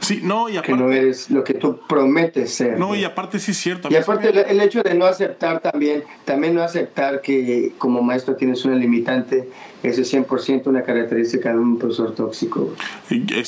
Sí, 0.00 0.20
no, 0.22 0.48
y 0.48 0.56
aparte, 0.56 0.72
que 0.72 0.78
no 0.78 0.92
eres 0.92 1.30
lo 1.30 1.42
que 1.44 1.54
tú 1.54 1.80
prometes 1.88 2.52
ser. 2.52 2.78
No, 2.78 2.94
y 2.94 3.04
aparte 3.04 3.38
sí 3.38 3.52
es 3.52 3.56
cierto. 3.56 3.88
Y 3.90 3.96
aparte 3.96 4.28
el, 4.50 4.60
hecho 4.60 4.82
de 4.82 4.94
no 4.94 5.06
aceptar 5.06 5.60
también, 5.60 6.04
también 6.24 6.54
no 6.54 6.62
aceptar 6.62 7.22
que 7.22 7.72
como 7.78 8.02
maestro 8.02 8.36
tienes 8.36 8.64
una 8.64 8.76
limitante, 8.76 9.48
eso 9.82 10.02
es 10.02 10.12
100% 10.12 10.66
una 10.66 10.82
característica 10.82 11.50
de 11.50 11.58
un 11.58 11.78
profesor 11.78 12.14
tóxico. 12.14 12.74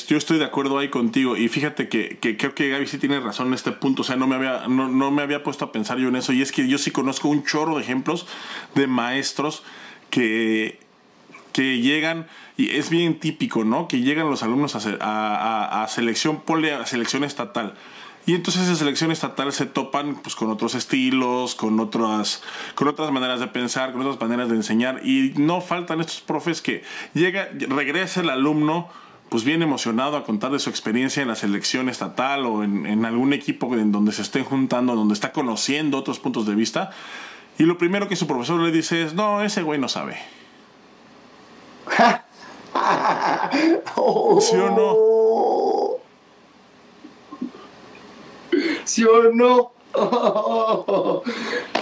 Yo 0.07 0.17
estoy 0.17 0.39
de 0.39 0.45
acuerdo 0.45 0.79
ahí 0.79 0.89
contigo 0.89 1.37
y 1.37 1.47
fíjate 1.47 1.89
que, 1.89 2.17
que, 2.19 2.37
creo 2.37 2.55
que 2.55 2.69
Gaby 2.69 2.87
sí 2.87 2.97
tiene 2.97 3.19
razón 3.19 3.47
en 3.47 3.53
este 3.53 3.71
punto, 3.71 4.01
o 4.01 4.05
sea, 4.05 4.15
no 4.15 4.25
me, 4.25 4.35
había, 4.35 4.67
no, 4.67 4.87
no 4.87 5.11
me 5.11 5.21
había 5.21 5.43
puesto 5.43 5.65
a 5.65 5.71
pensar 5.71 5.99
yo 5.99 6.07
en 6.07 6.15
eso 6.15 6.33
y 6.33 6.41
es 6.41 6.51
que 6.51 6.67
yo 6.67 6.79
sí 6.79 6.89
conozco 6.89 7.27
un 7.27 7.43
chorro 7.43 7.75
de 7.75 7.83
ejemplos 7.83 8.25
de 8.73 8.87
maestros 8.87 9.63
que, 10.09 10.79
que 11.53 11.81
llegan 11.81 12.27
y 12.57 12.75
es 12.75 12.89
bien 12.89 13.19
típico, 13.19 13.63
¿no? 13.63 13.87
Que 13.87 14.01
llegan 14.01 14.29
los 14.31 14.41
alumnos 14.41 14.75
a, 14.75 15.85
selección, 15.89 16.41
pole 16.41 16.73
a 16.73 16.85
selección 16.87 17.23
estatal. 17.23 17.75
Y 18.25 18.33
entonces 18.33 18.67
en 18.67 18.75
selección 18.75 19.11
estatal 19.11 19.53
se 19.53 19.67
topan 19.67 20.15
pues, 20.15 20.35
con 20.35 20.49
otros 20.49 20.73
estilos, 20.73 21.55
con 21.55 21.79
otras, 21.79 22.43
con 22.75 22.87
otras 22.87 23.11
maneras 23.11 23.39
de 23.39 23.47
pensar, 23.47 23.93
con 23.93 24.01
otras 24.01 24.19
maneras 24.19 24.49
de 24.49 24.55
enseñar. 24.55 25.01
Y 25.05 25.33
no 25.37 25.61
faltan 25.61 26.01
estos 26.01 26.19
profes 26.19 26.61
que 26.61 26.83
llega, 27.13 27.47
regresa 27.69 28.21
el 28.21 28.29
alumno 28.29 28.89
pues 29.29 29.43
bien 29.43 29.61
emocionado 29.61 30.17
a 30.17 30.23
contar 30.23 30.51
de 30.51 30.59
su 30.59 30.69
experiencia 30.69 31.21
en 31.21 31.27
la 31.27 31.35
selección 31.35 31.89
estatal 31.89 32.45
o 32.45 32.63
en, 32.63 32.85
en 32.85 33.05
algún 33.05 33.33
equipo 33.33 33.73
en 33.75 33.91
donde 33.91 34.13
se 34.13 34.23
estén 34.23 34.45
juntando, 34.45 34.95
donde 34.95 35.13
está 35.13 35.31
conociendo 35.31 35.97
otros 35.97 36.19
puntos 36.19 36.45
de 36.47 36.55
vista. 36.55 36.91
Y 37.59 37.63
lo 37.63 37.77
primero 37.77 38.07
que 38.07 38.15
su 38.15 38.25
profesor 38.25 38.59
le 38.59 38.71
dice 38.71 39.03
es, 39.03 39.13
no, 39.13 39.41
ese 39.41 39.61
güey 39.61 39.79
no 39.79 39.89
sabe. 39.89 40.17
¿Sí 44.41 44.55
o 44.55 44.69
no? 44.69 44.95
¿Sí 48.85 49.03
o 49.03 49.31
no? 49.33 49.71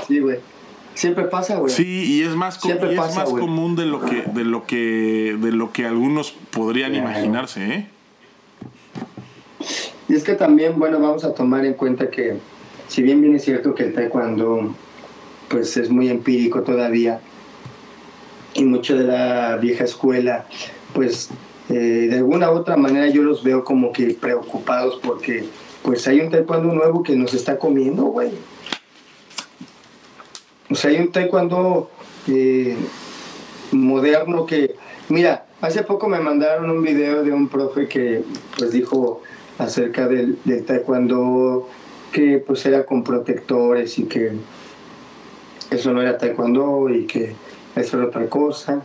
Sí, 0.07 0.19
güey. 0.19 0.39
Siempre 0.93 1.25
pasa, 1.25 1.57
güey. 1.57 1.73
Sí, 1.73 2.05
y 2.05 2.21
es 2.23 2.35
más, 2.35 2.59
es 2.63 2.95
más 2.95 3.29
común 3.29 3.75
de 3.75 3.85
lo 3.85 3.99
que 3.99 4.21
de 4.21 4.45
lo 4.45 4.65
que 4.65 5.37
de 5.39 5.51
lo 5.51 5.73
que 5.73 5.85
algunos 5.85 6.31
podrían 6.31 6.95
imaginarse, 6.95 7.65
¿eh? 7.65 7.87
Y 10.07 10.15
es 10.15 10.23
que 10.23 10.35
también, 10.35 10.79
bueno, 10.79 10.99
vamos 10.99 11.25
a 11.25 11.33
tomar 11.33 11.65
en 11.65 11.73
cuenta 11.73 12.09
que 12.09 12.37
si 12.87 13.01
bien 13.01 13.21
bien 13.21 13.35
es 13.35 13.43
cierto 13.43 13.75
que 13.75 13.83
el 13.83 13.93
taekwondo 13.93 14.73
pues 15.49 15.75
es 15.77 15.89
muy 15.89 16.09
empírico 16.09 16.61
todavía 16.61 17.19
y 18.53 18.63
mucho 18.63 18.97
de 18.97 19.03
la 19.03 19.57
vieja 19.57 19.83
escuela 19.83 20.45
pues 20.95 21.29
eh, 21.69 22.07
de 22.09 22.15
alguna 22.15 22.49
u 22.49 22.55
otra 22.55 22.77
manera 22.77 23.07
yo 23.09 23.21
los 23.21 23.43
veo 23.43 23.63
como 23.63 23.91
que 23.91 24.15
preocupados 24.19 24.99
porque 25.03 25.43
pues 25.83 26.07
hay 26.07 26.21
un 26.21 26.31
taekwondo 26.31 26.73
nuevo 26.73 27.03
que 27.03 27.15
nos 27.15 27.33
está 27.33 27.59
comiendo, 27.59 28.05
güey. 28.05 28.31
O 30.71 30.73
sea, 30.73 30.89
hay 30.89 30.97
un 30.97 31.11
taekwondo 31.11 31.91
eh, 32.27 32.75
moderno 33.71 34.45
que, 34.47 34.75
mira, 35.09 35.45
hace 35.61 35.83
poco 35.83 36.07
me 36.07 36.19
mandaron 36.19 36.71
un 36.71 36.81
video 36.81 37.23
de 37.23 37.31
un 37.31 37.49
profe 37.49 37.87
que 37.87 38.23
pues 38.57 38.71
dijo 38.71 39.21
acerca 39.57 40.07
del, 40.07 40.39
del 40.45 40.65
taekwondo 40.65 41.67
que 42.11 42.39
pues 42.39 42.65
era 42.65 42.85
con 42.85 43.03
protectores 43.03 43.99
y 43.99 44.05
que 44.05 44.31
eso 45.69 45.91
no 45.91 46.01
era 46.01 46.17
taekwondo 46.17 46.89
y 46.89 47.05
que 47.05 47.35
eso 47.75 47.97
era 47.97 48.07
otra 48.07 48.27
cosa 48.29 48.83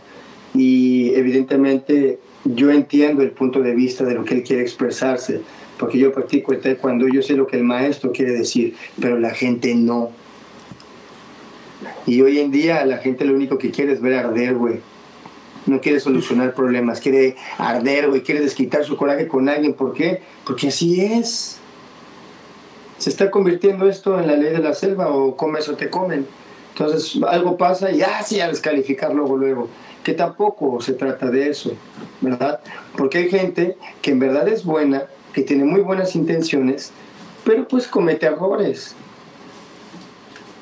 evidentemente 1.15 2.19
yo 2.45 2.71
entiendo 2.71 3.21
el 3.21 3.31
punto 3.31 3.61
de 3.61 3.73
vista 3.73 4.03
de 4.03 4.15
lo 4.15 4.25
que 4.25 4.35
él 4.35 4.43
quiere 4.43 4.61
expresarse, 4.61 5.41
porque 5.77 5.97
yo 5.97 6.11
practico 6.11 6.53
el 6.53 6.59
taekwondo, 6.59 7.07
yo 7.07 7.21
sé 7.21 7.33
lo 7.33 7.47
que 7.47 7.57
el 7.57 7.63
maestro 7.63 8.11
quiere 8.11 8.31
decir, 8.33 8.75
pero 8.99 9.19
la 9.19 9.31
gente 9.31 9.73
no. 9.75 10.11
Y 12.05 12.21
hoy 12.21 12.39
en 12.39 12.51
día 12.51 12.85
la 12.85 12.97
gente 12.97 13.25
lo 13.25 13.33
único 13.33 13.57
que 13.57 13.71
quiere 13.71 13.93
es 13.93 14.01
ver 14.01 14.13
arder, 14.13 14.55
güey. 14.55 14.79
No 15.67 15.79
quiere 15.79 15.99
solucionar 15.99 16.55
problemas, 16.55 16.99
quiere 16.99 17.35
arder, 17.57 18.09
güey, 18.09 18.21
quiere 18.21 18.41
desquitar 18.41 18.83
su 18.83 18.97
coraje 18.97 19.27
con 19.27 19.47
alguien. 19.47 19.73
¿Por 19.73 19.93
qué? 19.93 20.21
Porque 20.45 20.69
así 20.69 21.01
es. 21.01 21.59
Se 22.97 23.09
está 23.09 23.31
convirtiendo 23.31 23.87
esto 23.87 24.19
en 24.19 24.27
la 24.27 24.35
ley 24.35 24.51
de 24.51 24.59
la 24.59 24.73
selva 24.73 25.09
o 25.09 25.35
comes 25.35 25.69
o 25.69 25.75
te 25.75 25.89
comen. 25.89 26.25
Entonces 26.71 27.19
algo 27.27 27.57
pasa 27.57 27.91
y 27.91 28.01
así 28.01 28.39
ah, 28.39 28.45
a 28.45 28.49
descalificar 28.49 29.13
luego, 29.13 29.37
luego 29.37 29.69
que 30.03 30.13
tampoco 30.13 30.81
se 30.81 30.93
trata 30.93 31.29
de 31.29 31.49
eso, 31.49 31.73
¿verdad? 32.21 32.59
Porque 32.97 33.19
hay 33.19 33.29
gente 33.29 33.77
que 34.01 34.11
en 34.11 34.19
verdad 34.19 34.47
es 34.47 34.65
buena, 34.65 35.05
que 35.33 35.43
tiene 35.43 35.63
muy 35.63 35.81
buenas 35.81 36.15
intenciones, 36.15 36.91
pero 37.43 37.67
pues 37.67 37.87
comete 37.87 38.25
errores, 38.25 38.95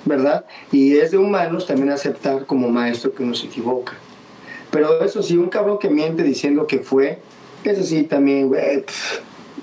¿verdad? 0.06 0.46
Y 0.72 0.98
es 0.98 1.12
de 1.12 1.18
humanos 1.18 1.68
también 1.68 1.92
aceptar 1.92 2.46
como 2.46 2.70
maestro 2.70 3.14
que 3.14 3.24
uno 3.24 3.34
se 3.34 3.48
equivoca. 3.48 3.94
Pero 4.72 5.04
eso 5.04 5.24
sí, 5.24 5.38
un 5.38 5.50
cabrón 5.50 5.80
que 5.80 5.90
miente 5.90 6.22
diciendo 6.22 6.68
que 6.68 6.80
fue, 6.80 7.20
eso 7.64 7.84
sí 7.84 8.04
también, 8.04 8.50
güey, 8.50 8.84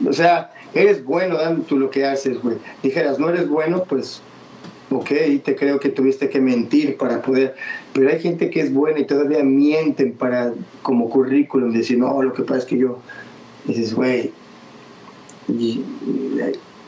o 0.06 0.12
sea, 0.12 0.52
eres 0.74 1.04
bueno 1.04 1.36
dando 1.36 1.62
tú 1.64 1.78
lo 1.78 1.90
que 1.90 2.04
haces, 2.04 2.40
güey. 2.42 2.56
Dijeras, 2.82 3.18
no 3.18 3.28
eres 3.28 3.48
bueno, 3.48 3.84
pues 3.84 4.20
ok, 4.90 5.08
te 5.44 5.56
creo 5.56 5.80
que 5.80 5.88
tuviste 5.88 6.28
que 6.28 6.40
mentir 6.40 6.96
para 6.96 7.22
poder, 7.22 7.56
pero 7.92 8.10
hay 8.10 8.20
gente 8.20 8.50
que 8.50 8.60
es 8.60 8.72
buena 8.72 9.00
y 9.00 9.06
todavía 9.06 9.42
mienten 9.42 10.12
para 10.12 10.52
como 10.82 11.10
currículum, 11.10 11.72
decir, 11.72 11.98
no, 11.98 12.22
lo 12.22 12.32
que 12.32 12.42
pasa 12.42 12.58
es 12.60 12.64
que 12.66 12.78
yo, 12.78 13.00
dices, 13.64 13.94
güey, 13.94 14.32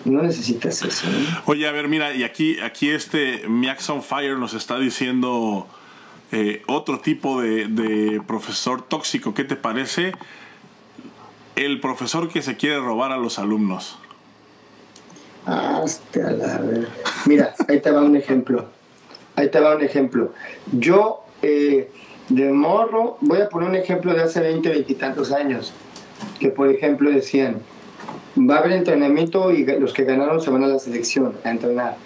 No 0.04 0.22
necesitas 0.22 0.82
eso. 0.82 1.08
Oye, 1.46 1.66
a 1.66 1.72
ver, 1.72 1.88
mira, 1.88 2.14
y 2.14 2.22
aquí, 2.22 2.60
aquí 2.60 2.88
este 2.88 3.48
Miaxon 3.48 4.02
Fire 4.02 4.38
nos 4.38 4.54
está 4.54 4.78
diciendo 4.78 5.66
eh, 6.32 6.62
otro 6.66 7.00
tipo 7.00 7.42
de 7.42 8.22
profesor 8.26 8.82
tóxico. 8.82 9.34
¿Qué 9.34 9.44
te 9.44 9.56
parece? 9.56 10.12
El 11.56 11.80
profesor 11.80 12.28
que 12.28 12.42
se 12.42 12.56
quiere 12.56 12.78
robar 12.78 13.12
a 13.12 13.18
los 13.18 13.38
alumnos. 13.38 13.98
Hasta 15.48 16.30
la 16.32 16.58
ver. 16.58 16.88
Mira, 17.24 17.54
ahí 17.68 17.80
te 17.80 17.90
va 17.90 18.02
un 18.02 18.16
ejemplo. 18.16 18.66
Ahí 19.34 19.48
te 19.48 19.58
va 19.60 19.76
un 19.76 19.82
ejemplo. 19.82 20.34
Yo, 20.72 21.24
eh, 21.40 21.88
de 22.28 22.52
morro, 22.52 23.16
voy 23.22 23.40
a 23.40 23.48
poner 23.48 23.70
un 23.70 23.76
ejemplo 23.76 24.12
de 24.12 24.22
hace 24.22 24.40
20, 24.40 24.68
20 24.68 24.92
y 24.92 24.94
tantos 24.96 25.32
años. 25.32 25.72
Que, 26.38 26.50
por 26.50 26.68
ejemplo, 26.68 27.10
decían, 27.10 27.62
va 28.38 28.56
a 28.56 28.58
haber 28.58 28.72
entrenamiento 28.72 29.50
y 29.50 29.64
los 29.64 29.94
que 29.94 30.04
ganaron 30.04 30.42
se 30.42 30.50
van 30.50 30.64
a 30.64 30.66
la 30.66 30.78
selección 30.78 31.32
a 31.44 31.50
entrenar. 31.50 31.96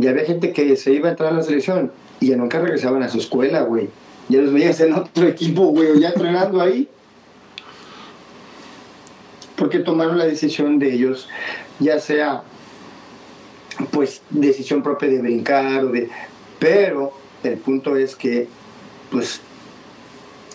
Y 0.00 0.08
había 0.08 0.24
gente 0.24 0.52
que 0.52 0.74
se 0.74 0.92
iba 0.92 1.08
a 1.08 1.10
entrar 1.12 1.32
a 1.32 1.36
la 1.36 1.42
selección 1.44 1.92
y 2.18 2.30
ya 2.30 2.36
nunca 2.36 2.58
regresaban 2.58 3.04
a 3.04 3.08
su 3.08 3.18
escuela, 3.18 3.62
güey. 3.62 3.90
Ya 4.28 4.40
los 4.40 4.52
veías 4.52 4.80
en 4.80 4.94
otro 4.94 5.28
equipo, 5.28 5.66
güey, 5.66 6.00
ya 6.00 6.08
entrenando 6.08 6.60
ahí. 6.60 6.88
Porque 9.56 9.78
tomaron 9.78 10.18
la 10.18 10.24
decisión 10.24 10.78
de 10.78 10.92
ellos, 10.92 11.28
ya 11.78 12.00
sea, 12.00 12.42
pues, 13.92 14.22
decisión 14.30 14.82
propia 14.82 15.08
de 15.08 15.20
brincar 15.20 15.84
o 15.84 15.88
de... 15.88 16.10
Pero 16.58 17.12
el 17.42 17.58
punto 17.58 17.96
es 17.96 18.16
que, 18.16 18.48
pues, 19.10 19.40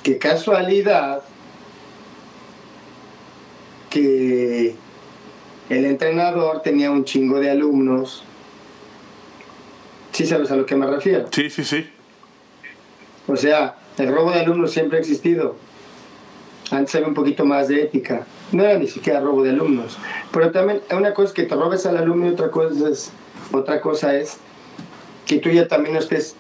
qué 0.04 0.18
casualidad 0.18 1.24
que 3.90 4.76
el 5.70 5.86
entrenador 5.86 6.62
tenía 6.62 6.92
un 6.92 7.06
chingo 7.06 7.40
de 7.40 7.52
alumnos. 7.52 8.24
¿Sí 10.12 10.26
sabes 10.26 10.52
a 10.52 10.56
lo 10.56 10.66
que 10.66 10.76
me 10.76 10.88
refiero? 10.88 11.28
Sí, 11.32 11.50
sí, 11.50 11.64
sí. 11.64 11.90
O 13.28 13.36
sea, 13.36 13.78
el 13.98 14.14
robo 14.14 14.32
de 14.32 14.40
alumnos 14.40 14.72
siempre 14.72 14.98
ha 14.98 15.02
existido. 15.02 15.56
Antes 16.72 16.96
había 16.96 17.08
un 17.08 17.14
poquito 17.14 17.46
más 17.46 17.68
de 17.68 17.84
ética. 17.84 18.26
No 18.52 18.64
era 18.64 18.78
ni 18.78 18.88
siquiera 18.88 19.20
robo 19.20 19.44
de 19.44 19.52
alumnos. 19.52 19.98
Pero 20.32 20.52
también 20.52 20.82
una 20.92 21.14
cosa 21.14 21.30
es 21.30 21.34
que 21.34 21.44
te 21.44 21.56
robes 21.56 21.86
al 21.86 21.98
alumno 21.98 22.28
y 22.28 22.30
otra 22.32 22.52
cosa 22.52 22.90
es, 22.90 23.12
otra 23.52 23.82
cosa 23.82 24.16
es 24.16 24.38
que 25.26 25.38
tú 25.38 25.50
ya 25.50 25.68
también 25.68 25.96
estés 25.96 26.36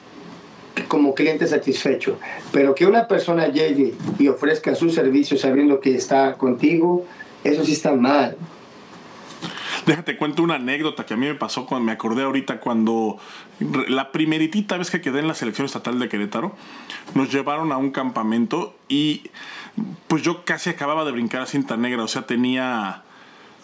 como 0.87 1.13
cliente 1.13 1.47
satisfecho. 1.47 2.17
Pero 2.51 2.75
que 2.75 2.85
una 2.85 3.07
persona 3.07 3.47
llegue 3.47 3.93
y 4.17 4.27
ofrezca 4.27 4.75
su 4.75 4.89
servicio 4.89 5.37
sabiendo 5.37 5.79
que 5.79 5.95
está 5.95 6.33
contigo, 6.35 7.05
eso 7.43 7.65
sí 7.65 7.73
está 7.73 7.93
mal. 7.93 8.37
Déjate 9.89 10.17
cuento 10.17 10.43
una 10.43 10.55
anécdota 10.55 11.03
que 11.07 11.15
a 11.15 11.17
mí 11.17 11.25
me 11.25 11.33
pasó 11.33 11.65
cuando 11.65 11.83
me 11.83 11.91
acordé 11.91 12.21
ahorita 12.21 12.59
cuando 12.59 13.17
la 13.87 14.11
primeritita 14.11 14.77
vez 14.77 14.91
que 14.91 15.01
quedé 15.01 15.17
en 15.17 15.27
la 15.27 15.33
selección 15.33 15.65
estatal 15.65 15.97
de 15.97 16.07
Querétaro, 16.07 16.55
nos 17.15 17.31
llevaron 17.31 17.71
a 17.71 17.77
un 17.77 17.89
campamento 17.89 18.75
y 18.87 19.23
pues 20.07 20.21
yo 20.21 20.45
casi 20.45 20.69
acababa 20.69 21.05
de 21.05 21.11
brincar 21.11 21.41
a 21.41 21.47
cinta 21.47 21.75
negra, 21.75 22.03
o 22.03 22.07
sea, 22.07 22.27
tenía... 22.27 23.01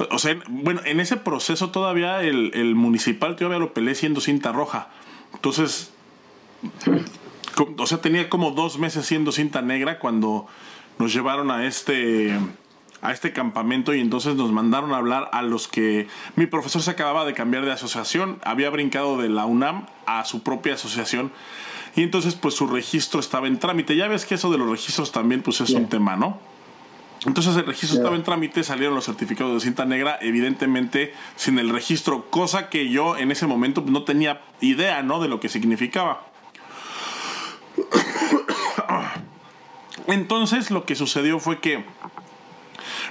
O 0.10 0.18
sea, 0.18 0.36
bueno, 0.48 0.82
en 0.86 1.00
ese 1.00 1.16
proceso 1.16 1.70
todavía 1.70 2.24
el, 2.24 2.74
municipal 2.74 3.36
todavía 3.36 3.60
lo 3.60 3.74
peleé 3.74 3.94
siendo 3.94 4.20
cinta 4.20 4.52
roja. 4.52 4.90
Entonces, 5.36 5.94
o 7.78 7.86
sea, 7.86 8.02
tenía 8.02 8.30
como 8.32 8.50
dos 8.50 8.80
meses 8.80 9.06
siendo 9.06 9.32
cinta 9.32 9.62
negra 9.62 10.00
cuando 10.00 10.48
nos 10.98 11.14
llevaron 11.14 11.52
a 11.52 11.68
este 11.68 12.36
a 13.06 13.12
este 13.12 13.34
campamento 13.34 13.94
y 13.94 14.02
entonces 14.02 14.36
nos 14.36 14.52
mandaron 14.52 14.94
a 14.94 14.98
hablar 14.98 15.30
a 15.32 15.44
los 15.44 15.68
que 15.68 16.08
mi 16.36 16.48
profesor 16.48 16.82
se 16.82 16.92
acababa 16.92 17.26
de 17.26 17.34
cambiar 17.34 17.64
de 17.64 17.72
asociación, 17.72 18.40
había 18.44 18.70
brincado 18.72 19.18
de 19.18 19.30
la 19.30 19.46
UNAM 19.46 19.86
a 20.08 20.26
su 20.26 20.42
propia 20.42 20.74
asociación 20.74 21.32
y 21.96 22.02
entonces 22.02 22.36
pues 22.36 22.56
su 22.56 22.68
registro 22.68 23.20
estaba 23.20 23.48
en 23.48 23.60
trámite. 23.60 23.96
Ya 23.96 24.08
ves 24.08 24.26
que 24.26 24.36
eso 24.36 24.52
de 24.52 24.58
los 24.58 24.70
registros 24.70 25.12
también 25.12 25.44
pues 25.44 25.62
es 25.62 25.70
un 25.70 25.88
tema, 25.88 26.16
¿no? 26.16 26.40
Entonces 27.26 27.56
el 27.56 27.66
registro 27.66 27.98
estaba 27.98 28.16
en 28.16 28.24
trámite, 28.24 28.64
salieron 28.64 28.96
los 28.96 29.06
certificados 29.06 29.54
de 29.54 29.60
cinta 29.60 29.86
negra, 29.86 30.18
evidentemente 30.22 31.14
sin 31.36 31.60
el 31.60 31.70
registro, 31.70 32.30
cosa 32.30 32.70
que 32.70 32.90
yo 32.90 33.18
en 33.18 33.32
ese 33.32 33.48
momento 33.48 33.84
no 33.86 34.04
tenía 34.04 34.42
idea, 34.62 35.04
¿no? 35.04 35.22
De 35.22 35.28
lo 35.28 35.40
que 35.40 35.50
significaba. 35.50 36.26
Entonces 40.08 40.72
lo 40.72 40.86
que 40.86 40.96
sucedió 40.96 41.40
fue 41.40 41.60
que 41.60 41.84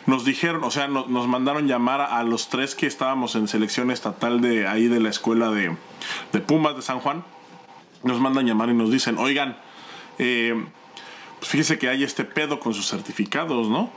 nos 0.06 0.24
dijeron, 0.24 0.64
o 0.64 0.70
sea, 0.70 0.88
nos, 0.88 1.08
nos 1.08 1.26
mandaron 1.26 1.66
llamar 1.66 2.00
a, 2.00 2.22
los 2.24 2.48
tres 2.48 2.74
que 2.74 2.86
estábamos 2.86 3.34
en 3.36 3.48
selección 3.48 3.90
estatal 3.90 4.40
de 4.40 4.66
ahí 4.66 4.88
de 4.88 5.00
la 5.00 5.08
escuela 5.08 5.50
de, 5.50 5.76
de 6.32 6.40
Pumas 6.40 6.76
de 6.76 6.82
San 6.82 7.00
Juan. 7.00 7.24
Nos 8.02 8.20
mandan 8.20 8.46
llamar 8.46 8.68
y 8.68 8.74
nos 8.74 8.90
dicen, 8.90 9.16
oigan, 9.18 9.56
eh, 10.18 10.62
pues 11.38 11.50
fíjese 11.50 11.78
que 11.78 11.88
hay 11.88 12.04
este 12.04 12.24
pedo 12.24 12.60
con 12.60 12.74
sus 12.74 12.88
certificados, 12.88 13.68
¿no? 13.68 13.90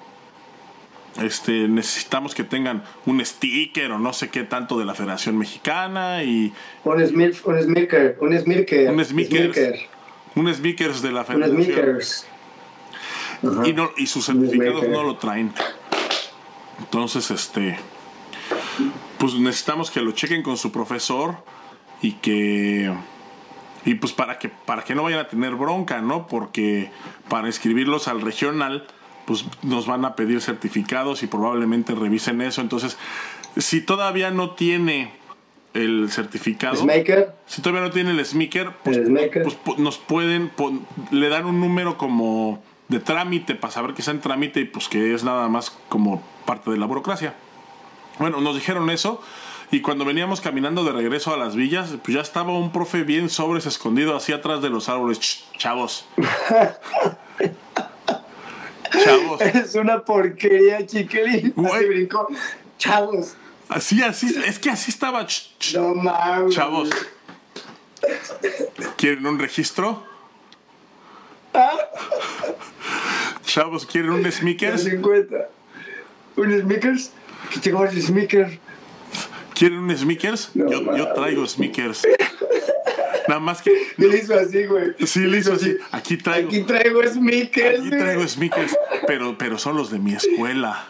Este, 1.21 1.67
necesitamos 1.67 2.35
que 2.35 2.43
tengan 2.43 2.83
un 3.05 3.25
sticker 3.25 3.91
o 3.91 3.99
no 3.99 4.13
sé 4.13 4.29
qué 4.29 4.43
tanto 4.43 4.77
de 4.77 4.85
la 4.85 4.93
Federación 4.93 5.37
Mexicana 5.37 6.23
y... 6.23 6.53
Un, 6.83 7.05
smir, 7.05 7.35
un 7.43 7.61
smirker, 7.61 8.17
un 8.21 8.37
smirker. 8.37 8.91
Un 8.91 9.03
smirker. 9.03 9.75
Un 10.35 10.53
smirkers 10.53 11.01
de 11.01 11.11
la 11.11 11.23
Federación. 11.25 11.99
Un 13.41 13.65
y, 13.65 13.73
no, 13.73 13.91
y 13.97 14.07
sus 14.07 14.25
certificados 14.25 14.87
no 14.87 15.03
lo 15.03 15.17
traen. 15.17 15.53
Entonces, 16.79 17.31
este, 17.31 17.77
pues 19.17 19.33
necesitamos 19.35 19.91
que 19.91 20.01
lo 20.01 20.11
chequen 20.11 20.43
con 20.43 20.57
su 20.57 20.71
profesor 20.71 21.37
y 22.01 22.13
que 22.13 22.93
y 23.85 23.95
pues 23.95 24.13
para 24.13 24.37
que 24.37 24.49
para 24.49 24.83
que 24.83 24.95
no 24.95 25.03
vayan 25.03 25.19
a 25.19 25.27
tener 25.27 25.55
bronca, 25.55 26.01
¿no? 26.01 26.27
Porque 26.27 26.91
para 27.29 27.47
inscribirlos 27.47 28.07
al 28.07 28.21
regional 28.21 28.85
pues 29.25 29.45
nos 29.61 29.87
van 29.87 30.05
a 30.05 30.15
pedir 30.15 30.41
certificados 30.41 31.21
y 31.21 31.27
probablemente 31.27 31.93
revisen 31.93 32.41
eso. 32.41 32.61
Entonces, 32.61 32.97
si 33.57 33.81
todavía 33.81 34.31
no 34.31 34.51
tiene 34.51 35.11
el 35.73 36.09
certificado, 36.09 36.77
si 37.45 37.61
todavía 37.61 37.81
no 37.81 37.91
tiene 37.91 38.11
el 38.11 38.25
smiker, 38.25 38.71
pues, 38.83 38.99
pues 39.65 39.77
nos 39.79 39.97
pueden 39.97 40.51
le 41.11 41.29
dan 41.29 41.45
un 41.45 41.59
número 41.59 41.97
como 41.97 42.63
de 42.87 42.99
trámite 42.99 43.55
para 43.55 43.73
saber 43.73 43.93
que 43.93 44.01
está 44.01 44.11
en 44.11 44.21
trámite 44.21 44.61
y 44.61 44.65
pues 44.65 44.87
que 44.87 45.13
es 45.13 45.25
nada 45.25 45.49
más 45.49 45.71
como 45.89 46.23
parte 46.47 46.71
de 46.71 46.77
la 46.77 46.88
burocracia. 46.88 47.36
Bueno, 48.17 48.41
nos 48.41 48.55
dijeron 48.55 48.89
eso 48.89 49.21
y 49.69 49.81
cuando 49.81 50.05
veníamos 50.05 50.41
caminando 50.41 50.83
de 50.83 50.93
regreso 50.93 51.33
a 51.33 51.38
las 51.38 51.55
villas, 51.55 51.93
pues 52.03 52.15
ya 52.15 52.21
estaba 52.21 52.57
un 52.57 52.71
profe 52.71 53.03
bien 53.03 53.29
sobres 53.29 53.67
escondido 53.67 54.15
así 54.15 54.33
atrás 54.33 54.63
de 54.63 54.69
los 54.69 54.89
árboles. 54.89 55.43
chavos. 55.57 56.07
chavos. 59.03 59.41
Es 59.41 59.75
una 59.75 60.03
porquería, 60.03 60.83
chiquilín. 60.86 61.53
brincó. 61.55 62.27
Chavos. 62.79 63.36
Así, 63.69 64.01
así, 64.01 64.33
es 64.45 64.57
que 64.57 64.69
así 64.69 64.89
estaba. 64.89 65.27
no 65.73 65.93
mames. 65.95 66.55
Chavos. 66.55 66.89
¿Quieren 68.95 69.27
un 69.27 69.38
registro? 69.38 70.03
Chavos, 73.45 73.86
¿quieren 73.86 74.12
un 74.12 74.31
sneakers? 74.31 74.83
50. 74.83 75.56
¿Un 76.38 76.62
sneakers? 76.62 77.12
¿Qué 77.52 77.60
tengo 77.60 77.84
el 77.84 78.02
sneaker? 78.02 78.60
¿Quieren 79.54 79.80
un 79.80 79.97
sneakers? 79.97 80.52
yo, 80.54 80.95
yo, 80.95 81.13
traigo 81.13 81.45
sneakers. 81.47 82.08
Nada 83.28 83.39
más 83.39 83.62
que. 83.62 83.71
Le 83.97 84.17
hizo 84.17 84.36
así, 84.36 84.65
güey. 84.65 84.93
Sí, 85.06 85.21
le 85.21 85.39
hizo 85.39 85.54
así. 85.54 85.76
Aquí 85.91 86.17
traigo. 86.17 86.47
Aquí 86.47 86.62
traigo 86.62 87.04
sneakers. 87.04 87.80
Aquí 87.80 87.89
traigo 87.89 88.28
sneakers. 88.28 88.78
Pero, 89.06 89.38
pero 89.38 89.58
son 89.58 89.76
los 89.76 89.91
de 89.91 90.00
mi 90.00 90.13
escuela. 90.13 90.86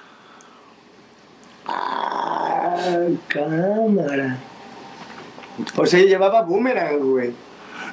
Ah, 1.66 3.08
cámara. 3.28 4.38
O 5.76 5.86
sea, 5.86 6.00
llevaba 6.02 6.42
boomerang, 6.44 7.00
güey. 7.00 7.34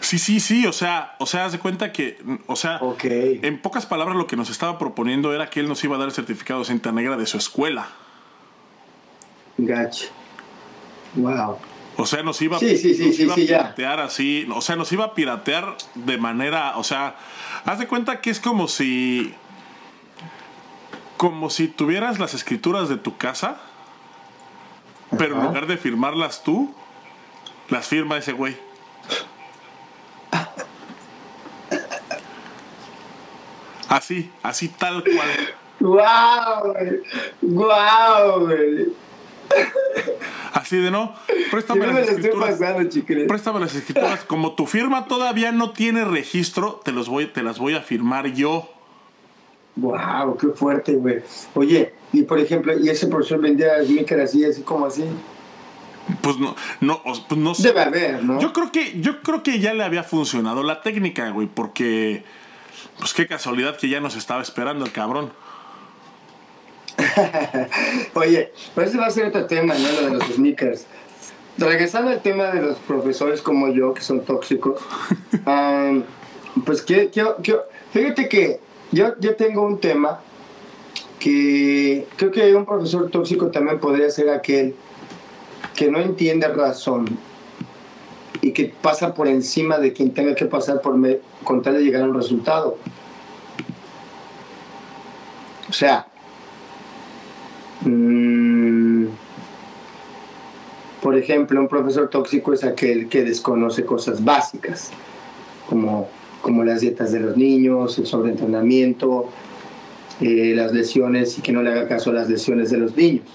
Sí, 0.04 0.18
sí, 0.18 0.38
sí, 0.38 0.66
o 0.66 0.72
sea, 0.72 1.16
o 1.18 1.24
sea, 1.24 1.46
haz 1.46 1.52
de 1.52 1.58
cuenta 1.58 1.90
que, 1.90 2.18
o 2.46 2.56
sea, 2.56 2.78
en 3.02 3.58
pocas 3.60 3.86
palabras 3.86 4.16
lo 4.16 4.26
que 4.26 4.36
nos 4.36 4.50
estaba 4.50 4.78
proponiendo 4.78 5.32
era 5.32 5.48
que 5.48 5.60
él 5.60 5.68
nos 5.68 5.82
iba 5.82 5.96
a 5.96 5.98
dar 5.98 6.08
el 6.08 6.14
certificado 6.14 6.60
de 6.60 6.66
cinta 6.66 6.92
negra 6.92 7.16
de 7.16 7.24
su 7.24 7.38
escuela. 7.38 7.88
Gacho. 9.56 10.08
Wow. 11.14 11.56
O 11.96 12.04
sea, 12.04 12.22
nos 12.22 12.42
iba, 12.42 12.58
sí, 12.58 12.76
sí, 12.76 12.94
sí, 12.94 13.30
a 13.30 13.34
piratear 13.34 14.00
así, 14.00 14.46
o 14.54 14.60
sea, 14.60 14.76
nos 14.76 14.92
iba 14.92 15.06
a 15.06 15.14
piratear 15.14 15.74
de 15.94 16.18
manera, 16.18 16.76
o 16.76 16.84
sea, 16.84 17.16
haz 17.64 17.78
de 17.78 17.86
cuenta 17.86 18.20
que 18.20 18.28
es 18.28 18.40
como 18.40 18.68
si, 18.68 19.32
como 21.16 21.48
si 21.48 21.68
tuvieras 21.68 22.18
las 22.18 22.34
escrituras 22.34 22.90
de 22.90 22.96
tu 22.96 23.16
casa, 23.16 23.58
pero 25.16 25.36
en 25.36 25.44
lugar 25.44 25.66
de 25.66 25.78
firmarlas 25.78 26.42
tú, 26.42 26.74
las 27.70 27.86
firma 27.86 28.18
ese 28.18 28.32
güey. 28.32 28.56
Así, 33.94 34.28
así 34.42 34.66
tal 34.66 35.04
cual. 35.04 35.28
¡Guau! 35.78 36.74
¡Guau, 37.40 38.40
güey! 38.40 38.88
Así 40.52 40.78
de 40.78 40.90
no, 40.90 41.14
préstame 41.52 41.86
no 41.86 41.92
las 41.92 41.94
me 41.94 42.00
la 42.00 42.06
estoy 42.06 42.16
escrituras. 42.24 42.58
pasando. 42.58 43.28
Préstame 43.28 43.60
las 43.60 43.74
escrituras. 43.76 44.24
Como 44.24 44.56
tu 44.56 44.66
firma 44.66 45.06
todavía 45.06 45.52
no 45.52 45.70
tiene 45.70 46.04
registro, 46.04 46.80
te, 46.84 46.90
los 46.90 47.08
voy, 47.08 47.26
te 47.26 47.44
las 47.44 47.60
voy 47.60 47.76
a 47.76 47.82
firmar 47.82 48.32
yo. 48.32 48.68
Wow, 49.76 50.38
qué 50.38 50.48
fuerte, 50.48 50.94
güey. 50.94 51.22
Oye, 51.54 51.94
y 52.12 52.22
por 52.22 52.40
ejemplo, 52.40 52.76
y 52.76 52.88
ese 52.88 53.06
profesor 53.06 53.40
vendía 53.40 53.80
sneakers 53.84 54.24
así, 54.24 54.44
así 54.44 54.62
como 54.62 54.86
así. 54.86 55.04
Pues 56.20 56.36
no, 56.38 56.56
no, 56.80 57.00
pues 57.28 57.40
no 57.40 57.54
sé. 57.54 57.68
Debe 57.68 57.80
haber, 57.80 58.24
¿no? 58.24 58.40
Yo 58.40 58.52
creo 58.52 58.72
que, 58.72 59.00
yo 59.00 59.22
creo 59.22 59.44
que 59.44 59.60
ya 59.60 59.72
le 59.72 59.84
había 59.84 60.02
funcionado 60.02 60.64
la 60.64 60.82
técnica, 60.82 61.30
güey, 61.30 61.46
porque. 61.46 62.24
Pues 62.98 63.12
qué 63.14 63.26
casualidad 63.26 63.76
que 63.76 63.88
ya 63.88 64.00
nos 64.00 64.16
estaba 64.16 64.42
esperando 64.42 64.84
el 64.84 64.92
cabrón. 64.92 65.32
Oye, 68.14 68.52
pero 68.74 68.86
ese 68.86 68.98
va 68.98 69.06
a 69.06 69.10
ser 69.10 69.26
otro 69.26 69.46
tema, 69.46 69.74
¿no? 69.74 69.88
Lo 69.92 70.02
de 70.08 70.10
los 70.14 70.24
sneakers. 70.34 70.86
Regresando 71.58 72.10
al 72.10 72.20
tema 72.22 72.44
de 72.46 72.62
los 72.62 72.78
profesores 72.78 73.40
como 73.40 73.68
yo, 73.68 73.94
que 73.94 74.00
son 74.02 74.20
tóxicos, 74.24 74.80
pues 76.64 76.82
que, 76.82 77.10
que- 77.10 77.26
que- 77.42 77.58
fíjate 77.92 78.28
que 78.28 78.60
yo, 78.90 79.14
yo 79.20 79.36
tengo 79.36 79.62
un 79.62 79.78
tema 79.80 80.20
que 81.20 82.06
creo 82.16 82.30
que 82.32 82.54
un 82.54 82.64
profesor 82.66 83.08
tóxico 83.10 83.50
también 83.50 83.78
podría 83.78 84.10
ser 84.10 84.30
aquel 84.30 84.74
que 85.76 85.90
no 85.90 85.98
entiende 86.00 86.48
razón 86.48 87.06
y 88.42 88.52
que 88.52 88.72
pasa 88.82 89.14
por 89.14 89.28
encima 89.28 89.78
de 89.78 89.92
quien 89.92 90.12
tenga 90.12 90.34
que 90.34 90.44
pasar 90.46 90.80
por 90.80 90.96
me- 90.96 91.20
con 91.44 91.62
tal 91.62 91.74
de 91.74 91.84
llegar 91.84 92.02
a 92.02 92.06
un 92.06 92.14
resultado. 92.14 92.78
O 95.68 95.72
sea, 95.72 96.06
Mm, 97.84 99.08
por 101.02 101.18
ejemplo, 101.18 101.60
un 101.60 101.68
profesor 101.68 102.08
tóxico 102.08 102.54
es 102.54 102.64
aquel 102.64 103.08
que 103.08 103.24
desconoce 103.24 103.84
cosas 103.84 104.24
básicas, 104.24 104.90
como, 105.68 106.08
como 106.40 106.64
las 106.64 106.80
dietas 106.80 107.12
de 107.12 107.20
los 107.20 107.36
niños, 107.36 107.98
el 107.98 108.06
sobreentrenamiento, 108.06 109.28
eh, 110.20 110.54
las 110.56 110.72
lesiones 110.72 111.38
y 111.38 111.42
que 111.42 111.52
no 111.52 111.62
le 111.62 111.72
haga 111.72 111.88
caso 111.88 112.10
a 112.10 112.14
las 112.14 112.28
lesiones 112.30 112.70
de 112.70 112.78
los 112.78 112.96
niños. 112.96 113.26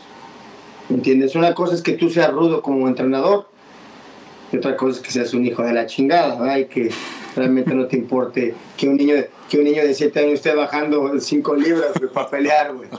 ¿Entiendes? 0.90 1.36
Una 1.36 1.54
cosa 1.54 1.76
es 1.76 1.84
que 1.84 1.92
tú 1.94 2.10
seas 2.10 2.32
rudo 2.32 2.64
como 2.64 2.88
entrenador 2.88 3.48
y 4.52 4.58
otra 4.58 4.76
cosa 4.76 4.98
es 4.98 5.06
que 5.06 5.12
seas 5.12 5.36
un 5.36 5.46
hijo 5.46 5.62
de 5.62 5.74
la 5.74 5.86
chingada, 5.86 6.40
¿verdad? 6.40 6.58
Y 6.58 6.66
que 6.66 6.90
realmente 7.36 7.74
no 7.76 7.86
te 7.88 7.98
importe 7.98 8.54
que 8.78 8.88
un 8.88 8.96
niño, 8.98 9.16
que 9.50 9.58
un 9.58 9.64
niño 9.66 9.84
de 9.84 9.94
7 9.94 10.20
años 10.20 10.34
esté 10.34 10.54
bajando 10.56 11.12
5 11.20 11.56
libras 11.56 11.92
para 12.14 12.30
pelear, 12.30 12.74
güey. 12.74 12.90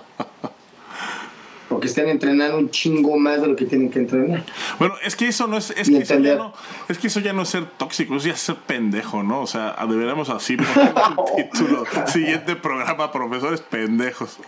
O 1.73 1.79
que 1.79 1.87
estén 1.87 2.09
entrenando 2.09 2.59
un 2.59 2.69
chingo 2.69 3.17
más 3.17 3.41
de 3.41 3.47
lo 3.47 3.55
que 3.55 3.65
tienen 3.65 3.91
que 3.91 4.01
entrenar. 4.01 4.45
Bueno, 4.81 4.95
es 5.05 5.15
que 5.15 5.29
eso 5.29 5.47
no 5.47 5.57
es, 5.57 5.71
es 5.71 5.89
que 5.89 5.99
eso 5.99 6.19
ya 6.19 6.35
no, 6.35 6.53
es 6.89 6.99
que 6.99 7.07
eso 7.07 7.21
ya 7.21 7.33
no 7.33 7.43
es 7.43 7.49
ser 7.49 7.65
tóxico, 7.65 8.17
es 8.17 8.25
ya 8.25 8.35
ser 8.35 8.57
pendejo, 8.57 9.23
¿no? 9.23 9.41
O 9.43 9.47
sea, 9.47 9.77
deberíamos 9.89 10.31
así 10.31 10.57
poner 10.57 10.93
el 11.39 11.45
título. 11.51 11.85
Siguiente 12.07 12.57
programa, 12.57 13.13
profesores 13.13 13.61
pendejos. 13.61 14.39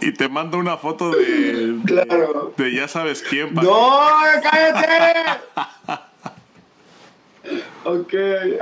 Y 0.00 0.12
te 0.12 0.28
mando 0.28 0.58
una 0.58 0.76
foto 0.76 1.10
de, 1.10 1.72
de, 1.72 1.82
Claro. 1.84 2.52
de 2.56 2.72
ya 2.72 2.86
sabes 2.86 3.20
quién. 3.28 3.52
pa- 3.52 3.62
¡No! 3.64 3.98
¡Cállate! 4.42 5.40
ok, 7.84 8.14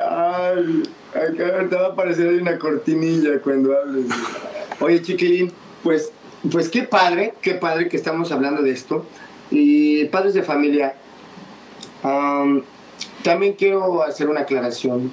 ay, 0.02 0.82
acá 1.14 1.68
te 1.68 1.76
va 1.76 1.86
a 1.86 1.88
aparecer 1.90 2.40
una 2.40 2.58
cortinilla 2.58 3.38
cuando 3.40 3.76
hables. 3.76 4.06
Oye, 4.80 5.02
chiquilín, 5.02 5.52
pues, 5.82 6.12
pues 6.50 6.68
qué 6.68 6.82
padre, 6.82 7.34
qué 7.40 7.54
padre 7.54 7.88
que 7.88 7.96
estamos 7.96 8.32
hablando 8.32 8.62
de 8.62 8.70
esto. 8.72 9.06
Y 9.50 10.06
padres 10.06 10.34
de 10.34 10.42
familia, 10.42 10.94
am, 12.02 12.62
también 13.22 13.54
quiero 13.54 14.02
hacer 14.02 14.28
una 14.28 14.40
aclaración. 14.40 15.12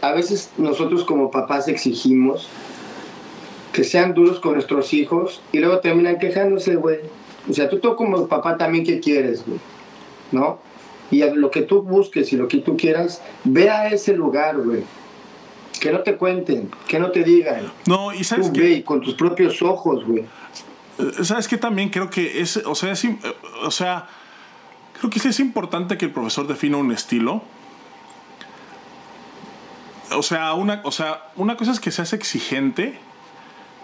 A 0.00 0.12
veces 0.12 0.50
nosotros 0.58 1.04
como 1.04 1.30
papás 1.30 1.68
exigimos 1.68 2.48
que 3.72 3.84
sean 3.84 4.14
duros 4.14 4.38
con 4.38 4.54
nuestros 4.54 4.92
hijos 4.92 5.42
y 5.50 5.58
luego 5.58 5.80
terminan 5.80 6.18
quejándose, 6.18 6.76
güey. 6.76 6.98
O 7.48 7.52
sea, 7.52 7.68
tú, 7.68 7.78
tú 7.78 7.96
como 7.96 8.28
papá 8.28 8.56
también, 8.56 8.84
¿qué 8.84 9.00
quieres, 9.00 9.44
güey? 9.44 9.58
¿No? 10.30 10.58
Y 11.10 11.22
a 11.22 11.34
lo 11.34 11.50
que 11.50 11.62
tú 11.62 11.82
busques 11.82 12.32
y 12.32 12.36
lo 12.36 12.48
que 12.48 12.58
tú 12.58 12.76
quieras, 12.76 13.22
ve 13.44 13.70
a 13.70 13.88
ese 13.88 14.14
lugar, 14.14 14.56
güey. 14.58 14.82
Que 15.80 15.92
no 15.92 16.00
te 16.00 16.16
cuenten, 16.16 16.70
que 16.88 16.98
no 16.98 17.10
te 17.10 17.24
digan. 17.24 17.70
No, 17.86 18.12
y 18.14 18.24
sabes 18.24 18.46
Tú 18.46 18.52
que 18.54 18.60
ve 18.60 18.70
y 18.72 18.82
con 18.82 19.00
tus 19.00 19.14
propios 19.14 19.60
ojos, 19.62 20.04
güey. 20.04 20.24
Eh, 20.98 21.24
¿Sabes 21.24 21.48
qué? 21.48 21.56
También 21.58 21.90
creo 21.90 22.08
que 22.10 22.40
es, 22.40 22.56
o 22.58 22.74
sea, 22.74 22.92
es 22.92 23.04
eh, 23.04 23.16
o 23.64 23.70
sea, 23.70 24.06
creo 24.98 25.10
que 25.10 25.18
sí 25.20 25.28
es 25.28 25.40
importante 25.40 25.98
que 25.98 26.06
el 26.06 26.12
profesor 26.12 26.46
defina 26.46 26.76
un 26.78 26.92
estilo. 26.92 27.42
O 30.16 30.22
sea, 30.22 30.54
una, 30.54 30.80
o 30.84 30.92
sea, 30.92 31.24
una 31.36 31.56
cosa 31.56 31.72
es 31.72 31.80
que 31.80 31.90
seas 31.90 32.12
exigente, 32.12 32.98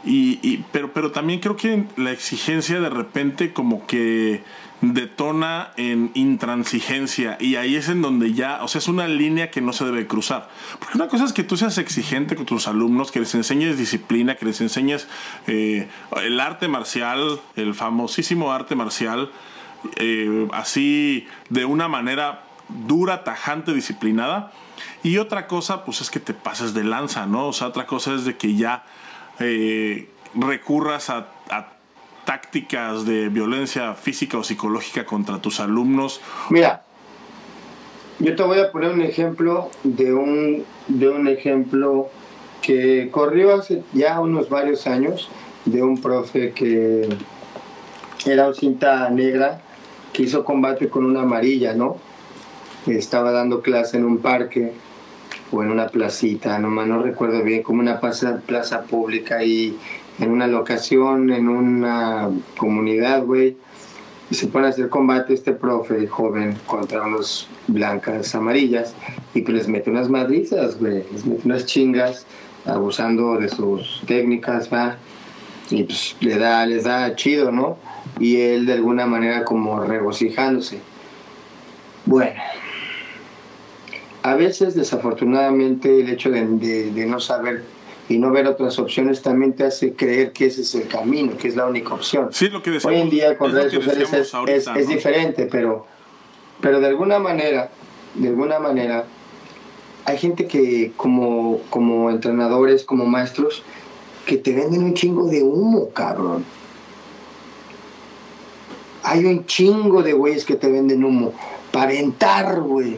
y, 0.04 0.38
y- 0.42 0.64
pero, 0.72 0.92
pero 0.92 1.10
también 1.10 1.40
creo 1.40 1.56
que 1.56 1.84
la 1.96 2.12
exigencia 2.12 2.80
de 2.80 2.88
repente 2.88 3.52
como 3.52 3.86
que 3.86 4.42
detona 4.80 5.72
en 5.76 6.10
intransigencia 6.14 7.36
y 7.38 7.56
ahí 7.56 7.76
es 7.76 7.88
en 7.88 8.00
donde 8.00 8.32
ya, 8.32 8.62
o 8.62 8.68
sea, 8.68 8.78
es 8.78 8.88
una 8.88 9.08
línea 9.08 9.50
que 9.50 9.60
no 9.60 9.72
se 9.72 9.84
debe 9.84 10.06
cruzar. 10.06 10.48
Porque 10.78 10.96
una 10.96 11.08
cosa 11.08 11.24
es 11.24 11.32
que 11.32 11.44
tú 11.44 11.56
seas 11.56 11.78
exigente 11.78 12.36
con 12.36 12.46
tus 12.46 12.66
alumnos, 12.66 13.10
que 13.10 13.20
les 13.20 13.34
enseñes 13.34 13.76
disciplina, 13.76 14.36
que 14.36 14.46
les 14.46 14.60
enseñes 14.60 15.06
eh, 15.46 15.88
el 16.22 16.40
arte 16.40 16.68
marcial, 16.68 17.40
el 17.56 17.74
famosísimo 17.74 18.52
arte 18.52 18.74
marcial, 18.74 19.30
eh, 19.96 20.48
así 20.52 21.26
de 21.48 21.64
una 21.64 21.88
manera 21.88 22.44
dura, 22.68 23.24
tajante, 23.24 23.74
disciplinada. 23.74 24.52
Y 25.02 25.18
otra 25.18 25.46
cosa, 25.46 25.84
pues 25.84 26.00
es 26.00 26.10
que 26.10 26.20
te 26.20 26.34
pases 26.34 26.74
de 26.74 26.84
lanza, 26.84 27.26
¿no? 27.26 27.48
O 27.48 27.52
sea, 27.52 27.66
otra 27.68 27.86
cosa 27.86 28.14
es 28.14 28.24
de 28.24 28.36
que 28.36 28.54
ya 28.54 28.84
eh, 29.38 30.08
recurras 30.34 31.10
a, 31.10 31.28
tácticas 32.24 33.06
de 33.06 33.28
violencia 33.28 33.94
física 33.94 34.38
o 34.38 34.44
psicológica 34.44 35.04
contra 35.04 35.40
tus 35.40 35.60
alumnos. 35.60 36.20
Mira, 36.50 36.82
yo 38.18 38.36
te 38.36 38.42
voy 38.42 38.58
a 38.58 38.70
poner 38.70 38.92
un 38.92 39.02
ejemplo 39.02 39.70
de 39.82 40.12
un, 40.12 40.64
de 40.88 41.08
un 41.08 41.28
ejemplo 41.28 42.08
que 42.60 43.08
corrió 43.10 43.54
hace 43.54 43.82
ya 43.92 44.20
unos 44.20 44.48
varios 44.48 44.86
años 44.86 45.28
de 45.64 45.82
un 45.82 46.00
profe 46.00 46.52
que 46.52 47.08
era 48.26 48.48
un 48.48 48.54
cinta 48.54 49.08
negra 49.10 49.62
que 50.12 50.24
hizo 50.24 50.44
combate 50.44 50.88
con 50.88 51.04
una 51.04 51.22
amarilla, 51.22 51.74
¿no? 51.74 51.96
Estaba 52.86 53.30
dando 53.32 53.62
clase 53.62 53.96
en 53.96 54.04
un 54.04 54.18
parque 54.18 54.72
o 55.52 55.62
en 55.62 55.70
una 55.70 55.88
placita, 55.88 56.58
nomás 56.58 56.86
no 56.86 57.02
recuerdo 57.02 57.42
bien, 57.42 57.62
como 57.62 57.80
una 57.80 58.00
plaza, 58.00 58.40
plaza 58.46 58.82
pública 58.82 59.42
y 59.42 59.78
en 60.20 60.30
una 60.30 60.46
locación, 60.46 61.30
en 61.30 61.48
una 61.48 62.30
comunidad, 62.56 63.24
güey 63.24 63.56
y 64.30 64.36
se 64.36 64.46
pone 64.46 64.66
a 64.66 64.70
hacer 64.70 64.88
combate 64.88 65.34
este 65.34 65.52
profe 65.52 66.06
joven 66.06 66.56
contra 66.66 67.02
unos 67.02 67.48
blancas 67.66 68.32
amarillas 68.34 68.94
y 69.34 69.42
pues 69.42 69.56
les 69.56 69.68
mete 69.68 69.90
unas 69.90 70.08
madrizas, 70.08 70.78
güey, 70.78 71.04
les 71.12 71.26
mete 71.26 71.42
unas 71.44 71.66
chingas 71.66 72.26
abusando 72.64 73.36
de 73.38 73.48
sus 73.48 74.02
técnicas, 74.06 74.72
va, 74.72 74.96
y 75.70 75.82
pues 75.82 76.16
le 76.20 76.38
da, 76.38 76.64
les 76.64 76.84
da 76.84 77.14
chido, 77.16 77.50
¿no? 77.50 77.76
Y 78.20 78.40
él 78.40 78.66
de 78.66 78.74
alguna 78.74 79.06
manera 79.06 79.44
como 79.44 79.80
regocijándose. 79.80 80.78
Bueno, 82.06 82.40
a 84.22 84.34
veces 84.34 84.74
desafortunadamente 84.74 86.00
el 86.00 86.08
hecho 86.08 86.30
de, 86.30 86.44
no 87.06 87.18
saber 87.18 87.64
y 88.10 88.18
no 88.18 88.32
ver 88.32 88.48
otras 88.48 88.76
opciones 88.80 89.22
también 89.22 89.52
te 89.54 89.62
hace 89.64 89.92
creer 89.94 90.32
que 90.32 90.46
ese 90.46 90.62
es 90.62 90.74
el 90.74 90.88
camino, 90.88 91.36
que 91.36 91.46
es 91.46 91.54
la 91.54 91.66
única 91.66 91.94
opción. 91.94 92.28
Sí, 92.32 92.48
lo 92.48 92.60
que 92.60 92.72
decíamos. 92.72 92.96
Hoy 92.96 93.02
en 93.04 93.08
día 93.10 93.38
con 93.38 93.52
redes 93.52 93.72
sociales 93.72 94.12
es, 94.12 94.34
ahorita, 94.34 94.58
es- 94.58 94.66
es 94.82 94.88
¿no? 94.88 94.94
diferente, 94.94 95.46
pero, 95.46 95.86
pero 96.60 96.80
de 96.80 96.88
alguna 96.88 97.20
manera, 97.20 97.70
de 98.16 98.26
alguna 98.28 98.58
manera, 98.58 99.04
hay 100.06 100.18
gente 100.18 100.48
que 100.48 100.90
como, 100.96 101.60
como 101.70 102.10
entrenadores, 102.10 102.82
como 102.84 103.06
maestros, 103.06 103.62
que 104.26 104.36
te 104.38 104.54
venden 104.56 104.82
un 104.82 104.94
chingo 104.94 105.28
de 105.28 105.44
humo, 105.44 105.90
cabrón. 105.90 106.44
Hay 109.04 109.24
un 109.24 109.46
chingo 109.46 110.02
de 110.02 110.12
güeyes 110.14 110.44
que 110.44 110.56
te 110.56 110.68
venden 110.68 111.04
humo. 111.04 111.32
Para 111.72 111.90
aventar, 111.92 112.60
güey 112.60 112.96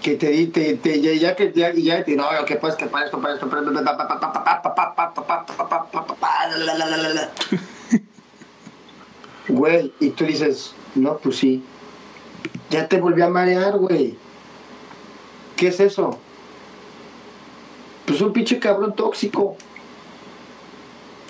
que 0.00 0.16
te, 0.16 0.46
te, 0.46 0.74
te 0.74 1.00
ya 1.00 1.36
que 1.36 1.52
ya, 1.54 1.72
ya 1.72 2.04
te 2.04 2.16
no, 2.16 2.26
que 2.46 2.56
pues 2.56 2.74
que 2.74 2.86
para 2.86 3.04
esto, 3.04 3.20
para 3.20 3.34
esto, 3.34 3.48
para 3.50 3.64
esto, 3.64 3.80
Güey, 9.48 9.92
y 10.00 10.10
tú 10.10 10.24
dices, 10.24 10.74
no, 10.94 11.18
pues 11.18 11.36
sí. 11.36 11.62
Ya 12.70 12.88
te 12.88 13.00
volví 13.00 13.20
a 13.20 13.28
marear, 13.28 13.78
güey. 13.78 14.16
¿Qué 15.56 15.68
es 15.68 15.80
eso? 15.80 16.18
Pues 18.06 18.20
un 18.20 18.32
pinche 18.32 18.58
cabrón 18.58 18.94
tóxico. 18.94 19.56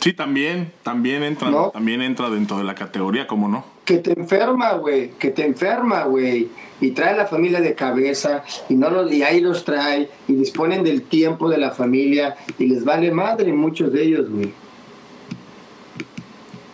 Sí, 0.01 0.12
también, 0.12 0.73
también 0.83 1.23
entra, 1.23 1.51
¿No? 1.51 1.71
también 1.71 2.03
entra 2.03 2.31
dentro 2.31 2.59
de 2.59 2.64
la 2.64 2.75
categoría, 2.75 3.27
¿cómo 3.27 3.49
no? 3.49 3.64
Que 3.85 3.99
te 3.99 4.12
enferma, 4.12 4.74
güey, 4.74 5.11
que 5.18 5.31
te 5.31 5.45
enferma, 5.45 6.05
güey. 6.05 6.49
Y 6.81 6.93
trae 6.93 7.16
la 7.16 7.26
familia 7.26 7.61
de 7.61 7.74
cabeza 7.74 8.45
y 8.68 8.74
no 8.74 8.89
los, 8.91 9.12
y 9.12 9.22
ahí 9.22 9.41
los 9.41 9.64
trae 9.64 10.09
y 10.28 10.35
disponen 10.35 10.85
del 10.85 11.03
tiempo 11.03 11.51
de 11.51 11.59
la 11.59 11.70
familia 11.70 12.37
y 12.59 12.66
les 12.66 12.85
vale 12.85 13.11
madre 13.11 13.53
muchos 13.53 13.93
de 13.93 14.03
ellos, 14.03 14.31
güey. 14.31 14.53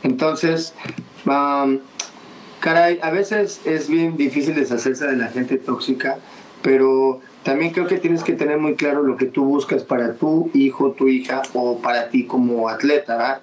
Entonces, 0.03 0.75
caray, 2.61 2.99
a 3.03 3.11
veces 3.11 3.61
es 3.65 3.89
bien 3.89 4.17
difícil 4.17 4.55
deshacerse 4.55 5.07
de 5.07 5.17
la 5.17 5.29
gente 5.29 5.59
tóxica, 5.59 6.19
pero 6.63 7.21
también 7.43 7.73
creo 7.73 7.87
que 7.87 7.99
tienes 7.99 8.23
que 8.23 8.33
tener 8.33 8.59
muy 8.59 8.75
claro 8.75 9.03
lo 9.03 9.17
que 9.17 9.27
tú 9.27 9.45
buscas 9.45 9.83
para 9.85 10.15
tu 10.15 10.51
hijo, 10.55 10.93
tu 10.93 11.09
hija 11.09 11.43
o 11.55 11.79
para 11.79 12.09
ti 12.09 12.25
como 12.25 12.69
atleta, 12.69 13.41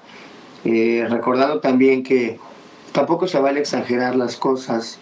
eh, 0.65 1.05
recordando 1.09 1.59
también 1.59 2.03
que 2.03 2.39
tampoco 2.93 3.27
se 3.27 3.39
vale 3.39 3.59
exagerar 3.59 4.15
las 4.15 4.37
cosas. 4.37 4.99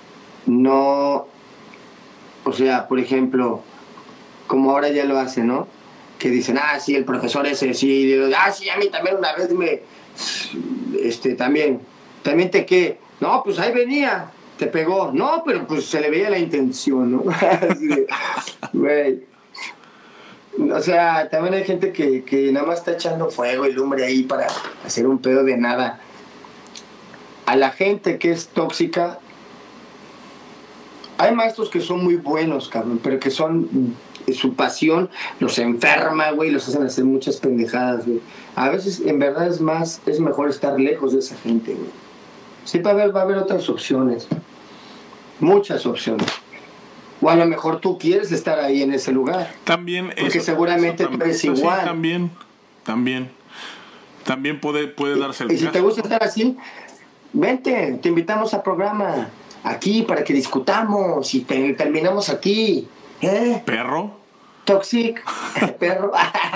No, 0.47 1.27
o 2.43 2.53
sea, 2.53 2.87
por 2.87 2.99
ejemplo, 2.99 3.61
como 4.47 4.71
ahora 4.71 4.89
ya 4.89 5.05
lo 5.05 5.19
hacen, 5.19 5.47
¿no? 5.47 5.67
Que 6.17 6.29
dicen, 6.29 6.57
ah, 6.57 6.79
sí, 6.79 6.95
el 6.95 7.05
profesor 7.05 7.45
ese, 7.45 7.73
sí, 7.75 8.19
ah, 8.35 8.51
sí, 8.51 8.69
a 8.69 8.77
mí 8.77 8.89
también 8.89 9.17
una 9.17 9.33
vez 9.35 9.51
me, 9.51 9.81
este, 10.99 11.35
también, 11.35 11.79
también 12.23 12.49
te 12.49 12.65
que, 12.65 12.99
no, 13.19 13.43
pues 13.43 13.59
ahí 13.59 13.71
venía, 13.71 14.31
te 14.57 14.67
pegó. 14.67 15.11
No, 15.13 15.43
pero 15.45 15.67
pues 15.67 15.85
se 15.85 16.01
le 16.01 16.09
veía 16.09 16.29
la 16.29 16.39
intención, 16.39 17.11
¿no? 17.11 17.23
güey. 18.73 19.23
O 20.71 20.81
sea, 20.81 21.29
también 21.29 21.55
hay 21.55 21.63
gente 21.63 21.93
que, 21.93 22.23
que 22.23 22.51
nada 22.51 22.65
más 22.65 22.79
está 22.79 22.91
echando 22.91 23.29
fuego 23.29 23.65
y 23.65 23.71
lumbre 23.71 24.05
ahí 24.05 24.23
para 24.23 24.47
hacer 24.85 25.07
un 25.07 25.19
pedo 25.19 25.43
de 25.43 25.57
nada. 25.57 26.01
A 27.51 27.55
la 27.55 27.71
gente 27.71 28.17
que 28.17 28.31
es 28.31 28.47
tóxica, 28.47 29.19
hay 31.17 31.35
maestros 31.35 31.69
que 31.69 31.81
son 31.81 32.03
muy 32.03 32.15
buenos, 32.15 32.69
cabrón, 32.69 32.99
pero 33.03 33.19
que 33.19 33.29
son 33.29 33.95
su 34.33 34.53
pasión 34.53 35.09
los 35.39 35.59
enferma, 35.59 36.31
güey, 36.31 36.51
los 36.51 36.67
hacen 36.69 36.83
hacer 36.83 37.03
muchas 37.03 37.37
pendejadas, 37.37 38.05
güey. 38.05 38.21
A 38.55 38.69
veces, 38.69 39.01
en 39.01 39.19
verdad, 39.19 39.47
es 39.47 39.59
más, 39.59 40.01
es 40.05 40.21
mejor 40.21 40.49
estar 40.49 40.79
lejos 40.79 41.11
de 41.11 41.19
esa 41.19 41.35
gente, 41.35 41.73
güey. 41.73 41.89
Sí, 42.63 42.79
va 42.79 42.91
a 42.91 42.93
haber, 42.93 43.13
va 43.13 43.21
a 43.21 43.23
haber 43.23 43.37
otras 43.37 43.67
opciones 43.67 44.27
muchas 45.41 45.85
opciones. 45.85 46.27
O 47.21 47.29
a 47.29 47.35
lo 47.35 47.45
mejor 47.45 47.81
tú 47.81 47.97
quieres 47.97 48.31
estar 48.31 48.59
ahí 48.59 48.81
en 48.81 48.93
ese 48.93 49.11
lugar. 49.11 49.51
También 49.63 50.13
Porque 50.19 50.39
seguramente 50.39 51.05
tú 51.05 51.21
eres 51.21 51.43
igual. 51.43 51.83
también, 51.83 52.31
también. 52.83 53.29
También 54.23 54.59
puede, 54.59 54.87
puede 54.87 55.19
darse 55.19 55.43
el 55.43 55.51
Y 55.51 55.57
si 55.57 55.67
te 55.67 55.81
gusta 55.81 56.01
estar 56.01 56.23
así, 56.23 56.55
vente, 57.33 57.99
te 58.01 58.09
invitamos 58.09 58.53
al 58.53 58.63
programa. 58.63 59.29
Aquí 59.63 60.01
para 60.01 60.23
que 60.23 60.33
discutamos 60.33 61.33
y 61.35 61.41
terminamos 61.41 62.29
aquí. 62.29 62.87
¿Eh? 63.21 63.61
¿Perro? 63.65 64.19
Toxic, 64.65 65.23
perro. 65.79 66.11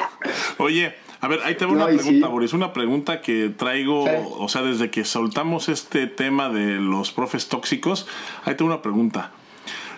Oye, 0.58 0.96
a 1.22 1.28
ver, 1.28 1.40
ahí 1.44 1.56
tengo 1.56 1.74
una 1.74 1.88
pregunta, 1.88 2.28
Boris. 2.28 2.54
Una 2.54 2.74
pregunta 2.74 3.22
que 3.22 3.50
traigo, 3.50 4.06
o 4.38 4.48
sea, 4.48 4.62
desde 4.62 4.90
que 4.90 5.06
soltamos 5.06 5.70
este 5.70 6.08
tema 6.08 6.50
de 6.50 6.76
los 6.76 7.12
profes 7.12 7.48
tóxicos, 7.48 8.08
ahí 8.44 8.56
tengo 8.56 8.72
una 8.72 8.82
pregunta. 8.82 9.32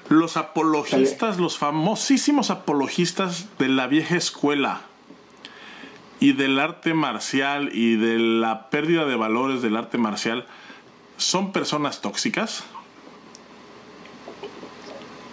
Los 0.10 0.38
apologistas, 0.38 1.38
los 1.38 1.58
famosísimos 1.58 2.50
apologistas 2.50 3.48
de 3.60 3.68
la 3.68 3.88
vieja 3.88 4.16
escuela 4.16 4.82
y 6.22 6.32
del 6.32 6.60
arte 6.60 6.94
marcial 6.94 7.72
y 7.74 7.98
de 7.98 8.18
la 8.20 8.70
pérdida 8.70 9.06
de 9.06 9.16
valores 9.16 9.62
del 9.62 9.76
arte 9.76 9.98
marcial, 9.98 10.46
¿son 11.18 11.52
personas 11.52 12.02
tóxicas? 12.02 12.64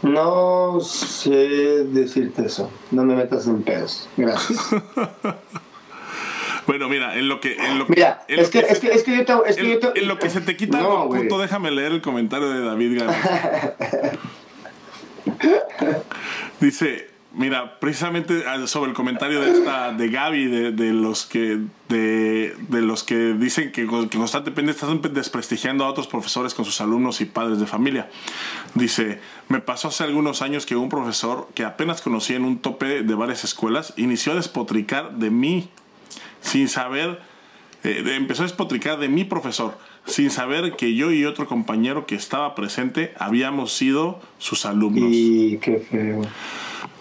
No 0.02 0.80
sé 0.80 1.84
decirte 1.84 2.46
eso. 2.46 2.70
No 2.90 3.04
me 3.04 3.14
metas 3.14 3.46
en 3.46 3.62
pedos. 3.62 4.08
Gracias. 4.16 4.58
Bueno, 6.66 6.88
mira, 6.88 7.18
en 7.18 7.28
lo 7.28 7.40
que. 7.40 7.56
En 7.56 7.78
lo, 7.78 7.86
mira, 7.88 8.24
es, 8.26 8.48
que, 8.48 8.60
es, 8.60 8.80
que, 8.80 8.88
es, 8.88 9.02
que, 9.02 9.16
yo 9.16 9.24
te, 9.26 9.50
es 9.50 9.56
que 9.56 9.68
yo 9.68 9.78
te, 9.78 10.00
En 10.00 10.08
lo 10.08 10.18
que 10.18 10.30
se 10.30 10.40
te 10.40 10.56
quita 10.56 10.80
no, 10.80 11.10
punto, 11.10 11.38
déjame 11.38 11.70
leer 11.70 11.92
el 11.92 12.00
comentario 12.00 12.48
de 12.48 12.62
David 12.62 13.00
García. 13.00 13.76
Dice. 16.60 17.13
Mira, 17.36 17.80
precisamente 17.80 18.44
ah, 18.46 18.64
sobre 18.66 18.90
el 18.90 18.96
comentario 18.96 19.40
de 19.40 19.50
esta 19.50 19.92
de 19.92 20.08
Gaby 20.08 20.46
de, 20.72 20.92
los 20.92 21.26
que 21.26 21.58
de, 21.88 22.54
de, 22.68 22.80
los 22.80 23.02
que 23.02 23.34
dicen 23.34 23.72
que, 23.72 23.86
que 23.86 24.18
constantemente 24.18 24.70
están 24.70 25.00
desprestigiando 25.12 25.84
a 25.84 25.88
otros 25.88 26.06
profesores 26.06 26.54
con 26.54 26.64
sus 26.64 26.80
alumnos 26.80 27.20
y 27.20 27.24
padres 27.24 27.58
de 27.58 27.66
familia. 27.66 28.08
Dice, 28.74 29.18
me 29.48 29.60
pasó 29.60 29.88
hace 29.88 30.04
algunos 30.04 30.42
años 30.42 30.64
que 30.64 30.76
un 30.76 30.88
profesor 30.88 31.48
que 31.54 31.64
apenas 31.64 32.02
conocí 32.02 32.34
en 32.34 32.44
un 32.44 32.58
tope 32.58 33.02
de 33.02 33.14
varias 33.14 33.42
escuelas 33.42 33.94
inició 33.96 34.32
a 34.32 34.36
despotricar 34.36 35.14
de 35.16 35.30
mí 35.30 35.68
sin 36.40 36.68
saber, 36.68 37.20
eh, 37.82 38.04
empezó 38.14 38.42
a 38.42 38.46
despotricar 38.46 39.00
de 39.00 39.08
mi 39.08 39.24
profesor, 39.24 39.76
sin 40.06 40.30
saber 40.30 40.76
que 40.76 40.94
yo 40.94 41.10
y 41.10 41.24
otro 41.24 41.46
compañero 41.46 42.06
que 42.06 42.14
estaba 42.14 42.54
presente 42.54 43.12
habíamos 43.18 43.72
sido 43.72 44.20
sus 44.38 44.66
alumnos. 44.66 45.08
Y 45.10 45.58
qué 45.60 45.78
feo. 45.78 46.22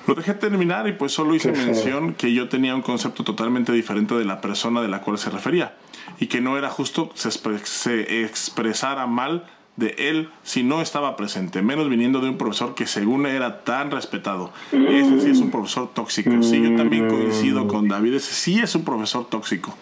Lo 0.08 0.16
dejé 0.16 0.34
terminar 0.34 0.88
y 0.88 0.94
pues 0.94 1.14
solo 1.14 1.34
hice 1.34 1.52
mención 1.52 2.14
que 2.14 2.34
yo 2.34 2.50
tenía 2.50 2.76
un 2.76 2.82
concepto 2.82 3.24
totalmente 3.24 3.72
diferente 3.72 4.16
de 4.16 4.26
la 4.26 4.42
persona 4.42 4.82
de 4.82 4.90
la 4.90 5.02
cual 5.02 5.18
se 5.18 5.30
refería 5.30 5.76
y 6.20 6.28
que 6.28 6.42
no 6.42 6.58
era 6.58 6.70
justo 6.70 7.12
se, 7.14 7.32
se 7.32 8.24
expresara 8.24 9.08
mal 9.08 9.46
de 9.76 9.96
él 9.98 10.30
si 10.44 10.64
no 10.64 10.82
estaba 10.82 11.16
presente, 11.16 11.62
menos 11.62 11.90
viniendo 11.90 12.20
de 12.20 12.30
un 12.30 12.38
profesor 12.38 12.76
que 12.76 12.86
según 12.86 13.26
era 13.26 13.64
tan 13.64 13.92
respetado. 13.92 14.52
Ese 14.72 15.22
sí 15.22 15.32
es 15.32 15.40
un 15.40 15.52
profesor 15.52 15.90
tóxico. 15.94 16.32
Sí, 16.44 16.62
yo 16.62 16.76
también 16.76 17.08
coincido 17.08 17.68
con 17.68 17.88
David, 17.88 18.16
ese 18.16 18.34
sí 18.34 18.60
es 18.60 18.76
un 18.76 18.84
profesor 18.84 19.28
tóxico. 19.30 19.74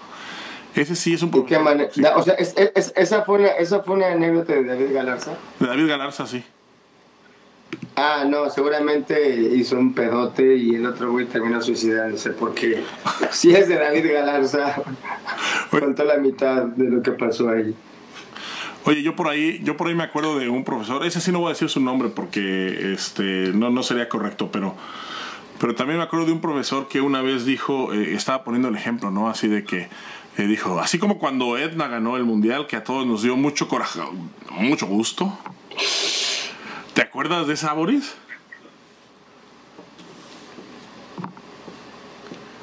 Ese 0.76 0.96
sí 0.96 1.14
es 1.14 1.22
un 1.22 1.32
profesor 1.32 1.78
tóxico. 1.78 2.10
O 2.16 2.24
sea, 2.24 2.36
esa, 2.36 3.24
fue 3.24 3.40
una, 3.40 3.48
esa 3.50 3.84
fue 3.84 3.96
una 3.96 4.08
anécdota 4.08 4.54
de 4.54 4.64
David 4.64 4.94
Galarza. 4.94 5.34
De 5.60 5.68
David 5.68 5.88
Galarza, 5.88 6.26
sí. 6.26 6.44
Ah, 7.96 8.26
no, 8.28 8.50
seguramente 8.50 9.36
hizo 9.56 9.78
un 9.78 9.94
pedote 9.94 10.56
y 10.56 10.76
el 10.76 10.86
otro 10.86 11.12
güey 11.12 11.26
terminó 11.26 11.62
suicidándose 11.62 12.32
porque 12.32 12.84
si 13.32 13.54
es 13.54 13.68
de 13.68 13.76
David 13.76 14.12
Galarza, 14.14 14.82
contó 15.70 16.04
la 16.06 16.18
mitad 16.18 16.64
de 16.64 16.90
lo 16.90 17.02
que 17.02 17.12
pasó 17.12 17.50
ahí. 17.50 17.76
Oye, 18.86 19.04
yo 19.04 19.16
por 19.16 19.28
ahí, 19.28 19.60
yo 19.64 19.78
por 19.78 19.88
ahí 19.88 19.96
me 19.96 20.04
acuerdo 20.04 20.40
de 20.40 20.50
un 20.50 20.64
profesor, 20.64 21.06
ese 21.06 21.22
sí 21.22 21.32
no 21.32 21.40
voy 21.40 21.48
a 21.48 21.50
decir 21.50 21.70
su 21.70 21.80
nombre 21.80 22.10
porque 22.10 22.94
este 22.94 23.52
no, 23.54 23.70
no 23.70 23.84
sería 23.84 24.10
correcto, 24.10 24.50
pero, 24.52 24.76
pero 25.60 25.76
también 25.76 26.00
me 26.00 26.04
acuerdo 26.04 26.26
de 26.26 26.32
un 26.32 26.42
profesor 26.42 26.88
que 26.88 27.02
una 27.02 27.22
vez 27.22 27.46
dijo, 27.46 27.94
eh, 27.94 28.16
estaba 28.16 28.44
poniendo 28.44 28.70
el 28.70 28.76
ejemplo, 28.76 29.12
¿no? 29.12 29.30
Así 29.30 29.48
de 29.48 29.64
que 29.64 29.90
eh, 30.38 30.44
dijo, 30.48 30.80
así 30.80 30.98
como 30.98 31.20
cuando 31.20 31.58
Edna 31.58 31.88
ganó 31.88 32.18
el 32.18 32.24
mundial, 32.24 32.66
que 32.66 32.78
a 32.78 32.84
todos 32.84 33.06
nos 33.06 33.22
dio 33.22 33.36
mucho 33.36 33.68
coraje, 33.68 34.00
mucho 34.50 34.88
gusto. 34.88 35.38
¿Te 36.94 37.02
acuerdas 37.02 37.48
de 37.48 37.54
esa, 37.54 37.74
Boris? 37.74 38.16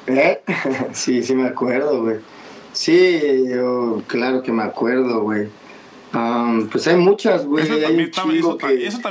¿Eh? 0.07 0.41
Sí, 0.93 1.23
sí 1.23 1.35
me 1.35 1.47
acuerdo, 1.47 2.01
güey. 2.03 2.17
Sí, 2.73 3.45
yo, 3.49 4.01
claro 4.07 4.43
que 4.43 4.51
me 4.51 4.63
acuerdo, 4.63 5.21
güey 5.21 5.49
pues 6.71 6.87
hay 6.87 6.97
muchas, 6.97 7.45
güey. 7.45 7.65
Eso, 7.65 7.79
también 7.79 8.09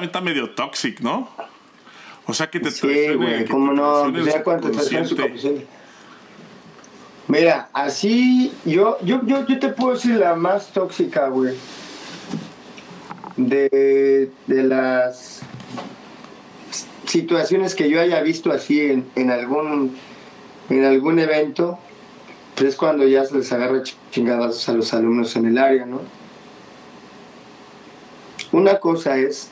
está, 0.05 0.21
medio 0.21 0.51
toxic, 0.51 1.01
¿no? 1.01 1.29
O 2.27 2.35
sea 2.35 2.49
que 2.51 2.61
te 2.61 2.71
Sí, 2.71 3.15
güey, 3.15 3.47
cómo 3.47 3.73
no. 3.73 4.11
Pues 4.13 4.27
ya 4.27 4.43
cuánto 4.43 4.73
su 4.73 5.65
Mira, 7.29 7.69
así, 7.75 8.55
yo, 8.65 8.97
yo, 9.03 9.21
yo, 9.27 9.47
yo 9.47 9.59
te 9.59 9.69
puedo 9.69 9.93
decir 9.93 10.15
la 10.15 10.35
más 10.35 10.73
tóxica, 10.73 11.29
güey. 11.29 11.55
De, 13.39 14.31
de 14.47 14.63
las 14.65 15.41
situaciones 17.07 17.75
que 17.75 17.89
yo 17.89 18.01
haya 18.01 18.21
visto 18.21 18.53
así 18.53 18.81
en, 18.81 19.07
en 19.15 19.31
algún 19.31 19.97
en 20.69 20.85
algún 20.85 21.19
evento, 21.19 21.79
pues 22.55 22.71
es 22.71 22.77
cuando 22.77 23.07
ya 23.07 23.25
se 23.25 23.37
les 23.37 23.51
agarra 23.53 23.83
chingadas 24.11 24.69
a 24.69 24.73
los 24.73 24.93
alumnos 24.93 25.35
en 25.37 25.47
el 25.47 25.59
área, 25.59 25.87
¿no? 25.87 26.01
Una 28.53 28.79
cosa 28.79 29.19
es 29.19 29.51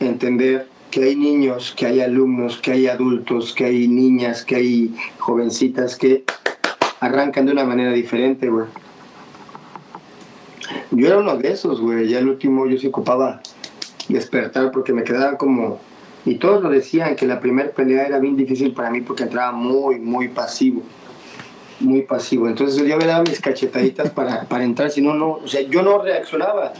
entender 0.00 0.68
que 0.90 1.04
hay 1.04 1.16
niños, 1.16 1.72
que 1.76 1.86
hay 1.86 2.00
alumnos, 2.00 2.58
que 2.58 2.72
hay 2.72 2.86
adultos, 2.86 3.52
que 3.54 3.64
hay 3.64 3.88
niñas, 3.88 4.44
que 4.44 4.56
hay 4.56 4.96
jovencitas 5.18 5.96
que 5.96 6.24
arrancan 7.00 7.46
de 7.46 7.52
una 7.52 7.64
manera 7.64 7.92
diferente, 7.92 8.48
güey. 8.48 8.66
Yo 10.90 11.06
era 11.06 11.18
uno 11.18 11.36
de 11.36 11.50
esos, 11.50 11.80
güey. 11.80 12.08
Ya 12.08 12.18
el 12.18 12.28
último 12.28 12.66
yo 12.66 12.78
se 12.78 12.88
ocupaba 12.88 13.40
despertar 14.08 14.70
porque 14.70 14.92
me 14.92 15.04
quedaba 15.04 15.36
como... 15.36 15.80
Y 16.24 16.36
todos 16.36 16.62
lo 16.62 16.70
decían, 16.70 17.16
que 17.16 17.26
la 17.26 17.40
primera 17.40 17.70
pelea 17.70 18.06
era 18.06 18.20
bien 18.20 18.36
difícil 18.36 18.72
para 18.72 18.90
mí 18.90 19.00
porque 19.00 19.24
entraba 19.24 19.50
muy, 19.52 19.98
muy 19.98 20.28
pasivo. 20.28 20.82
muy 21.80 22.02
pasivo. 22.02 22.46
Entonces 22.46 22.86
yo 22.86 22.96
me 22.96 23.06
daba 23.06 23.24
mis 23.24 23.40
cachetaditas 23.40 24.10
para, 24.14 24.44
para 24.44 24.64
entrar, 24.64 24.90
si 24.90 25.00
no, 25.00 25.14
no, 25.14 25.32
o 25.32 25.48
sea, 25.48 25.62
yo 25.62 25.82
no 25.82 26.00
reaccionaba. 26.00 26.72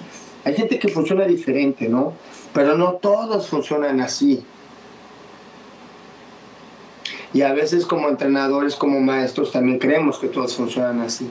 Hay 0.45 0.55
gente 0.55 0.79
que 0.79 0.89
funciona 0.89 1.25
diferente, 1.25 1.89
¿no? 1.89 2.13
Pero 2.53 2.77
no 2.77 2.95
todos 2.95 3.49
funcionan 3.49 4.01
así. 4.01 4.45
Y 7.35 7.43
a 7.43 7.53
veces 7.53 7.87
como 7.87 8.09
entrenadores, 8.09 8.77
como 8.77 9.01
maestros, 9.01 9.53
también 9.53 9.79
creemos 9.79 10.19
que 10.19 10.29
todos 10.29 10.55
funcionan 10.55 11.01
así. 11.01 11.29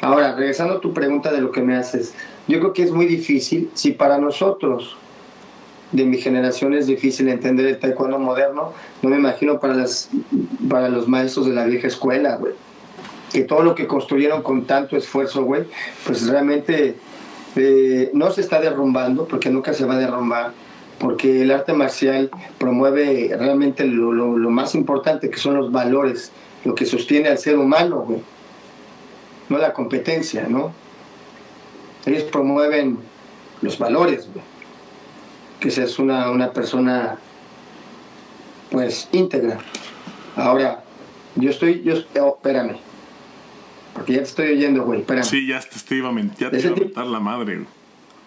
Ahora, 0.00 0.34
regresando 0.34 0.74
a 0.74 0.80
tu 0.80 0.94
pregunta 0.94 1.30
de 1.30 1.40
lo 1.40 1.52
que 1.52 1.60
me 1.60 1.76
haces, 1.76 2.14
yo 2.48 2.58
creo 2.58 2.72
que 2.72 2.82
es 2.82 2.90
muy 2.90 3.06
difícil, 3.06 3.70
si 3.74 3.92
para 3.92 4.18
nosotros 4.18 4.96
de 5.92 6.04
mi 6.04 6.18
generación 6.18 6.72
es 6.72 6.86
difícil 6.86 7.28
entender 7.28 7.66
el 7.66 7.78
taekwondo 7.78 8.18
moderno, 8.18 8.72
no 9.02 9.10
me 9.10 9.16
imagino 9.16 9.60
para, 9.60 9.74
las, 9.74 10.08
para 10.68 10.88
los 10.88 11.06
maestros 11.08 11.46
de 11.46 11.52
la 11.52 11.64
vieja 11.64 11.86
escuela, 11.86 12.36
güey. 12.36 12.54
Que 13.32 13.42
todo 13.42 13.62
lo 13.62 13.74
que 13.74 13.86
construyeron 13.86 14.42
con 14.42 14.64
tanto 14.64 14.96
esfuerzo, 14.96 15.44
güey, 15.44 15.64
pues 16.06 16.26
realmente 16.26 16.96
eh, 17.56 18.10
no 18.14 18.30
se 18.30 18.40
está 18.40 18.60
derrumbando, 18.60 19.26
porque 19.26 19.50
nunca 19.50 19.74
se 19.74 19.84
va 19.84 19.94
a 19.94 19.98
derrumbar, 19.98 20.52
porque 20.98 21.42
el 21.42 21.50
arte 21.50 21.74
marcial 21.74 22.30
promueve 22.58 23.34
realmente 23.38 23.84
lo, 23.84 24.12
lo 24.12 24.50
más 24.50 24.74
importante, 24.74 25.28
que 25.28 25.38
son 25.38 25.56
los 25.56 25.70
valores, 25.70 26.32
lo 26.64 26.74
que 26.74 26.86
sostiene 26.86 27.28
al 27.28 27.38
ser 27.38 27.58
humano, 27.58 28.04
güey. 28.06 28.20
No 29.50 29.58
la 29.58 29.74
competencia, 29.74 30.46
¿no? 30.48 30.72
Ellos 32.06 32.22
promueven 32.24 32.98
los 33.60 33.78
valores, 33.78 34.26
güey 34.32 34.50
que 35.60 35.70
seas 35.70 35.98
una, 35.98 36.30
una 36.30 36.52
persona 36.52 37.18
pues 38.70 39.08
íntegra. 39.12 39.58
Ahora, 40.34 40.82
yo 41.36 41.50
estoy, 41.50 41.82
yo, 41.82 41.94
oh, 42.20 42.34
espérame, 42.36 42.76
porque 43.94 44.14
ya 44.14 44.18
te 44.20 44.24
estoy 44.24 44.52
oyendo, 44.52 44.84
güey, 44.84 45.00
espérame. 45.00 45.24
Sí, 45.24 45.46
ya 45.46 45.60
te, 45.60 45.76
estoy, 45.76 45.98
iba 45.98 46.08
a, 46.08 46.14
ya 46.38 46.50
te 46.50 46.58
iba 46.58 46.72
a 46.72 46.76
mentar 46.76 47.06
la 47.06 47.20
madre, 47.20 47.56
güey. 47.56 47.66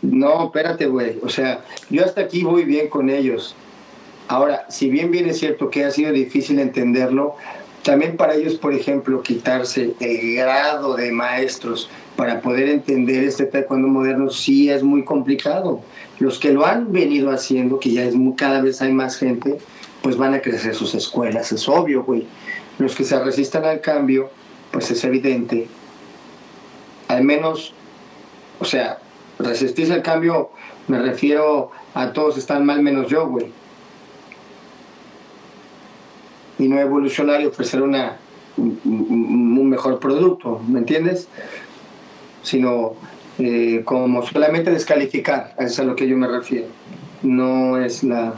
No, 0.02 0.46
espérate, 0.46 0.86
güey, 0.86 1.18
o 1.24 1.30
sea, 1.30 1.64
yo 1.90 2.06
hasta 2.06 2.22
aquí 2.22 2.44
voy 2.44 2.66
bien 2.66 2.90
con 2.90 3.10
ellos. 3.10 3.56
Ahora, 4.28 4.66
si 4.70 4.90
bien 4.90 5.12
bien 5.12 5.28
es 5.30 5.40
cierto 5.40 5.70
que 5.70 5.86
ha 5.86 5.92
sido 5.92 6.12
difícil 6.12 6.60
entenderlo, 6.60 7.36
también 7.84 8.16
para 8.16 8.36
ellos, 8.36 8.56
por 8.56 8.74
ejemplo, 8.74 9.22
quitarse 9.22 9.94
el 10.00 10.36
grado 10.36 10.96
de 10.96 11.12
maestros 11.12 11.90
para 12.16 12.42
poder 12.42 12.70
entender 12.70 13.24
este 13.24 13.46
taekwondo 13.46 13.88
moderno 13.88 14.30
sí 14.30 14.70
es 14.70 14.84
muy 14.84 15.04
complicado. 15.04 15.82
Los 16.20 16.40
que 16.40 16.54
lo 16.54 16.66
han 16.66 16.92
venido 16.92 17.32
haciendo, 17.32 17.80
que 17.80 17.92
ya 17.92 18.04
es 18.06 18.16
cada 18.38 18.62
vez 18.62 18.82
hay 18.82 18.94
más 18.94 19.18
gente, 19.18 19.58
pues 20.02 20.16
van 20.16 20.34
a 20.34 20.42
crecer 20.42 20.76
sus 20.76 20.96
escuelas, 20.96 21.52
es 21.52 21.68
obvio, 21.68 22.04
güey. 22.04 22.26
Los 22.78 22.96
que 22.96 23.04
se 23.04 23.22
resistan 23.22 23.66
al 23.66 23.82
cambio, 23.82 24.30
pues 24.72 24.90
es 24.90 25.04
evidente. 25.04 25.68
Al 27.10 27.24
menos, 27.24 27.74
o 28.60 28.66
sea, 28.66 29.00
resistirse 29.40 29.94
al 29.94 30.04
cambio, 30.04 30.52
me 30.88 31.00
refiero 31.00 31.72
a 31.94 32.14
todos 32.14 32.38
están 32.38 32.66
mal 32.66 32.82
menos 32.82 33.08
yo, 33.08 33.28
güey. 33.28 33.52
Y 36.60 36.68
no 36.68 36.80
evolucionar 36.80 37.42
y 37.42 37.46
ofrecer 37.46 37.82
una, 37.82 38.18
un 38.58 39.70
mejor 39.70 40.00
producto, 40.00 40.62
¿me 40.68 40.80
entiendes? 40.80 41.28
Sino 42.44 42.94
eh, 43.40 43.82
como 43.84 44.24
solamente 44.26 44.70
descalificar, 44.70 45.56
eso 45.58 45.66
es 45.66 45.80
a 45.80 45.84
lo 45.84 45.96
que 45.96 46.08
yo 46.08 46.16
me 46.18 46.28
refiero. 46.28 46.68
No 47.24 47.82
es 47.82 48.04
la 48.04 48.34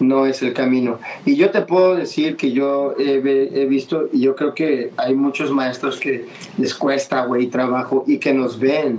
no 0.00 0.26
es 0.26 0.42
el 0.42 0.52
camino. 0.52 0.98
Y 1.24 1.36
yo 1.36 1.50
te 1.50 1.62
puedo 1.62 1.96
decir 1.96 2.36
que 2.36 2.52
yo 2.52 2.94
he, 2.98 3.20
visto, 3.66 4.08
y 4.12 4.20
yo 4.20 4.36
creo 4.36 4.54
que 4.54 4.92
hay 4.96 5.14
muchos 5.14 5.50
maestros 5.50 5.98
que 5.98 6.26
les 6.58 6.74
cuesta, 6.74 7.24
güey, 7.24 7.46
trabajo 7.46 8.04
y 8.06 8.18
que 8.18 8.34
nos 8.34 8.58
ven 8.58 8.98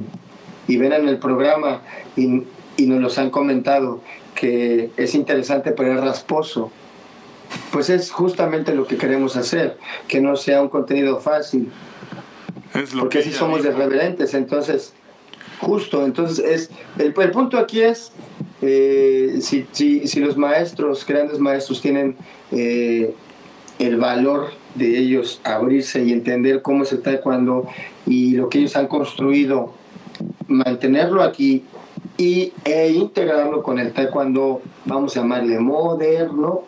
y 0.67 0.77
ven 0.77 0.93
en 0.93 1.07
el 1.07 1.17
programa 1.17 1.81
y, 2.15 2.43
y 2.77 2.87
nos 2.87 3.01
los 3.01 3.17
han 3.19 3.29
comentado 3.29 4.01
que 4.33 4.89
es 4.97 5.13
interesante 5.13 5.71
pero 5.71 5.93
es 5.93 6.01
rasposo. 6.01 6.71
Pues 7.71 7.89
es 7.89 8.11
justamente 8.11 8.73
lo 8.73 8.87
que 8.87 8.97
queremos 8.97 9.35
hacer, 9.35 9.77
que 10.07 10.21
no 10.21 10.35
sea 10.35 10.61
un 10.61 10.69
contenido 10.69 11.19
fácil, 11.19 11.71
porque 12.97 13.19
así 13.19 13.31
somos 13.31 13.65
irreverentes, 13.65 14.33
entonces, 14.33 14.93
justo, 15.59 16.05
entonces 16.05 16.39
es, 16.39 16.69
el, 16.97 17.13
el 17.17 17.31
punto 17.31 17.57
aquí 17.57 17.81
es, 17.81 18.11
eh, 18.61 19.37
si, 19.41 19.65
si, 19.71 20.07
si, 20.07 20.19
los 20.19 20.37
maestros, 20.37 21.05
grandes 21.05 21.39
maestros 21.39 21.81
tienen 21.81 22.15
eh, 22.51 23.13
el 23.79 23.97
valor 23.97 24.51
de 24.75 24.97
ellos 24.97 25.41
abrirse 25.43 26.03
y 26.03 26.11
entender 26.11 26.61
cómo 26.61 26.83
es 26.83 26.91
el 26.91 27.01
taekwondo 27.01 27.67
y 28.05 28.35
lo 28.35 28.49
que 28.49 28.59
ellos 28.59 28.75
han 28.75 28.87
construido, 28.87 29.73
mantenerlo 30.47 31.23
aquí 31.23 31.63
y, 32.17 32.53
e 32.63 32.89
integrarlo 32.89 33.63
con 33.63 33.79
el 33.79 33.91
taekwondo, 33.93 34.61
vamos 34.85 35.15
a 35.15 35.21
llamarle 35.21 35.59
moderno, 35.59 36.63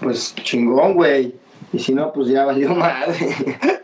pues 0.00 0.34
chingón, 0.34 0.94
güey. 0.94 1.34
Y 1.72 1.78
si 1.78 1.94
no, 1.94 2.12
pues 2.12 2.28
ya 2.28 2.44
valió 2.44 2.74
madre. 2.74 3.36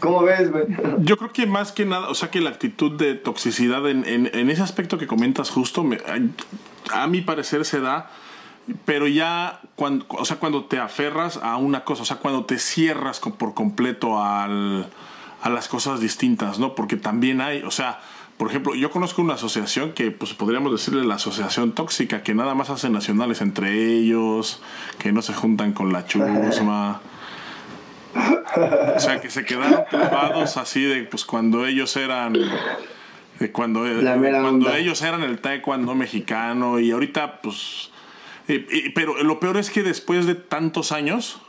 ¿Cómo 0.00 0.22
ves, 0.22 0.50
güey? 0.52 0.64
Yo 0.98 1.16
creo 1.16 1.32
que 1.32 1.46
más 1.46 1.72
que 1.72 1.84
nada, 1.84 2.08
o 2.08 2.14
sea, 2.14 2.30
que 2.30 2.40
la 2.40 2.50
actitud 2.50 2.92
de 2.92 3.14
toxicidad 3.14 3.88
en, 3.88 4.04
en, 4.06 4.50
ese 4.50 4.62
aspecto 4.62 4.98
que 4.98 5.06
comentas 5.06 5.50
justo, 5.50 5.84
a, 6.92 7.06
mi 7.06 7.22
parecer 7.22 7.64
se 7.64 7.80
da, 7.80 8.10
pero 8.84 9.08
ya 9.08 9.60
cuando, 9.74 10.04
o 10.10 10.24
sea, 10.24 10.36
cuando 10.36 10.66
te 10.66 10.78
aferras 10.78 11.38
a 11.42 11.56
una 11.56 11.84
cosa, 11.84 12.02
o 12.02 12.04
sea, 12.04 12.18
cuando 12.18 12.44
te 12.44 12.58
cierras 12.58 13.20
por 13.20 13.54
completo 13.54 14.22
al, 14.22 14.86
a 15.42 15.50
las 15.50 15.66
cosas 15.66 16.00
distintas, 16.00 16.58
¿no? 16.58 16.74
Porque 16.74 16.96
también 16.96 17.40
hay, 17.40 17.62
o 17.62 17.70
sea, 17.70 18.00
por 18.36 18.48
ejemplo, 18.50 18.74
yo 18.74 18.90
conozco 18.90 19.22
una 19.22 19.34
asociación 19.34 19.92
que 19.92 20.10
pues 20.10 20.34
podríamos 20.34 20.70
decirle 20.70 21.04
la 21.04 21.14
asociación 21.14 21.72
tóxica, 21.72 22.22
que 22.22 22.34
nada 22.34 22.54
más 22.54 22.68
hacen 22.68 22.92
nacionales 22.92 23.40
entre 23.40 23.72
ellos, 23.96 24.62
que 24.98 25.12
no 25.12 25.22
se 25.22 25.32
juntan 25.32 25.72
con 25.72 25.92
la 25.92 26.06
chusma. 26.06 27.00
O 28.96 29.00
sea, 29.00 29.20
que 29.20 29.30
se 29.30 29.44
quedaron 29.44 29.84
clavados 29.88 30.56
así 30.56 30.82
de 30.82 31.04
pues 31.04 31.24
cuando 31.24 31.66
ellos 31.66 31.96
eran 31.96 32.34
de 33.38 33.52
cuando, 33.52 33.80
cuando 33.82 34.74
ellos 34.74 35.02
eran 35.02 35.22
el 35.22 35.38
taekwondo 35.38 35.94
mexicano 35.94 36.78
y 36.78 36.90
ahorita 36.90 37.42
pues 37.42 37.90
pero 38.94 39.22
lo 39.22 39.40
peor 39.40 39.56
es 39.56 39.70
que 39.70 39.82
después 39.82 40.24
de 40.24 40.34
tantos 40.34 40.92
años 40.92 41.40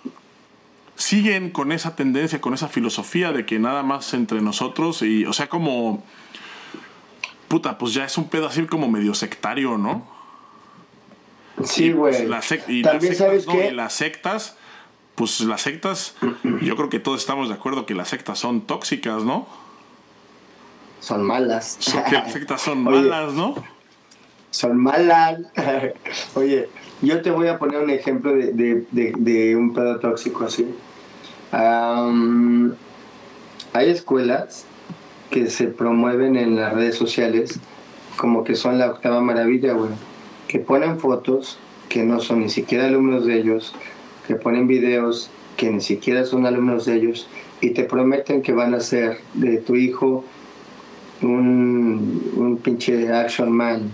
siguen 0.95 1.51
con 1.51 1.71
esa 1.71 1.95
tendencia, 1.95 2.41
con 2.41 2.53
esa 2.53 2.67
filosofía 2.67 3.31
de 3.31 3.45
que 3.45 3.59
nada 3.59 3.83
más 3.83 4.13
entre 4.13 4.41
nosotros 4.41 5.01
y 5.03 5.25
o 5.25 5.31
sea 5.31 5.47
como 5.47 6.03
puta, 7.48 7.78
pues 7.78 7.93
ya 7.93 8.06
es 8.06 8.18
un 8.18 8.30
pedo 8.30 8.48
así 8.48 8.66
como 8.66 8.89
medio 8.89 9.14
sectario, 9.14 9.78
¿no? 9.78 10.06
Sí, 11.64 11.91
pues, 11.91 12.28
güey. 12.28 12.80
y, 12.80 12.84
las 13.72 13.93
sectas 13.93 14.58
pues 15.18 15.41
las 15.41 15.62
sectas, 15.62 16.16
yo 16.62 16.76
creo 16.76 16.89
que 16.89 17.00
todos 17.00 17.20
estamos 17.20 17.50
de 17.50 17.56
acuerdo 17.56 17.88
que 17.88 17.95
las 17.95 18.10
sectas 18.10 18.38
son 18.38 18.62
tóxicas, 18.62 19.24
¿no? 19.24 19.48
Son 21.00 21.24
malas. 21.24 21.80
que 22.08 22.16
las 22.16 22.32
sectas 22.32 22.62
son 22.62 22.84
malas, 22.84 23.34
¿no? 23.34 23.56
Son 24.52 24.78
malas. 24.78 25.39
Oye, 26.36 26.70
yo 27.02 27.24
te 27.24 27.32
voy 27.32 27.48
a 27.48 27.58
poner 27.58 27.82
un 27.82 27.89
ejemplo 27.89 28.32
de, 28.32 29.56
un 29.58 29.74
pedo 29.74 30.00
tóxico 30.00 30.45
así. 30.45 30.68
hay 31.52 32.70
escuelas 33.89 34.66
que 35.30 35.49
se 35.49 35.67
promueven 35.67 36.36
en 36.36 36.55
las 36.55 36.73
redes 36.73 36.95
sociales 36.95 37.59
como 38.17 38.43
que 38.43 38.55
son 38.55 38.80
la 38.80 38.91
octava 38.91 39.21
maravilla, 39.21 39.73
güey. 39.73 39.91
Que 40.47 40.59
ponen 40.59 40.99
fotos 40.99 41.59
que 41.89 42.03
no 42.03 42.19
son 42.19 42.41
ni 42.41 42.49
siquiera 42.49 42.86
alumnos 42.88 43.25
de 43.25 43.38
ellos, 43.38 43.73
que 44.28 44.36
ponen 44.36 44.67
videos 44.67 45.30
que 45.55 45.71
ni 45.71 45.82
siquiera 45.82 46.23
son 46.25 46.45
alumnos 46.45 46.86
de 46.86 46.95
ellos 46.95 47.28
y 47.61 47.71
te 47.71 47.84
prometen 47.84 48.41
que 48.41 48.53
van 48.53 48.73
a 48.73 48.80
ser 48.80 49.17
de 49.34 49.57
tu 49.57 49.75
hijo 49.75 50.23
un, 51.21 52.32
un 52.36 52.57
pinche 52.57 53.11
action 53.11 53.51
man. 53.51 53.91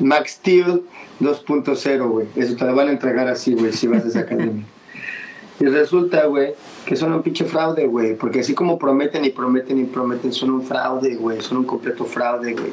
Max 0.00 0.32
Steel 0.32 0.82
2.0, 1.20 2.08
güey. 2.08 2.26
Eso 2.34 2.56
te 2.56 2.64
lo 2.64 2.74
van 2.74 2.88
a 2.88 2.92
entregar 2.92 3.28
así, 3.28 3.54
güey, 3.54 3.72
si 3.72 3.86
vas 3.86 4.04
a 4.04 4.08
esa 4.08 4.20
academia. 4.20 4.64
Y 5.60 5.66
resulta, 5.66 6.26
güey, 6.26 6.54
que 6.86 6.96
son 6.96 7.12
un 7.12 7.22
pinche 7.22 7.44
fraude, 7.44 7.86
güey. 7.86 8.16
Porque 8.16 8.40
así 8.40 8.54
como 8.54 8.78
prometen 8.78 9.24
y 9.24 9.30
prometen 9.30 9.78
y 9.78 9.84
prometen, 9.84 10.32
son 10.32 10.50
un 10.50 10.62
fraude, 10.62 11.16
güey. 11.16 11.40
Son 11.40 11.58
un 11.58 11.64
completo 11.64 12.04
fraude, 12.04 12.52
güey 12.52 12.72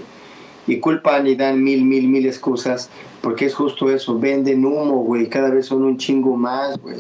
y 0.70 0.80
culpan 0.80 1.28
y 1.28 1.36
dan 1.36 1.64
mil, 1.64 1.84
mil, 1.84 2.08
mil 2.08 2.26
excusas, 2.26 2.90
porque 3.22 3.46
es 3.46 3.56
justo 3.56 3.90
eso, 3.90 4.20
venden 4.20 4.64
humo, 4.66 5.04
güey, 5.04 5.28
cada 5.28 5.50
vez 5.50 5.66
son 5.66 5.84
un 5.84 5.98
chingo 5.98 6.36
más, 6.36 6.78
güey. 6.80 6.98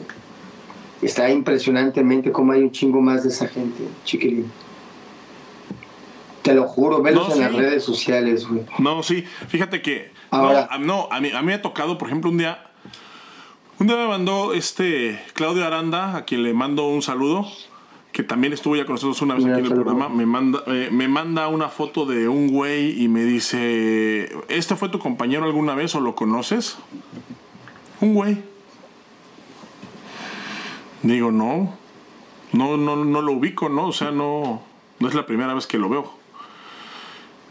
Está 1.01 1.29
impresionantemente 1.29 2.31
cómo 2.31 2.51
hay 2.51 2.61
un 2.61 2.71
chingo 2.71 2.99
más 2.99 3.23
de 3.23 3.29
esa 3.29 3.47
gente, 3.47 3.83
chiquilín. 4.03 4.51
Te 6.41 6.53
lo 6.53 6.67
juro, 6.67 7.01
velos 7.01 7.33
en 7.35 7.41
las 7.41 7.53
redes 7.53 7.83
sociales, 7.83 8.47
güey. 8.47 8.63
No, 8.79 9.03
sí, 9.03 9.23
fíjate 9.47 9.81
que... 9.81 10.11
Ahora, 10.31 10.69
no, 10.79 11.07
a, 11.11 11.19
mí, 11.21 11.31
a 11.31 11.41
mí 11.41 11.47
me 11.47 11.53
ha 11.55 11.61
tocado, 11.61 11.97
por 11.97 12.07
ejemplo, 12.07 12.29
un 12.29 12.37
día 12.37 12.68
Un 13.79 13.87
día 13.87 13.95
me 13.95 14.09
mandó 14.09 14.53
este 14.53 15.23
Claudio 15.31 15.65
Aranda, 15.65 16.17
a 16.17 16.25
quien 16.25 16.43
le 16.43 16.53
mando 16.53 16.89
un 16.89 17.01
saludo, 17.01 17.47
que 18.11 18.23
también 18.23 18.51
estuvo 18.51 18.75
ya 18.75 18.83
con 18.83 18.95
nosotros 18.95 19.21
una 19.21 19.35
vez 19.35 19.45
aquí 19.45 19.59
en 19.59 19.65
el 19.67 19.71
programa. 19.73 20.09
Me 20.09 20.25
manda, 20.25 20.61
eh, 20.67 20.89
me 20.91 21.07
manda 21.07 21.47
una 21.47 21.69
foto 21.69 22.05
de 22.05 22.27
un 22.27 22.49
güey 22.49 23.01
y 23.01 23.07
me 23.07 23.23
dice: 23.23 24.35
¿Este 24.49 24.75
fue 24.75 24.89
tu 24.89 24.99
compañero 24.99 25.45
alguna 25.45 25.75
vez 25.75 25.95
o 25.95 26.01
lo 26.01 26.13
conoces? 26.13 26.77
Un 28.01 28.15
güey. 28.15 28.43
Digo, 31.01 31.31
no. 31.31 31.73
No, 32.51 32.75
no, 32.75 32.97
no 32.97 33.21
lo 33.21 33.31
ubico, 33.31 33.69
¿no? 33.69 33.87
O 33.87 33.93
sea, 33.93 34.11
no, 34.11 34.61
no 34.99 35.07
es 35.07 35.13
la 35.15 35.25
primera 35.25 35.53
vez 35.53 35.67
que 35.67 35.77
lo 35.77 35.87
veo. 35.87 36.18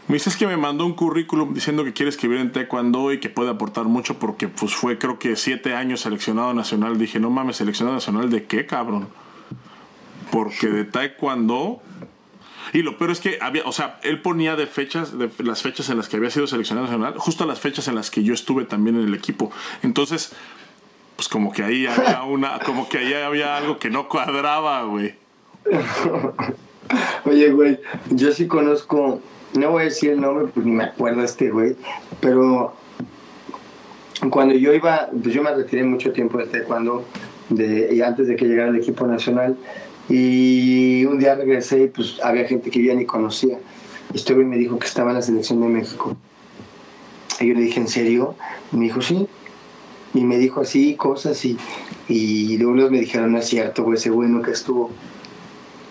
Me 0.09 0.15
dices 0.15 0.35
que 0.35 0.47
me 0.47 0.57
mandó 0.57 0.87
un 0.87 0.93
currículum 0.93 1.53
diciendo 1.53 1.83
que 1.83 1.93
quiere 1.93 2.09
escribir 2.09 2.39
en 2.39 2.51
taekwondo 2.51 3.13
y 3.13 3.19
que 3.19 3.29
puede 3.29 3.51
aportar 3.51 3.85
mucho 3.85 4.17
porque 4.17 4.47
pues 4.47 4.73
fue 4.73 4.97
creo 4.97 5.19
que 5.19 5.35
siete 5.35 5.75
años 5.75 6.01
seleccionado 6.01 6.51
nacional. 6.55 6.97
Dije, 6.97 7.19
no 7.19 7.29
mames, 7.29 7.57
seleccionado 7.57 7.93
nacional 7.93 8.31
de 8.31 8.45
qué, 8.45 8.65
cabrón. 8.65 9.07
Porque 10.31 10.67
de 10.67 10.83
taekwondo... 10.83 11.83
Y 12.73 12.81
lo 12.81 12.97
peor 12.97 13.11
es 13.11 13.19
que 13.19 13.37
había, 13.41 13.63
o 13.65 13.71
sea, 13.71 13.99
él 14.03 14.21
ponía 14.21 14.55
de 14.55 14.65
fechas, 14.67 15.17
de 15.17 15.29
las 15.39 15.61
fechas 15.61 15.89
en 15.89 15.97
las 15.97 16.07
que 16.07 16.17
había 16.17 16.29
sido 16.29 16.47
seleccionado 16.47 16.87
nacional, 16.87 17.15
justo 17.17 17.45
las 17.45 17.59
fechas 17.59 17.87
en 17.87 17.95
las 17.95 18.11
que 18.11 18.23
yo 18.23 18.33
estuve 18.33 18.65
también 18.65 18.95
en 18.95 19.07
el 19.07 19.13
equipo. 19.13 19.51
Entonces, 19.81 20.33
pues 21.15 21.27
como 21.27 21.51
que 21.51 21.63
ahí 21.63 21.85
había 21.85 22.23
una, 22.23 22.59
como 22.59 22.87
que 22.87 22.97
ahí 22.97 23.13
había 23.13 23.57
algo 23.57 23.77
que 23.77 23.89
no 23.89 24.07
cuadraba, 24.07 24.83
güey. 24.83 25.15
Oye, 27.25 27.51
güey, 27.51 27.79
yo 28.09 28.31
sí 28.31 28.47
conozco, 28.47 29.21
no 29.53 29.71
voy 29.71 29.81
a 29.81 29.85
decir 29.85 30.11
el 30.11 30.21
nombre 30.21 30.47
porque 30.53 30.69
me 30.69 30.83
acuerdo 30.83 31.23
este 31.23 31.49
güey, 31.49 31.75
pero 32.19 32.73
cuando 34.29 34.53
yo 34.53 34.73
iba, 34.73 35.09
pues 35.11 35.33
yo 35.33 35.41
me 35.41 35.53
retiré 35.53 35.83
mucho 35.83 36.11
tiempo 36.11 36.37
de 36.37 36.45
taekwondo, 36.45 37.05
de, 37.49 38.03
antes 38.05 38.27
de 38.27 38.35
que 38.35 38.45
llegara 38.45 38.69
el 38.69 38.75
equipo 38.75 39.07
nacional, 39.07 39.57
y 40.09 41.05
un 41.05 41.19
día 41.19 41.35
regresé 41.35 41.83
y 41.83 41.87
pues 41.87 42.19
había 42.23 42.45
gente 42.45 42.71
que 42.71 42.79
yo 42.81 42.87
ya 42.87 42.95
ni 42.95 43.05
conocía. 43.05 43.59
Este 44.13 44.33
güey 44.33 44.45
me 44.45 44.57
dijo 44.57 44.79
que 44.79 44.87
estaba 44.87 45.11
en 45.11 45.17
la 45.17 45.21
selección 45.21 45.61
de 45.61 45.67
México. 45.67 46.17
Y 47.39 47.47
yo 47.47 47.53
le 47.53 47.61
dije, 47.61 47.79
¿en 47.79 47.87
serio? 47.87 48.35
Y 48.73 48.77
me 48.77 48.85
dijo, 48.85 49.01
sí 49.01 49.27
y 50.13 50.23
me 50.23 50.37
dijo 50.37 50.61
así 50.61 50.95
cosas 50.95 51.43
y, 51.45 51.57
y 52.07 52.57
luego 52.57 52.89
me 52.89 52.99
dijeron, 52.99 53.31
no 53.31 53.39
es 53.39 53.45
cierto, 53.45 53.83
güey, 53.83 53.97
ese 53.97 54.09
güey 54.09 54.29
nunca 54.29 54.51
estuvo. 54.51 54.91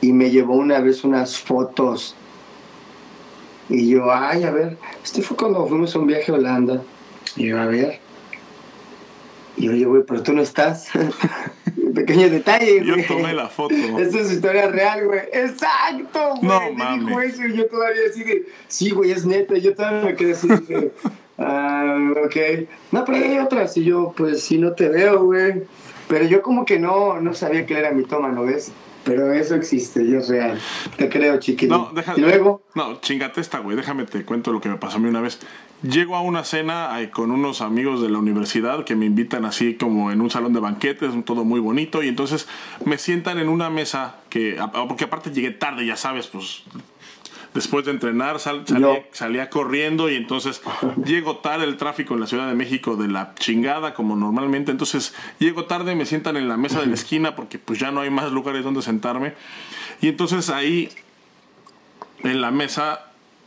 Y 0.00 0.12
me 0.12 0.30
llevó 0.30 0.54
una 0.54 0.80
vez 0.80 1.04
unas 1.04 1.38
fotos. 1.38 2.14
Y 3.69 3.91
yo, 3.91 4.12
ay, 4.12 4.45
a 4.45 4.51
ver, 4.51 4.77
este 5.05 5.23
fue 5.23 5.37
cuando 5.37 5.66
fuimos 5.66 5.95
a 5.95 5.99
un 5.99 6.07
viaje 6.07 6.33
a 6.33 6.35
Holanda. 6.37 6.83
Y 7.37 7.49
yo, 7.49 7.61
a 7.61 7.66
ver. 7.66 8.01
Y 9.57 9.69
oye, 9.69 9.85
güey, 9.85 10.03
pero 10.07 10.23
tú 10.23 10.33
no 10.33 10.43
estás. 10.43 10.89
Pequeño 11.95 12.31
detalle, 12.31 12.81
güey. 12.81 13.03
Yo 13.03 13.14
tomé 13.14 13.35
la 13.35 13.49
foto. 13.49 13.75
Esta 13.99 14.21
es 14.21 14.33
historia 14.33 14.69
real, 14.69 15.07
güey. 15.07 15.21
Exacto, 15.33 16.37
güey. 16.37 16.43
No, 16.43 16.73
mames. 16.73 17.07
Dijo 17.07 17.21
eso 17.21 17.47
y 17.47 17.57
yo 17.57 17.66
todavía 17.66 18.03
así 18.09 18.25
de, 18.25 18.47
sí, 18.69 18.91
güey, 18.91 19.11
es 19.11 19.27
neta. 19.27 19.59
Yo 19.59 19.75
todavía 19.75 20.05
me 20.05 20.14
quedé 20.14 20.33
así 20.33 20.49
de, 20.49 20.93
Ah, 21.39 21.97
ok. 22.25 22.37
No, 22.91 23.05
pero 23.05 23.19
hay 23.19 23.39
otras. 23.39 23.77
Y 23.77 23.85
yo, 23.85 24.12
pues 24.16 24.43
si 24.43 24.59
no 24.59 24.73
te 24.73 24.89
veo, 24.89 25.25
güey. 25.25 25.62
Pero 26.09 26.25
yo 26.25 26.41
como 26.43 26.64
que 26.64 26.79
no, 26.79 27.21
no 27.21 27.35
sabía 27.35 27.66
que 27.66 27.79
era 27.79 27.91
mitómano, 27.93 28.45
¿ves? 28.45 28.73
Pero 29.09 29.32
eso 29.32 29.54
existe 29.54 30.04
y 30.04 30.14
es 30.14 30.28
real. 30.28 30.59
Te 30.96 31.09
creo, 31.09 31.38
chiquito. 31.38 31.76
No, 31.76 31.90
déjame. 31.94 32.18
¿Y 32.18 32.22
luego? 32.22 32.62
No, 32.74 33.00
chingate 33.00 33.40
esta, 33.40 33.61
güey. 33.61 33.74
Déjame 33.76 34.04
te 34.04 34.24
cuento 34.24 34.52
lo 34.52 34.61
que 34.61 34.68
me 34.68 34.76
pasó 34.76 34.98
a 34.98 35.00
mí 35.00 35.09
una 35.09 35.22
vez. 35.22 35.40
Llego 35.82 36.14
a 36.14 36.20
una 36.20 36.44
cena 36.44 36.90
con 37.12 37.30
unos 37.30 37.62
amigos 37.62 38.02
de 38.02 38.11
la 38.11 38.18
universidad 38.18 38.84
que 38.84 38.96
me 38.96 39.06
invitan 39.06 39.44
así 39.44 39.74
como 39.74 40.12
en 40.12 40.20
un 40.20 40.30
salón 40.30 40.52
de 40.52 40.61
banquetes, 40.61 41.11
todo 41.24 41.44
muy 41.44 41.61
bonito. 41.61 42.02
Y 42.02 42.09
entonces 42.09 42.48
me 42.84 42.98
sientan 42.98 43.38
en 43.38 43.48
una 43.48 43.70
mesa 43.70 44.16
que, 44.28 44.61
porque 44.88 45.04
aparte 45.04 45.30
llegué 45.30 45.52
tarde, 45.52 45.86
ya 45.86 45.96
sabes, 45.96 46.26
pues 46.26 46.64
después 47.59 47.84
de 47.84 47.90
entrenar 47.90 48.38
salía, 48.38 49.50
corriendo 49.50 50.09
y 50.09 50.14
entonces 50.14 50.62
llego 51.04 51.38
tarde 51.38 51.64
el 51.64 51.76
tráfico 51.76 52.14
en 52.14 52.20
la 52.20 52.28
Ciudad 52.28 52.46
de 52.46 52.54
México 52.54 52.94
de 52.94 53.09
la 53.09 53.34
chingada 53.34 53.94
como 53.94 54.14
normalmente. 54.14 54.70
Entonces 54.70 55.12
llego 55.40 55.64
tarde, 55.64 55.96
me 55.96 56.06
sientan 56.06 56.36
en 56.36 56.46
la 56.46 56.56
mesa 56.56 56.80
de 56.80 56.86
la 56.86 56.94
esquina 56.94 57.34
porque 57.34 57.59
pues 57.59 57.80
ya 57.80 57.90
no 57.90 58.00
hay 58.00 58.11
más 58.11 58.30
lugares 58.30 58.62
donde 58.62 58.80
sentarme. 58.80 59.34
Y 60.00 60.06
entonces 60.06 60.50
ahí 60.50 60.88
en 62.22 62.40
la 62.40 62.52
mesa 62.52 63.06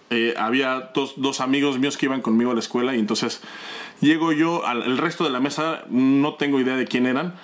eh, 0.09 0.34
había 0.38 0.91
dos, 0.93 1.14
dos, 1.16 1.39
amigos 1.39 1.80
míos 1.80 1.95
que 1.95 2.07
iban 2.07 2.22
conmigo 2.22 2.51
a 2.51 2.53
la 2.53 2.59
escuela 2.59 2.93
y 2.93 2.99
entonces 2.99 3.41
llego 4.01 4.34
yo, 4.34 4.66
al, 4.66 4.84
el 4.84 4.97
resto 4.97 5.24
de 5.24 5.30
la 5.30 5.39
mesa 5.39 5.86
no 5.89 6.34
tengo 6.34 6.59
idea 6.59 6.76
de 6.76 6.86
quién 6.86 7.05
eran. 7.05 7.36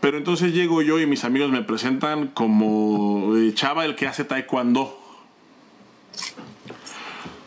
Pero 0.00 0.16
entonces 0.16 0.52
llego 0.52 0.80
yo 0.80 1.00
y 1.00 1.06
mis 1.06 1.24
amigos 1.24 1.50
me 1.50 1.62
presentan 1.62 2.28
como 2.28 3.36
eh, 3.36 3.52
Chava 3.52 3.84
el 3.84 3.96
que 3.96 4.06
hace 4.06 4.22
taekwondo. 4.22 4.96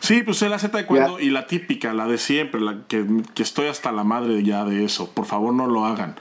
Sí, 0.02 0.24
pues 0.24 0.42
él 0.42 0.52
hace 0.52 0.68
taekwondo 0.68 1.20
y 1.20 1.30
la 1.30 1.46
típica, 1.46 1.92
la 1.92 2.06
de 2.06 2.18
siempre, 2.18 2.60
la 2.60 2.78
que, 2.88 3.06
estoy 3.36 3.68
hasta 3.68 3.92
la 3.92 4.02
madre 4.02 4.42
ya 4.42 4.64
de 4.64 4.84
eso. 4.84 5.08
Por 5.10 5.26
favor, 5.26 5.54
no 5.54 5.68
lo 5.68 5.86
hagan. 5.86 6.16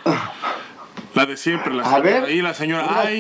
La 1.16 1.26
de 1.26 1.36
siempre, 1.36 1.74
la 1.74 1.84
señora, 1.84 2.26
ahí 2.26 2.42
la 2.42 2.54
señora, 2.54 3.02
ay, 3.02 3.20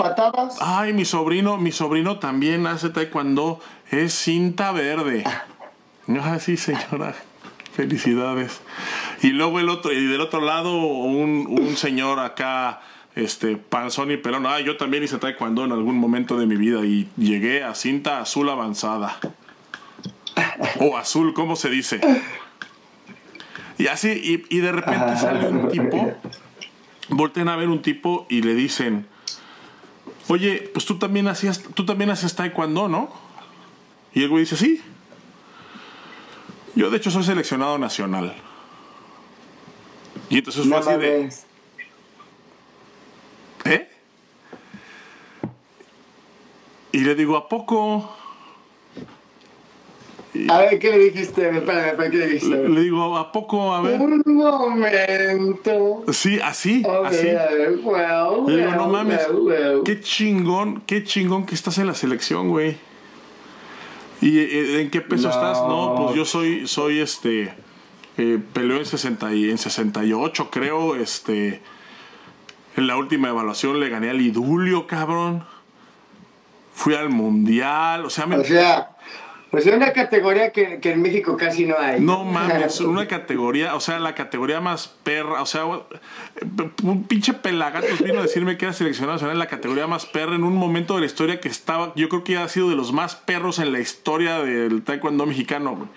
ay, 0.62 0.94
mi 0.94 1.04
sobrino, 1.04 1.58
mi 1.58 1.72
sobrino 1.72 2.20
también 2.20 2.68
hace 2.68 2.90
taekwondo, 2.90 3.60
es 3.90 4.14
cinta 4.14 4.72
verde. 4.72 5.24
Ah, 5.26 6.40
sí, 6.40 6.58
señora, 6.58 7.16
felicidades. 7.74 8.62
Y 9.24 9.30
luego 9.30 9.60
el 9.60 9.68
otro, 9.68 9.92
y 9.92 10.06
del 10.06 10.22
otro 10.22 10.42
lado, 10.42 10.76
un, 10.78 11.48
un 11.50 11.76
señor 11.76 12.20
acá, 12.20 12.82
este, 13.16 13.57
panzón 13.57 14.12
y 14.12 14.18
pelón. 14.18 14.45
Ah, 14.45 14.59
yo 14.59 14.78
también 14.78 15.03
hice 15.03 15.18
taekwondo 15.18 15.66
en 15.66 15.72
algún 15.72 15.97
momento 15.97 16.38
de 16.38 16.45
mi 16.45 16.55
vida 16.55 16.86
y 16.86 17.09
llegué 17.18 17.64
a 17.64 17.76
cinta 17.76 18.22
azul 18.22 18.49
avanzada. 18.49 19.18
O 20.80 20.97
azul, 20.97 21.34
¿cómo 21.34 21.55
se 21.55 21.70
dice? 21.70 21.99
Y 23.78 23.88
así, 23.88 24.43
y, 24.49 24.59
de 24.59 24.72
repente 24.72 25.18
sale 25.18 25.47
un 25.47 25.70
tipo, 25.70 26.14
voltean 27.09 27.49
a 27.49 27.55
ver 27.55 27.68
un 27.68 27.82
tipo 27.82 28.28
y 28.30 28.41
le 28.41 28.53
dicen, 28.53 29.07
oye, 30.28 30.70
pues 30.74 30.86
tú 30.86 30.99
también 30.99 31.28
hacías, 31.28 31.64
tú 31.74 31.86
también 31.86 32.12
haces 32.12 32.36
taekwondo, 32.36 32.88
¿no? 32.88 33.12
Y 34.14 34.24
el 34.24 34.30
güey 34.30 34.43
dice, 34.43 34.55
sí. 34.55 34.82
Yo 36.76 36.89
de 36.89 36.97
hecho 36.97 37.12
soy 37.12 37.24
seleccionado 37.24 37.78
nacional. 37.78 38.36
Y 40.30 40.38
entonces 40.38 40.68
fue 40.68 40.78
así 40.78 40.93
de... 40.99 41.30
Y 46.92 47.00
le 47.00 47.16
digo, 47.16 47.38
¿a 47.38 47.48
poco? 47.48 48.10
A 50.50 50.60
ver, 50.60 50.80
¿qué 50.80 50.89
le 50.92 51.00
dijiste? 51.00 51.42
Espérame, 51.50 51.58
espérame, 51.88 52.12
¿qué 52.12 52.18
le 52.18 52.28
dijiste? 52.28 52.70
Le, 52.70 52.82
digo, 52.82 53.18
¿a 53.18 53.32
poco? 53.32 53.74
A 53.74 53.82
ver. 53.82 54.00
Un 54.00 54.24
momento. 54.26 56.04
Sí, 56.12 56.39
así, 56.42 56.84
así. 57.06 57.28
le 57.28 58.58
digo, 58.58 58.72
no 58.76 58.88
mames, 58.88 59.28
qué 59.84 60.00
chingón, 60.00 60.84
qué 60.86 61.04
chingón 61.04 61.46
que 61.46 61.56
estás 61.56 61.78
en 61.80 61.88
la 61.88 61.94
selección, 61.94 62.50
güey. 62.50 62.78
¿Y 64.22 64.39
eh, 64.39 64.82
en 64.82 64.89
qué 64.89 65.02
peso 65.02 65.30
estás? 65.30 65.58
No, 65.58 65.96
pues 65.98 66.16
yo 66.16 66.26
soy, 66.26 66.68
soy 66.68 67.00
este, 67.00 67.54
eh, 68.18 68.39
peleo 68.54 68.78
en, 68.78 68.86
60 68.86 69.34
y, 69.34 69.50
en 69.50 69.58
68, 69.58 70.50
creo, 70.52 70.96
este, 70.96 71.62
en 72.78 72.88
la 72.88 72.96
última 72.98 73.30
evaluación 73.30 73.80
le 73.80 73.89
gané 73.89 74.12
al 74.12 74.22
Idulio, 74.22 74.88
cabrón. 74.88 75.44
Fui 76.82 76.96
al 76.96 77.10
mundial, 77.10 78.06
o 78.06 78.10
sea, 78.10 78.26
me... 78.26 78.38
O 78.38 78.44
sea, 78.44 78.96
pues 79.52 79.68
es 79.68 79.76
una 79.76 79.92
categoría 79.92 80.52
que, 80.52 80.80
que, 80.80 80.94
en 80.94 81.02
México 81.02 81.38
casi 81.38 81.66
no 81.66 81.78
hay. 81.78 82.00
No 82.00 82.24
mames, 82.24 82.80
una 82.80 83.08
categoría, 83.08 83.76
o 83.76 83.80
sea, 83.80 84.00
la 84.00 84.16
categoría 84.16 84.62
más 84.62 84.88
perra, 84.88 85.44
o 85.44 85.46
sea, 85.46 85.66
un 85.66 87.04
pinche 87.04 87.34
pelagatos 87.34 88.02
vino 88.02 88.20
a 88.20 88.22
decirme 88.24 88.58
que 88.58 88.66
era 88.66 88.74
seleccionado 88.74 89.14
nacional 89.14 89.36
en 89.36 89.40
la 89.40 89.48
categoría 89.48 89.86
más 89.86 90.08
perra 90.08 90.36
en 90.36 90.44
un 90.44 90.56
momento 90.56 90.96
de 90.96 91.02
la 91.02 91.06
historia 91.06 91.40
que 91.40 91.50
estaba, 91.50 91.94
yo 91.96 92.10
creo 92.10 92.24
que 92.24 92.38
ha 92.38 92.48
sido 92.48 92.70
de 92.70 92.76
los 92.76 92.94
más 92.94 93.16
perros 93.16 93.60
en 93.60 93.74
la 93.74 93.80
historia 93.80 94.40
del 94.40 94.84
taekwondo 94.84 95.28
mexicano, 95.28 95.76
güey. 95.76 95.90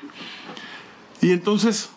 Y 1.23 1.33
entonces, 1.33 1.94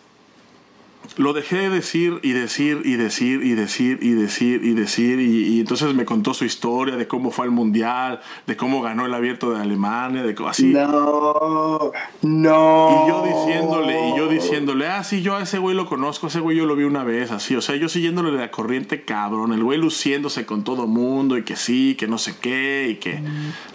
lo 1.16 1.32
dejé 1.32 1.56
de 1.56 1.70
decir 1.70 2.20
y 2.22 2.32
decir 2.32 2.82
y 2.84 2.96
decir 2.96 3.42
y 3.44 3.54
decir 3.54 3.98
y 4.02 4.12
decir 4.12 4.64
y 4.64 4.74
decir 4.74 5.20
y, 5.20 5.60
entonces 5.60 5.94
me 5.94 6.04
contó 6.04 6.34
su 6.34 6.44
historia 6.44 6.96
de 6.96 7.06
cómo 7.06 7.30
fue 7.30 7.46
al 7.46 7.50
mundial, 7.50 8.20
de 8.46 8.56
cómo 8.56 8.82
ganó 8.82 9.06
el 9.06 9.14
abierto 9.14 9.50
de 9.50 9.60
Alemania, 9.60 10.22
de 10.22 10.36
así. 10.46 10.66
No, 10.66 11.92
no. 12.22 13.04
Y 13.04 13.08
yo 13.08 13.24
diciéndole, 13.24 14.08
y 14.08 14.16
yo 14.16 14.28
diciéndole, 14.28 14.86
ah, 14.86 15.02
sí, 15.02 15.22
yo 15.22 15.36
a 15.36 15.42
ese 15.42 15.58
güey 15.58 15.74
lo 15.74 15.86
conozco, 15.86 16.28
ese 16.28 16.40
güey 16.40 16.56
yo 16.56 16.66
lo 16.66 16.76
vi 16.76 16.84
una 16.84 17.04
vez, 17.04 17.30
así, 17.30 17.56
o 17.56 17.60
sea, 17.60 17.76
yo 17.76 17.88
siguiéndole 17.88 18.32
la 18.32 18.50
corriente 18.50 19.02
cabrón, 19.02 19.52
el 19.52 19.64
güey 19.64 19.78
luciéndose 19.78 20.46
con 20.46 20.64
todo 20.64 20.86
mundo 20.86 21.36
y 21.36 21.42
que 21.42 21.56
sí, 21.56 21.96
que 21.98 22.06
no 22.06 22.18
sé 22.18 22.36
qué 22.40 22.88
y 22.90 22.96
que 22.96 23.20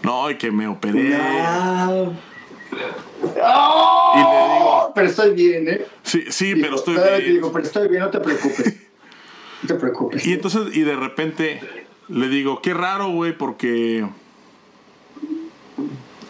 no, 0.03 0.29
y 0.29 0.35
que 0.35 0.51
me 0.51 0.67
operé. 0.67 1.17
¡Oh! 3.43 4.13
Y 4.15 4.19
le 4.19 4.53
digo, 4.59 4.91
pero 4.95 5.07
estoy 5.07 5.31
bien, 5.33 5.67
¿eh? 5.69 5.85
Sí, 6.03 6.23
sí, 6.29 6.55
pero 6.55 6.75
estoy 6.75 6.95
bien. 6.95 7.33
Digo, 7.33 7.51
pero 7.51 7.65
estoy 7.65 7.87
bien, 7.87 8.01
no 8.01 8.09
te 8.09 8.19
preocupes. 8.19 8.75
No 9.61 9.67
te 9.67 9.75
preocupes. 9.75 10.25
Y 10.25 10.33
entonces, 10.33 10.75
y 10.75 10.81
de 10.81 10.95
repente 10.95 11.61
le 12.09 12.27
digo, 12.27 12.61
qué 12.61 12.73
raro, 12.73 13.09
güey, 13.11 13.37
porque 13.37 14.05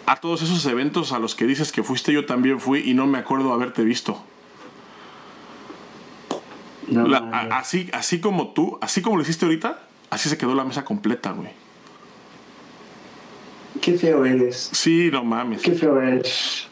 a 0.06 0.16
todos 0.18 0.42
esos 0.42 0.66
eventos 0.66 1.12
a 1.14 1.20
los 1.20 1.34
que 1.36 1.46
dices 1.46 1.72
que 1.72 1.82
fuiste 1.84 2.12
yo 2.14 2.26
también 2.26 2.60
fui 2.60 2.80
y 2.86 2.94
no 2.94 3.08
me 3.08 3.18
acuerdo 3.18 3.54
haberte 3.54 3.84
visto. 3.84 4.22
No, 6.88 7.08
La- 7.08 7.22
mames. 7.22 7.52
a- 7.52 7.58
así, 7.60 7.90
así 7.94 8.20
como 8.20 8.50
tú, 8.54 8.78
así 8.82 9.02
como 9.02 9.16
lo 9.16 9.22
hiciste 9.24 9.46
ahorita, 9.46 9.82
así 10.10 10.30
se 10.30 10.38
quedó 10.38 10.54
la 10.54 10.66
mesa 10.66 10.84
completa, 10.86 11.32
güey. 11.32 11.50
Qué 13.84 13.98
feo 13.98 14.24
eres. 14.26 14.70
Sí, 14.72 15.10
no 15.12 15.24
mames. 15.26 15.62
Qué 15.62 15.74
feo 15.74 16.00
eres. 16.02 16.68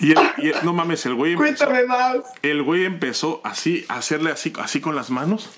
Y, 0.00 0.10
el- 0.10 0.18
y 0.38 0.48
el- 0.48 0.56
no 0.64 0.72
mames, 0.72 1.06
el 1.06 1.14
güey 1.14 1.32
empezó, 1.34 1.66
Cuéntame 1.66 1.86
más. 1.86 2.16
el 2.42 2.62
güey 2.64 2.84
empezó 2.84 3.40
así, 3.44 3.84
a 3.88 3.94
hacerle 3.98 4.32
así, 4.32 4.52
así 4.60 4.80
con 4.80 4.96
las 4.96 5.10
manos. 5.10 5.50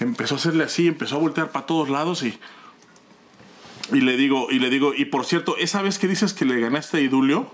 Empezó 0.00 0.34
a 0.34 0.38
hacerle 0.38 0.64
así, 0.64 0.88
empezó 0.88 1.14
a 1.16 1.18
voltear 1.20 1.50
para 1.52 1.66
todos 1.66 1.88
lados 1.88 2.22
y. 2.24 2.38
Y 3.92 4.00
le 4.00 4.16
digo, 4.16 4.48
y 4.50 4.58
le 4.58 4.68
digo, 4.70 4.94
y 4.96 5.04
por 5.04 5.24
cierto, 5.26 5.56
esa 5.58 5.80
vez 5.82 5.98
que 5.98 6.08
dices 6.08 6.32
que 6.32 6.44
le 6.44 6.58
ganaste 6.58 6.96
a 6.96 7.00
Idulio, 7.00 7.48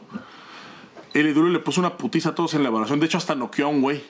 el 1.13 1.27
Idulio 1.27 1.53
le 1.53 1.59
puso 1.59 1.81
una 1.81 1.99
putiza 1.99 2.31
a 2.31 2.35
todos 2.35 2.55
en 2.55 2.63
la 2.63 2.69
evaluación. 2.71 3.01
De 3.01 3.07
hecho, 3.07 3.19
hasta 3.19 3.35
noqueó 3.35 3.67
a 3.67 3.69
un 3.69 3.83
güey. 3.83 4.03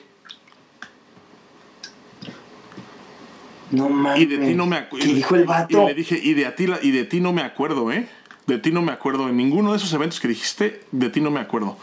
No 3.71 3.89
mames. 3.89 4.21
Y 4.21 4.25
de 4.25 4.37
ti 4.37 4.53
no 4.53 4.65
me 4.65 4.77
acuerdo. 4.77 5.05
¿Qué 5.05 5.13
dijo 5.13 5.35
el 5.35 5.45
vato? 5.45 5.83
Y 5.83 5.85
le 5.87 5.93
dije, 5.93 6.19
y 6.21 6.33
de, 6.33 6.45
a 6.45 6.55
ti, 6.55 6.65
y 6.81 6.91
de 6.91 7.03
ti 7.05 7.21
no 7.21 7.33
me 7.33 7.41
acuerdo, 7.41 7.91
¿eh? 7.91 8.07
De 8.47 8.57
ti 8.57 8.71
no 8.71 8.81
me 8.81 8.91
acuerdo. 8.91 9.29
En 9.29 9.37
ninguno 9.37 9.71
de 9.71 9.77
esos 9.77 9.93
eventos 9.93 10.19
que 10.19 10.27
dijiste, 10.27 10.81
de 10.91 11.09
ti 11.09 11.21
no 11.21 11.31
me 11.31 11.39
acuerdo. 11.39 11.77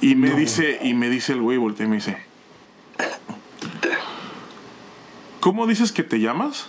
Y 0.00 0.14
me 0.14 0.34
dice, 0.34 0.78
y 0.82 0.94
me 0.94 1.10
dice 1.10 1.32
el 1.32 1.42
güey, 1.42 1.58
voltea 1.58 1.86
y 1.86 1.88
me 1.88 1.96
dice. 1.96 2.18
¿Cómo 5.40 5.66
dices 5.66 5.92
que 5.92 6.02
te 6.02 6.20
llamas? 6.20 6.68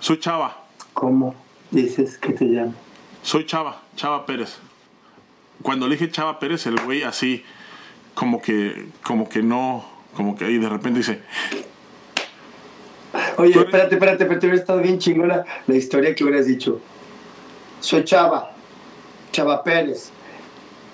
Soy 0.00 0.18
Chava. 0.18 0.64
¿Cómo 0.94 1.34
dices 1.70 2.18
que 2.18 2.32
te 2.32 2.46
llamas? 2.46 2.74
Soy 3.22 3.46
Chava, 3.46 3.82
Chava 3.96 4.26
Pérez. 4.26 4.58
Cuando 5.62 5.86
le 5.86 5.94
dije 5.94 6.10
Chava 6.10 6.38
Pérez, 6.40 6.66
el 6.66 6.80
güey 6.80 7.04
así, 7.04 7.44
como 8.14 8.42
que, 8.42 8.88
como 9.02 9.28
que 9.28 9.42
no, 9.42 9.84
como 10.16 10.36
que 10.36 10.44
ahí 10.44 10.58
de 10.58 10.68
repente 10.68 10.98
dice, 10.98 11.22
Oye, 13.36 13.58
espérate, 13.58 13.94
espérate, 13.94 14.22
espérate, 14.24 14.46
hubiera 14.46 14.60
estado 14.60 14.80
bien 14.80 14.98
chingona 14.98 15.44
la 15.66 15.74
historia 15.74 16.14
que 16.14 16.24
hubieras 16.24 16.46
dicho. 16.46 16.80
Soy 17.80 18.04
Chava, 18.04 18.52
Chava 19.32 19.62
Pérez. 19.64 20.10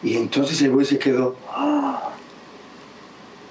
Y 0.03 0.17
entonces 0.17 0.61
el 0.63 0.71
güey 0.71 0.87
se 0.87 0.99
quedó. 0.99 1.37
"Ah". 1.51 2.11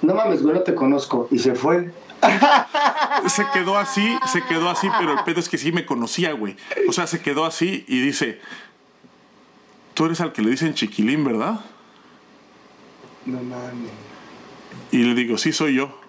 No 0.00 0.14
mames, 0.14 0.42
güey, 0.42 0.54
no 0.54 0.62
te 0.62 0.74
conozco. 0.74 1.28
Y 1.30 1.38
se 1.38 1.54
fue. 1.54 1.92
se 3.28 3.44
quedó 3.52 3.76
así, 3.76 4.16
se 4.32 4.42
quedó 4.44 4.70
así, 4.70 4.88
pero 4.98 5.12
el 5.12 5.24
pedo 5.24 5.40
es 5.40 5.48
que 5.48 5.58
sí 5.58 5.72
me 5.72 5.86
conocía, 5.86 6.32
güey. 6.32 6.56
O 6.88 6.92
sea, 6.92 7.06
se 7.06 7.20
quedó 7.20 7.44
así 7.44 7.84
y 7.86 8.00
dice, 8.00 8.40
tú 9.94 10.06
eres 10.06 10.20
al 10.20 10.32
que 10.32 10.42
le 10.42 10.50
dicen 10.50 10.74
chiquilín, 10.74 11.24
¿verdad? 11.24 11.60
No 13.26 13.42
mames. 13.42 13.90
Y 14.90 14.98
le 14.98 15.14
digo, 15.14 15.36
sí, 15.38 15.52
soy 15.52 15.74
yo. 15.74 16.00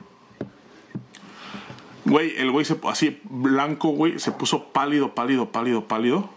Güey, 2.10 2.38
el 2.38 2.52
güey 2.52 2.66
se 2.66 2.78
así 2.84 3.20
blanco, 3.24 3.90
güey, 3.90 4.20
se 4.20 4.32
puso 4.32 4.66
pálido, 4.66 5.14
pálido, 5.14 5.52
pálido, 5.52 5.88
pálido. 5.88 6.30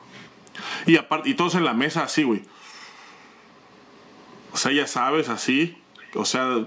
Y 0.86 0.96
aparte, 0.96 1.30
y 1.30 1.34
todos 1.34 1.54
en 1.54 1.64
la 1.64 1.72
mesa 1.72 2.04
así, 2.04 2.22
güey. 2.22 2.42
O 4.52 4.56
sea, 4.56 4.72
ya 4.72 4.86
sabes, 4.86 5.28
así. 5.28 5.78
O 6.14 6.24
sea, 6.24 6.66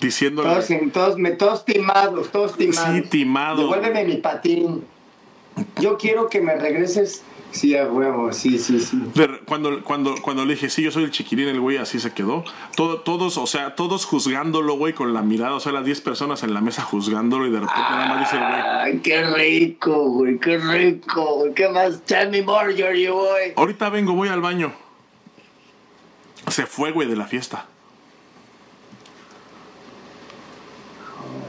diciéndole. 0.00 0.50
Todos, 0.50 0.68
todos, 0.92 1.38
todos 1.38 1.64
timados, 1.64 2.30
todos 2.30 2.56
timados. 2.56 2.94
Sí, 2.94 3.02
timado, 3.02 3.62
Devuélveme 3.62 4.04
mi 4.04 4.16
patín. 4.18 4.84
Yo 5.80 5.96
quiero 5.96 6.28
que 6.28 6.40
me 6.40 6.54
regreses. 6.56 7.22
Sí, 7.54 7.76
a 7.76 7.86
huevo, 7.86 8.32
sí, 8.32 8.58
sí, 8.58 8.80
sí. 8.80 9.00
Cuando, 9.46 9.84
cuando, 9.84 10.16
cuando 10.20 10.44
le 10.44 10.54
dije, 10.54 10.68
sí, 10.68 10.82
yo 10.82 10.90
soy 10.90 11.04
el 11.04 11.12
chiquilín, 11.12 11.46
el 11.46 11.60
güey 11.60 11.76
así 11.76 12.00
se 12.00 12.12
quedó. 12.12 12.42
Todo, 12.74 13.00
todos, 13.02 13.38
o 13.38 13.46
sea, 13.46 13.76
todos 13.76 14.06
juzgándolo, 14.06 14.74
güey, 14.74 14.92
con 14.92 15.14
la 15.14 15.22
mirada. 15.22 15.54
O 15.54 15.60
sea, 15.60 15.70
las 15.70 15.84
10 15.84 16.00
personas 16.00 16.42
en 16.42 16.52
la 16.52 16.60
mesa 16.60 16.82
juzgándolo 16.82 17.46
y 17.46 17.52
de 17.52 17.60
repente 17.60 17.80
nada 17.80 18.06
más 18.06 18.18
dice 18.18 18.36
el 18.36 18.42
güey. 18.42 18.60
Ay, 18.60 18.98
qué 19.04 19.24
rico, 19.24 20.10
güey, 20.10 20.38
qué 20.40 20.58
rico, 20.58 21.36
güey. 21.36 21.54
¿Qué 21.54 21.68
más? 21.68 22.02
Tell 22.02 22.28
me 22.28 22.42
more, 22.42 22.74
Georgie, 22.74 23.10
boy. 23.10 23.52
Ahorita 23.54 23.88
vengo, 23.88 24.14
voy 24.14 24.30
al 24.30 24.40
baño. 24.40 24.72
Se 26.48 26.66
fue, 26.66 26.90
güey, 26.90 27.06
de 27.06 27.14
la 27.14 27.26
fiesta. 27.26 27.66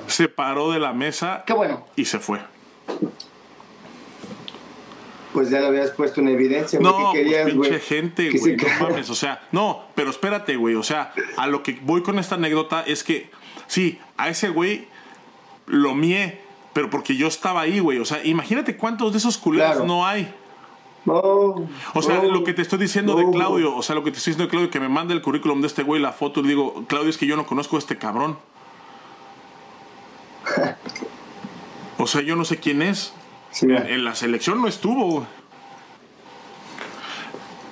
Se 0.05 0.27
paró 0.29 0.71
de 0.71 0.77
la 0.77 0.93
mesa 0.93 1.43
Qué 1.47 1.53
bueno. 1.53 1.83
y 1.95 2.05
se 2.05 2.19
fue. 2.19 2.41
Pues 5.35 5.49
ya 5.49 5.59
lo 5.59 5.67
habías 5.67 5.91
puesto 5.91 6.21
en 6.21 6.29
evidencia. 6.29 6.79
No, 6.79 7.11
¿Qué 7.13 7.19
querías, 7.19 7.43
pues 7.43 7.55
güey? 7.55 7.69
pinche 7.69 7.85
gente, 7.85 8.29
Que 8.29 8.39
güey. 8.39 8.55
No 8.57 8.67
mames, 8.89 9.09
o 9.09 9.15
sea, 9.15 9.47
no, 9.51 9.83
pero 9.93 10.09
espérate, 10.09 10.55
güey. 10.55 10.75
O 10.75 10.83
sea, 10.83 11.13
a 11.37 11.45
lo 11.47 11.61
que 11.61 11.77
voy 11.83 12.01
con 12.01 12.17
esta 12.19 12.35
anécdota 12.35 12.81
es 12.87 13.03
que, 13.03 13.29
sí, 13.67 13.99
a 14.17 14.29
ese 14.29 14.49
güey 14.49 14.87
lo 15.67 15.93
mié, 15.93 16.41
pero 16.73 16.89
porque 16.89 17.15
yo 17.15 17.27
estaba 17.27 17.61
ahí, 17.61 17.79
güey. 17.79 17.99
O 17.99 18.05
sea, 18.05 18.23
imagínate 18.25 18.77
cuántos 18.77 19.11
de 19.11 19.17
esos 19.19 19.37
culeros 19.37 19.71
Claro. 19.71 19.85
no 19.85 20.05
hay. 20.05 20.33
Oh, 21.07 21.67
O 21.93 22.01
sea, 22.01 22.23
lo 22.23 22.43
que 22.43 22.53
te 22.53 22.63
estoy 22.63 22.79
diciendo 22.79 23.15
de. 23.15 23.29
Claudio, 23.31 23.75
o 23.75 23.83
sea, 23.83 23.93
lo 23.93 24.03
que 24.03 24.09
te 24.11 24.17
estoy 24.17 24.31
diciendo 24.31 24.45
de 24.45 24.49
Claudio, 24.49 24.71
que 24.71 24.79
me 24.79 24.89
manda 24.89 25.13
el 25.13 25.21
currículum 25.21 25.61
de 25.61 25.67
este 25.67 25.83
güey, 25.83 26.01
la 26.01 26.11
foto, 26.13 26.39
y 26.39 26.47
digo, 26.47 26.83
Claudio, 26.87 27.09
es 27.11 27.17
que 27.17 27.27
yo 27.27 27.35
no 27.35 27.45
conozco 27.45 27.75
a 27.75 27.79
este 27.79 27.97
cabrón. 27.97 28.37
O 31.97 32.07
sea, 32.07 32.21
yo 32.21 32.35
no 32.35 32.43
sé 32.43 32.57
quién 32.57 32.81
es. 32.81 33.13
Sí, 33.55 33.65
En, 33.67 33.75
en 33.87 34.03
la 34.03 34.13
selección 34.15 34.61
no 34.61 34.67
estuvo, 34.67 35.25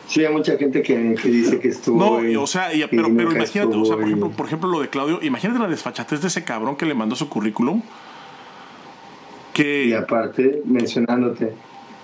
sí, 0.07 0.23
hay 0.23 0.31
mucha 0.31 0.57
gente 0.57 0.81
que, 0.81 1.15
que 1.21 1.27
dice 1.29 1.59
que 1.59 1.67
estuvo. 1.69 1.99
No, 1.99 2.25
y, 2.27 2.35
o 2.35 2.47
sea, 2.47 2.73
y- 2.73 2.83
y 2.83 2.87
pero, 2.87 3.09
pero 3.15 3.31
imagínate, 3.31 3.75
o 3.75 3.83
sea, 3.85 3.95
por 3.95 4.05
ejemplo, 4.05 4.29
por 4.31 4.45
ejemplo, 4.45 4.69
lo 4.69 4.79
de 4.79 4.89
Claudio, 4.89 5.19
imagínate 5.21 5.59
la 5.59 5.67
desfachatez 5.67 6.21
de 6.21 6.27
ese 6.27 6.43
cabrón 6.43 6.75
que 6.75 6.85
le 6.85 6.93
mandó 6.93 7.15
su 7.15 7.27
currículum. 7.29 7.81
Y 7.81 9.53
Que. 9.53 9.95
aparte, 9.95 10.61
mencionándote. 10.65 11.53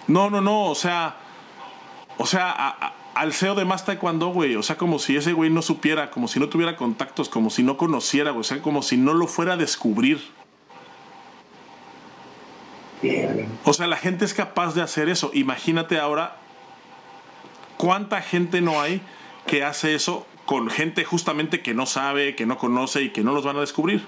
No, 0.08 0.30
no, 0.30 0.42
no, 0.42 0.66
o 0.66 0.76
sea. 0.76 1.16
O 2.18 2.26
sea, 2.26 2.52
a- 2.52 2.70
a- 2.88 2.94
al 3.16 3.32
CEO 3.34 3.56
de 3.56 3.64
más 3.66 3.86
taekwondo, 3.86 4.28
güey. 4.28 4.56
O 4.56 4.64
sea, 4.64 4.76
como 4.78 5.00
si 5.00 5.16
ese 5.16 5.32
güey 5.34 5.50
no 5.50 5.62
supiera, 5.62 6.12
como 6.12 6.28
si 6.28 6.40
no 6.40 6.50
tuviera 6.50 6.76
contactos, 6.76 7.30
como 7.30 7.50
si 7.50 7.64
no 7.64 7.78
conociera, 7.78 8.32
güey. 8.32 8.42
O 8.42 8.44
sea, 8.44 8.62
como 8.62 8.82
si 8.82 8.98
no 8.98 9.14
lo 9.14 9.26
fuera 9.28 9.54
a 9.54 9.58
descubrir. 9.58 10.20
O 13.64 13.74
sea, 13.74 13.88
la 13.88 13.98
gente 13.98 14.26
es 14.26 14.34
capaz 14.34 14.76
de 14.76 14.82
hacer 14.82 15.10
eso. 15.10 15.32
Imagínate 15.34 16.00
ahora 16.00 16.36
cuánta 17.78 18.22
gente 18.22 18.62
no 18.62 18.82
hay 18.82 19.02
que 19.48 19.64
hace 19.64 19.96
eso 19.96 20.26
con 20.46 20.70
gente 20.70 21.06
justamente 21.06 21.62
que 21.62 21.74
no 21.74 21.86
sabe, 21.86 22.36
que 22.36 22.46
no 22.46 22.58
conoce 22.58 23.04
y 23.04 23.10
que 23.12 23.24
no 23.24 23.34
los 23.34 23.46
van 23.46 23.58
a 23.58 23.62
descubrir. 23.62 24.04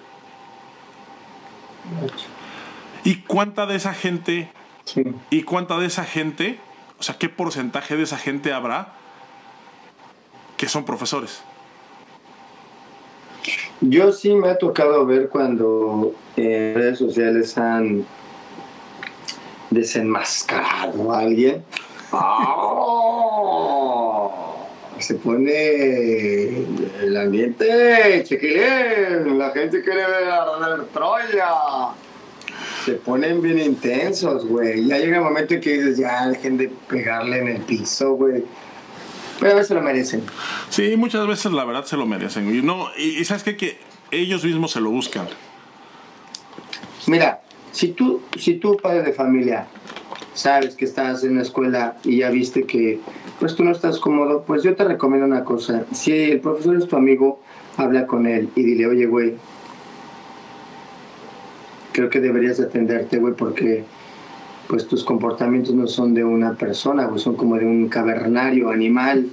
¿Y 3.04 3.18
cuánta 3.22 3.66
de 3.66 3.76
esa 3.76 3.94
gente, 3.94 4.50
Sí. 4.84 5.04
y 5.30 5.44
cuánta 5.44 5.78
de 5.78 5.88
esa 5.88 6.04
gente, 6.04 6.60
o 7.00 7.04
sea, 7.04 7.18
qué 7.18 7.30
porcentaje 7.30 7.96
de 7.96 8.04
esa 8.04 8.18
gente 8.18 8.54
habrá 8.54 8.94
que 10.58 10.68
son 10.68 10.86
profesores? 10.86 11.44
Yo 13.82 14.12
sí 14.12 14.36
me 14.36 14.50
ha 14.50 14.58
tocado 14.58 15.06
ver 15.06 15.30
cuando 15.30 16.14
en 16.36 16.76
redes 16.76 17.00
sociales 17.00 17.58
han 17.58 18.06
desenmascarado 19.72 21.12
a 21.12 21.20
alguien. 21.20 21.64
¡Oh! 22.12 23.32
Se 25.00 25.16
pone 25.16 26.60
el 27.02 27.18
ambiente, 27.18 28.24
chiquilín, 28.24 29.40
la 29.40 29.50
gente 29.50 29.82
quiere 29.82 30.06
ver 30.06 30.30
arder 30.30 30.86
Troya. 30.94 31.96
Se 32.86 32.94
ponen 32.94 33.42
bien 33.42 33.58
intensos, 33.60 34.46
güey. 34.46 34.86
Ya 34.86 35.00
llega 35.00 35.18
el 35.18 35.24
momento 35.24 35.56
en 35.56 35.62
que 35.62 35.74
dices, 35.74 35.98
ya 35.98 36.28
dejen 36.28 36.58
de 36.58 36.70
pegarle 36.88 37.40
en 37.40 37.48
el 37.48 37.62
piso, 37.62 38.14
güey. 38.14 38.46
Pero 39.40 39.54
a 39.54 39.56
veces 39.56 39.72
lo 39.72 39.82
merecen. 39.82 40.24
Sí, 40.70 40.96
muchas 40.98 41.26
veces 41.26 41.52
la 41.52 41.66
verdad 41.66 41.84
se 41.86 41.98
lo 41.98 42.06
merecen. 42.06 42.54
Y, 42.56 42.62
no, 42.62 42.90
y, 42.96 43.18
y 43.20 43.26
sabes 43.26 43.42
qué? 43.42 43.58
que 43.58 43.80
ellos 44.12 44.44
mismos 44.44 44.72
se 44.72 44.82
lo 44.82 44.92
buscan. 44.92 45.28
Mira, 47.08 47.42
si 47.72 47.90
tú, 47.90 48.22
si 48.38 48.56
tú, 48.56 48.78
padre 48.78 49.04
de 49.04 49.14
familia, 49.14 49.68
sabes 50.34 50.76
que 50.76 50.86
estás 50.86 51.24
en 51.24 51.36
la 51.36 51.42
escuela 51.42 51.98
y 52.04 52.18
ya 52.18 52.30
viste 52.30 52.64
que 52.64 53.00
pues 53.40 53.56
tú 53.56 53.64
no 53.64 53.72
estás 53.72 54.00
cómodo, 54.00 54.44
pues 54.46 54.64
yo 54.64 54.76
te 54.76 54.84
recomiendo 54.84 55.26
una 55.26 55.44
cosa. 55.44 55.86
Si 55.92 56.12
el 56.12 56.40
profesor 56.40 56.78
es 56.78 56.88
tu 56.88 56.96
amigo, 56.96 57.40
habla 57.78 58.06
con 58.08 58.28
él 58.28 58.50
y 58.56 58.64
dile, 58.64 58.88
oye, 58.88 59.06
güey, 59.08 59.34
creo 61.92 62.10
que 62.10 62.20
deberías 62.20 62.60
atenderte, 62.60 63.18
güey, 63.18 63.34
porque 63.34 63.84
pues 64.68 64.88
tus 64.88 65.04
comportamientos 65.04 65.74
no 65.74 65.88
son 65.88 66.14
de 66.14 66.24
una 66.24 66.54
persona, 66.54 67.06
güey, 67.06 67.20
son 67.20 67.36
como 67.36 67.58
de 67.58 67.66
un 67.66 67.90
cavernario 67.90 68.70
animal. 68.70 69.28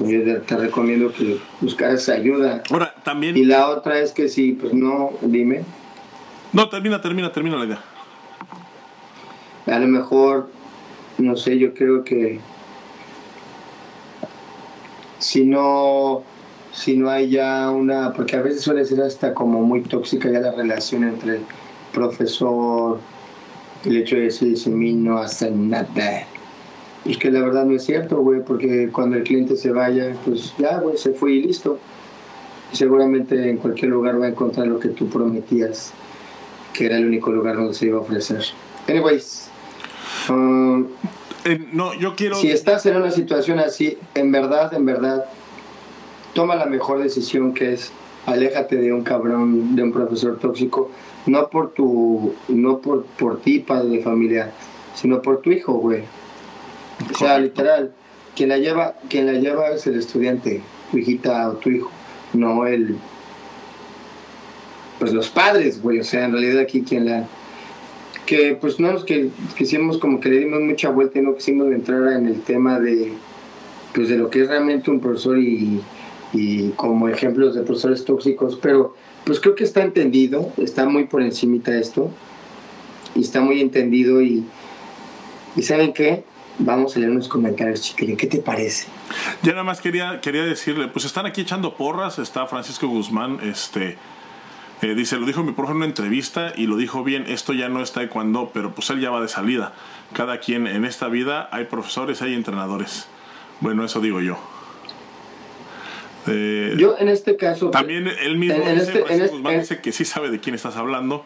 Yo 0.00 0.42
te- 0.42 0.56
recomiendo 0.56 1.12
que 1.12 1.38
buscaras 1.60 2.08
ayuda. 2.08 2.62
Ahora, 2.70 2.94
también. 3.04 3.36
Y 3.36 3.44
la 3.44 3.68
otra 3.68 3.98
es 4.00 4.12
que 4.12 4.28
sí, 4.28 4.52
pues 4.58 4.72
no, 4.72 5.10
dime. 5.22 5.62
No, 6.54 6.68
termina, 6.68 7.00
termina, 7.00 7.32
termina 7.32 7.56
la 7.56 7.64
idea. 7.64 7.80
A 9.66 9.78
lo 9.80 9.88
mejor, 9.88 10.48
no 11.18 11.36
sé, 11.36 11.58
yo 11.58 11.74
creo 11.74 12.04
que 12.04 12.38
si 15.18 15.44
no, 15.44 16.22
si 16.72 16.96
no 16.96 17.10
hay 17.10 17.28
ya 17.30 17.70
una, 17.70 18.12
porque 18.12 18.36
a 18.36 18.42
veces 18.42 18.60
suele 18.62 18.84
ser 18.84 19.00
hasta 19.00 19.34
como 19.34 19.62
muy 19.62 19.80
tóxica 19.80 20.30
ya 20.30 20.38
la 20.38 20.52
relación 20.52 21.02
entre 21.02 21.36
el 21.36 21.42
profesor, 21.92 23.00
el 23.84 23.96
hecho 23.96 24.14
de 24.14 24.22
decir, 24.22 24.56
a 24.64 24.68
mí 24.70 24.92
no 24.92 25.18
hace 25.18 25.50
nada. 25.50 26.24
Es 27.04 27.18
que 27.18 27.32
la 27.32 27.40
verdad 27.40 27.64
no 27.64 27.74
es 27.74 27.84
cierto, 27.84 28.18
güey, 28.18 28.44
porque 28.44 28.90
cuando 28.92 29.16
el 29.16 29.24
cliente 29.24 29.56
se 29.56 29.72
vaya, 29.72 30.14
pues 30.24 30.54
ya, 30.56 30.78
güey, 30.78 30.96
se 30.98 31.14
fue 31.14 31.32
y 31.32 31.42
listo. 31.42 31.80
seguramente 32.70 33.50
en 33.50 33.56
cualquier 33.56 33.90
lugar 33.90 34.20
va 34.20 34.26
a 34.26 34.28
encontrar 34.28 34.68
lo 34.68 34.78
que 34.78 34.90
tú 34.90 35.08
prometías, 35.08 35.92
que 36.74 36.84
era 36.86 36.98
el 36.98 37.06
único 37.06 37.32
lugar 37.32 37.56
donde 37.56 37.72
se 37.72 37.86
iba 37.86 37.96
a 37.96 38.02
ofrecer. 38.02 38.44
Anyways, 38.86 39.48
um, 40.28 40.88
eh, 41.46 41.66
no, 41.72 41.94
yo 41.94 42.14
quiero... 42.14 42.36
Si 42.36 42.50
estás 42.50 42.84
en 42.84 42.96
una 42.96 43.10
situación 43.10 43.58
así, 43.60 43.96
en 44.14 44.30
verdad, 44.30 44.74
en 44.74 44.84
verdad, 44.84 45.24
toma 46.34 46.56
la 46.56 46.66
mejor 46.66 47.02
decisión 47.02 47.54
que 47.54 47.72
es 47.72 47.92
aléjate 48.26 48.76
de 48.76 48.92
un 48.92 49.02
cabrón, 49.02 49.76
de 49.76 49.82
un 49.82 49.92
profesor 49.92 50.38
tóxico, 50.38 50.90
no 51.26 51.48
por 51.48 51.72
tu, 51.72 52.34
no 52.48 52.78
por, 52.78 53.04
por 53.04 53.40
ti, 53.40 53.60
padre 53.60 53.88
de 53.88 54.02
familia, 54.02 54.50
sino 54.94 55.22
por 55.22 55.40
tu 55.40 55.50
hijo, 55.50 55.74
güey. 55.74 56.02
O 57.12 57.18
sea, 57.18 57.38
literal, 57.38 57.92
quien 58.34 58.48
la 58.48 58.58
lleva, 58.58 58.94
quien 59.08 59.26
la 59.26 59.32
lleva 59.32 59.70
es 59.70 59.86
el 59.86 59.98
estudiante, 59.98 60.62
tu 60.90 60.98
hijita 60.98 61.48
o 61.48 61.54
tu 61.54 61.70
hijo, 61.70 61.90
no 62.32 62.66
el 62.66 62.96
pues 65.04 65.12
los 65.12 65.28
padres, 65.28 65.82
güey, 65.82 66.00
o 66.00 66.02
sea, 66.02 66.24
en 66.24 66.32
realidad 66.32 66.62
aquí 66.62 66.80
quien 66.80 67.04
la 67.04 67.26
que 68.24 68.56
pues 68.58 68.80
no 68.80 68.90
nos 68.90 69.04
que 69.04 69.28
quisimos 69.54 69.98
como 69.98 70.18
que 70.18 70.30
le 70.30 70.38
dimos 70.38 70.62
mucha 70.62 70.88
vuelta 70.88 71.18
y 71.18 71.22
no 71.22 71.34
quisimos 71.34 71.70
entrar 71.72 72.10
en 72.14 72.26
el 72.26 72.40
tema 72.40 72.80
de 72.80 73.12
pues 73.94 74.08
de 74.08 74.16
lo 74.16 74.30
que 74.30 74.40
es 74.40 74.48
realmente 74.48 74.90
un 74.90 75.00
profesor 75.00 75.38
y, 75.38 75.82
y 76.32 76.70
como 76.70 77.06
ejemplos 77.10 77.54
de 77.54 77.60
profesores 77.64 78.06
tóxicos, 78.06 78.58
pero 78.62 78.96
pues 79.26 79.40
creo 79.40 79.54
que 79.54 79.64
está 79.64 79.82
entendido, 79.82 80.50
está 80.56 80.86
muy 80.86 81.04
por 81.04 81.20
encimita 81.20 81.78
esto 81.78 82.10
y 83.14 83.20
está 83.20 83.42
muy 83.42 83.60
entendido 83.60 84.22
y, 84.22 84.42
y 85.54 85.62
¿saben 85.62 85.92
qué? 85.92 86.24
Vamos 86.60 86.96
a 86.96 87.00
leer 87.00 87.10
unos 87.10 87.28
comentarios, 87.28 87.82
chiquillo. 87.82 88.16
¿Qué 88.16 88.26
te 88.26 88.38
parece? 88.38 88.86
Ya 89.42 89.52
nada 89.52 89.64
más 89.64 89.82
quería, 89.82 90.22
quería 90.22 90.44
decirle, 90.44 90.88
pues 90.88 91.04
están 91.04 91.26
aquí 91.26 91.42
echando 91.42 91.76
porras, 91.76 92.18
está 92.18 92.46
Francisco 92.46 92.88
Guzmán, 92.88 93.40
este... 93.42 93.98
Eh, 94.82 94.94
dice, 94.94 95.16
lo 95.18 95.26
dijo 95.26 95.42
mi 95.42 95.52
profe 95.52 95.70
en 95.70 95.76
una 95.78 95.86
entrevista 95.86 96.52
y 96.56 96.66
lo 96.66 96.76
dijo 96.76 97.04
bien, 97.04 97.24
esto 97.28 97.52
ya 97.52 97.68
no 97.68 97.82
está 97.82 98.00
taekwondo, 98.00 98.50
pero 98.52 98.74
pues 98.74 98.90
él 98.90 99.00
ya 99.00 99.10
va 99.10 99.20
de 99.20 99.28
salida. 99.28 99.72
Cada 100.12 100.40
quien 100.40 100.66
en 100.66 100.84
esta 100.84 101.08
vida 101.08 101.48
hay 101.52 101.64
profesores, 101.64 102.20
hay 102.22 102.34
entrenadores. 102.34 103.06
Bueno, 103.60 103.84
eso 103.84 104.00
digo 104.00 104.20
yo. 104.20 104.36
Eh, 106.26 106.74
yo 106.76 106.96
en 106.98 107.08
este 107.08 107.36
caso... 107.36 107.70
También 107.70 108.08
él 108.08 108.36
mismo 108.36 108.58
dice, 108.58 108.76
este, 108.76 109.04
Francisco 109.04 109.36
este, 109.36 109.58
dice 109.58 109.80
que 109.80 109.92
sí 109.92 110.04
sabe 110.04 110.30
de 110.30 110.40
quién 110.40 110.54
estás 110.54 110.76
hablando. 110.76 111.24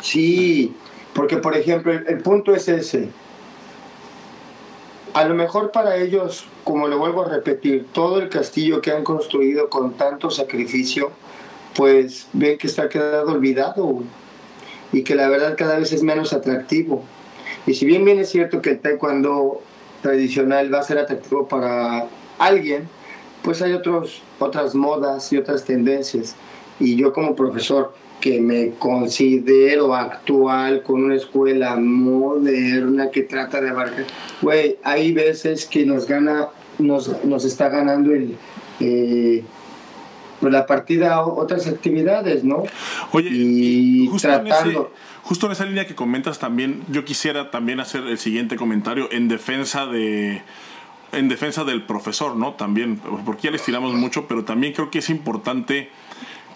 Sí, 0.00 0.74
porque, 1.14 1.38
por 1.38 1.56
ejemplo, 1.56 1.92
el, 1.92 2.18
punto 2.18 2.54
es 2.54 2.68
ese. 2.68 3.08
A 5.16 5.24
lo 5.24 5.34
mejor 5.34 5.70
para 5.70 5.96
ellos, 5.96 6.44
como 6.62 6.88
le 6.88 6.94
vuelvo 6.94 7.22
a 7.22 7.28
repetir, 7.30 7.86
todo 7.94 8.18
el 8.20 8.28
castillo 8.28 8.82
que 8.82 8.92
han 8.92 9.02
construido 9.02 9.70
con 9.70 9.94
tanto 9.94 10.28
sacrificio, 10.28 11.10
pues 11.74 12.28
ven 12.34 12.58
que 12.58 12.66
está 12.66 12.90
quedado 12.90 13.32
olvidado 13.32 14.02
y 14.92 15.04
que 15.04 15.14
la 15.14 15.30
verdad 15.30 15.54
cada 15.56 15.78
vez 15.78 15.90
es 15.94 16.02
menos 16.02 16.34
atractivo. 16.34 17.02
Y 17.66 17.72
si 17.72 17.86
bien 17.86 18.04
bien 18.04 18.18
es 18.18 18.28
cierto 18.28 18.60
que 18.60 18.68
el 18.72 18.80
taekwondo 18.80 19.62
tradicional 20.02 20.70
va 20.70 20.80
a 20.80 20.82
ser 20.82 20.98
atractivo 20.98 21.48
para 21.48 22.08
alguien, 22.36 22.86
pues 23.42 23.62
hay 23.62 23.72
otros, 23.72 24.22
otras 24.38 24.74
modas 24.74 25.32
y 25.32 25.38
otras 25.38 25.64
tendencias. 25.64 26.36
Y 26.78 26.94
yo 26.96 27.14
como 27.14 27.34
profesor, 27.34 27.94
que 28.20 28.40
me 28.40 28.70
considero 28.78 29.94
actual 29.94 30.82
con 30.82 31.04
una 31.04 31.14
escuela 31.14 31.76
moderna 31.76 33.10
que 33.10 33.22
trata 33.22 33.60
de 33.60 33.70
abarcar. 33.70 34.06
Güey, 34.42 34.76
hay 34.82 35.12
veces 35.12 35.66
que 35.66 35.84
nos 35.84 36.06
gana, 36.06 36.48
nos, 36.78 37.24
nos 37.24 37.44
está 37.44 37.68
ganando 37.68 38.12
el, 38.12 38.36
eh, 38.80 39.44
pues 40.40 40.52
la 40.52 40.66
partida 40.66 41.14
a 41.14 41.26
otras 41.26 41.66
actividades, 41.66 42.44
¿no? 42.44 42.64
Oye, 43.12 43.30
y, 43.30 44.08
justo, 44.08 44.28
en 44.28 44.46
justo 45.22 45.46
en 45.46 45.52
esa 45.52 45.64
línea 45.64 45.86
que 45.86 45.94
comentas 45.94 46.38
también, 46.38 46.82
yo 46.90 47.04
quisiera 47.04 47.50
también 47.50 47.80
hacer 47.80 48.02
el 48.06 48.18
siguiente 48.18 48.56
comentario 48.56 49.08
en 49.12 49.28
defensa 49.28 49.86
de 49.86 50.42
en 51.12 51.28
defensa 51.28 51.64
del 51.64 51.84
profesor, 51.84 52.36
¿no? 52.36 52.54
También, 52.54 53.00
porque 53.24 53.42
ya 53.42 53.50
les 53.50 53.62
tiramos 53.62 53.94
mucho, 53.94 54.26
pero 54.26 54.44
también 54.44 54.72
creo 54.72 54.90
que 54.90 54.98
es 54.98 55.08
importante 55.08 55.88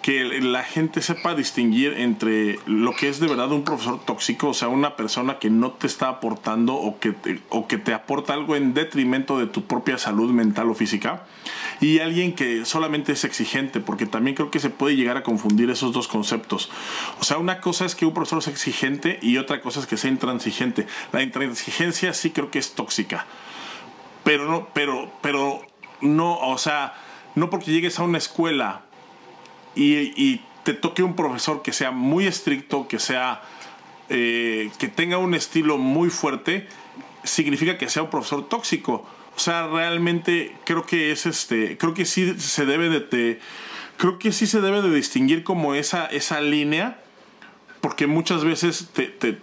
que 0.01 0.23
la 0.41 0.63
gente 0.63 1.01
sepa 1.01 1.35
distinguir 1.35 1.93
entre 1.97 2.59
lo 2.65 2.93
que 2.95 3.07
es 3.07 3.19
de 3.19 3.27
verdad 3.27 3.51
un 3.51 3.63
profesor 3.63 4.03
tóxico, 4.03 4.49
o 4.49 4.53
sea, 4.53 4.67
una 4.67 4.95
persona 4.95 5.37
que 5.37 5.49
no 5.49 5.71
te 5.71 5.85
está 5.85 6.09
aportando 6.09 6.75
o 6.75 6.99
que 6.99 7.11
te, 7.11 7.39
o 7.49 7.67
que 7.67 7.77
te 7.77 7.93
aporta 7.93 8.33
algo 8.33 8.55
en 8.55 8.73
detrimento 8.73 9.37
de 9.37 9.47
tu 9.47 9.65
propia 9.65 9.97
salud 9.97 10.31
mental 10.31 10.69
o 10.69 10.73
física, 10.73 11.25
y 11.79 11.99
alguien 11.99 12.33
que 12.33 12.65
solamente 12.65 13.11
es 13.11 13.23
exigente, 13.23 13.79
porque 13.79 14.05
también 14.05 14.35
creo 14.35 14.49
que 14.49 14.59
se 14.59 14.69
puede 14.69 14.95
llegar 14.95 15.17
a 15.17 15.23
confundir 15.23 15.69
esos 15.69 15.93
dos 15.93 16.07
conceptos. 16.07 16.71
O 17.19 17.23
sea, 17.23 17.37
una 17.37 17.61
cosa 17.61 17.85
es 17.85 17.95
que 17.95 18.05
un 18.05 18.13
profesor 18.13 18.39
es 18.39 18.47
exigente 18.47 19.19
y 19.21 19.37
otra 19.37 19.61
cosa 19.61 19.79
es 19.79 19.87
que 19.87 19.97
sea 19.97 20.09
intransigente. 20.09 20.87
La 21.11 21.21
intransigencia 21.21 22.13
sí 22.13 22.31
creo 22.31 22.49
que 22.49 22.59
es 22.59 22.73
tóxica, 22.73 23.25
pero 24.23 24.49
no, 24.49 24.67
pero, 24.73 25.11
pero 25.21 25.61
no, 26.01 26.39
o 26.39 26.57
sea, 26.57 26.95
no 27.35 27.49
porque 27.49 27.71
llegues 27.71 27.99
a 27.99 28.03
una 28.03 28.17
escuela 28.17 28.85
y, 29.75 30.41
te 30.63 30.73
toque 30.75 31.01
un 31.01 31.15
profesor 31.15 31.63
que 31.63 31.73
sea 31.73 31.89
muy 31.89 32.27
estricto, 32.27 32.87
que 32.87 32.99
sea 32.99 33.41
eh, 34.09 34.69
que 34.77 34.87
tenga 34.87 35.17
un 35.17 35.33
estilo 35.33 35.79
muy 35.79 36.11
fuerte, 36.11 36.67
significa 37.23 37.79
que 37.79 37.89
sea 37.89 38.03
un 38.03 38.11
profesor 38.11 38.47
tóxico. 38.47 39.03
O 39.35 39.39
sea, 39.39 39.65
realmente 39.65 40.55
creo 40.63 40.85
que 40.85 41.11
es 41.11 41.25
este, 41.25 41.79
creo 41.79 41.95
que 41.95 42.05
sí 42.05 42.39
se 42.39 42.67
debe 42.67 42.89
de 42.89 43.39
creo 43.97 44.19
que 44.19 44.31
sí 44.31 44.45
se 44.45 44.61
debe 44.61 44.83
de 44.83 44.93
distinguir 44.93 45.43
como 45.43 45.73
esa 45.73 46.05
esa 46.05 46.41
línea, 46.41 47.01
porque 47.79 48.05
muchas 48.05 48.43
veces 48.43 48.89
te, 48.93 49.07
te 49.07 49.39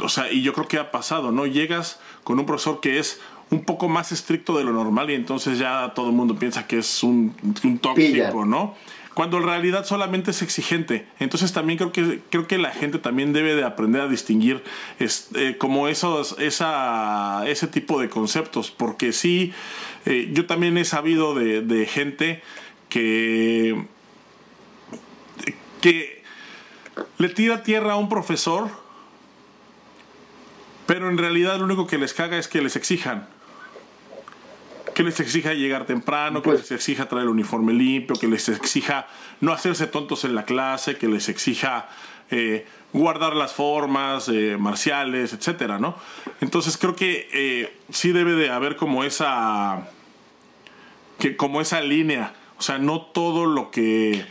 o 0.00 0.08
sea, 0.08 0.30
y 0.32 0.42
yo 0.42 0.52
creo 0.52 0.68
que 0.68 0.78
ha 0.78 0.90
pasado, 0.90 1.32
¿no? 1.32 1.46
Llegas 1.46 1.98
con 2.22 2.38
un 2.38 2.46
profesor 2.46 2.80
que 2.80 2.98
es 2.98 3.20
un 3.50 3.64
poco 3.64 3.88
más 3.88 4.12
estricto 4.12 4.56
de 4.56 4.64
lo 4.64 4.72
normal 4.72 5.10
y 5.10 5.14
entonces 5.14 5.58
ya 5.58 5.92
todo 5.94 6.08
el 6.08 6.14
mundo 6.14 6.36
piensa 6.36 6.66
que 6.66 6.78
es 6.78 7.02
un, 7.02 7.34
un 7.62 7.78
tóxico, 7.78 8.44
¿no? 8.44 8.74
Cuando 9.14 9.38
en 9.38 9.44
realidad 9.44 9.84
solamente 9.84 10.32
es 10.32 10.42
exigente. 10.42 11.06
Entonces 11.18 11.52
también 11.52 11.78
creo 11.78 11.92
que, 11.92 12.20
creo 12.30 12.46
que 12.46 12.58
la 12.58 12.70
gente 12.70 12.98
también 12.98 13.32
debe 13.32 13.54
de 13.54 13.64
aprender 13.64 14.02
a 14.02 14.08
distinguir 14.08 14.62
este, 14.98 15.56
como 15.56 15.88
esos, 15.88 16.36
esa, 16.38 17.44
ese 17.46 17.68
tipo 17.68 18.00
de 18.00 18.08
conceptos, 18.08 18.70
porque 18.70 19.12
sí, 19.12 19.52
eh, 20.04 20.30
yo 20.32 20.46
también 20.46 20.76
he 20.76 20.84
sabido 20.84 21.34
de, 21.34 21.86
gente 21.86 22.42
que, 22.88 23.86
que 25.80 26.22
le 27.18 27.28
tira 27.28 27.62
tierra 27.62 27.92
a 27.92 27.96
un 27.96 28.08
profesor, 28.08 28.68
pero 30.86 31.08
en 31.08 31.18
realidad 31.18 31.58
lo 31.58 31.64
único 31.64 31.86
que 31.86 31.98
les 31.98 32.12
caga 32.12 32.36
es 32.36 32.48
que 32.48 32.60
les 32.60 32.76
exijan 32.76 33.28
que 34.94 35.02
les 35.02 35.20
exija 35.20 35.52
llegar 35.52 35.86
temprano, 35.86 36.40
que 36.40 36.50
pues 36.50 36.60
les 36.60 36.72
exija 36.72 37.08
traer 37.08 37.24
el 37.24 37.30
uniforme 37.30 37.72
limpio, 37.72 38.16
que 38.16 38.28
les 38.28 38.48
exija 38.48 39.06
no 39.40 39.52
hacerse 39.52 39.86
tontos 39.86 40.24
en 40.24 40.34
la 40.34 40.44
clase, 40.44 40.96
que 40.96 41.08
les 41.08 41.28
exija 41.28 41.88
eh, 42.30 42.66
guardar 42.92 43.34
las 43.34 43.52
formas 43.52 44.28
eh, 44.28 44.56
marciales, 44.58 45.32
etcétera, 45.32 45.78
¿no? 45.78 45.96
Entonces 46.40 46.78
creo 46.78 46.94
que 46.94 47.28
eh, 47.32 47.76
sí 47.90 48.12
debe 48.12 48.32
de 48.32 48.50
haber 48.50 48.76
como 48.76 49.04
esa 49.04 49.88
que 51.18 51.36
como 51.36 51.60
esa 51.60 51.80
línea, 51.80 52.34
o 52.58 52.62
sea, 52.62 52.78
no 52.78 53.02
todo 53.02 53.46
lo 53.46 53.70
que 53.70 54.24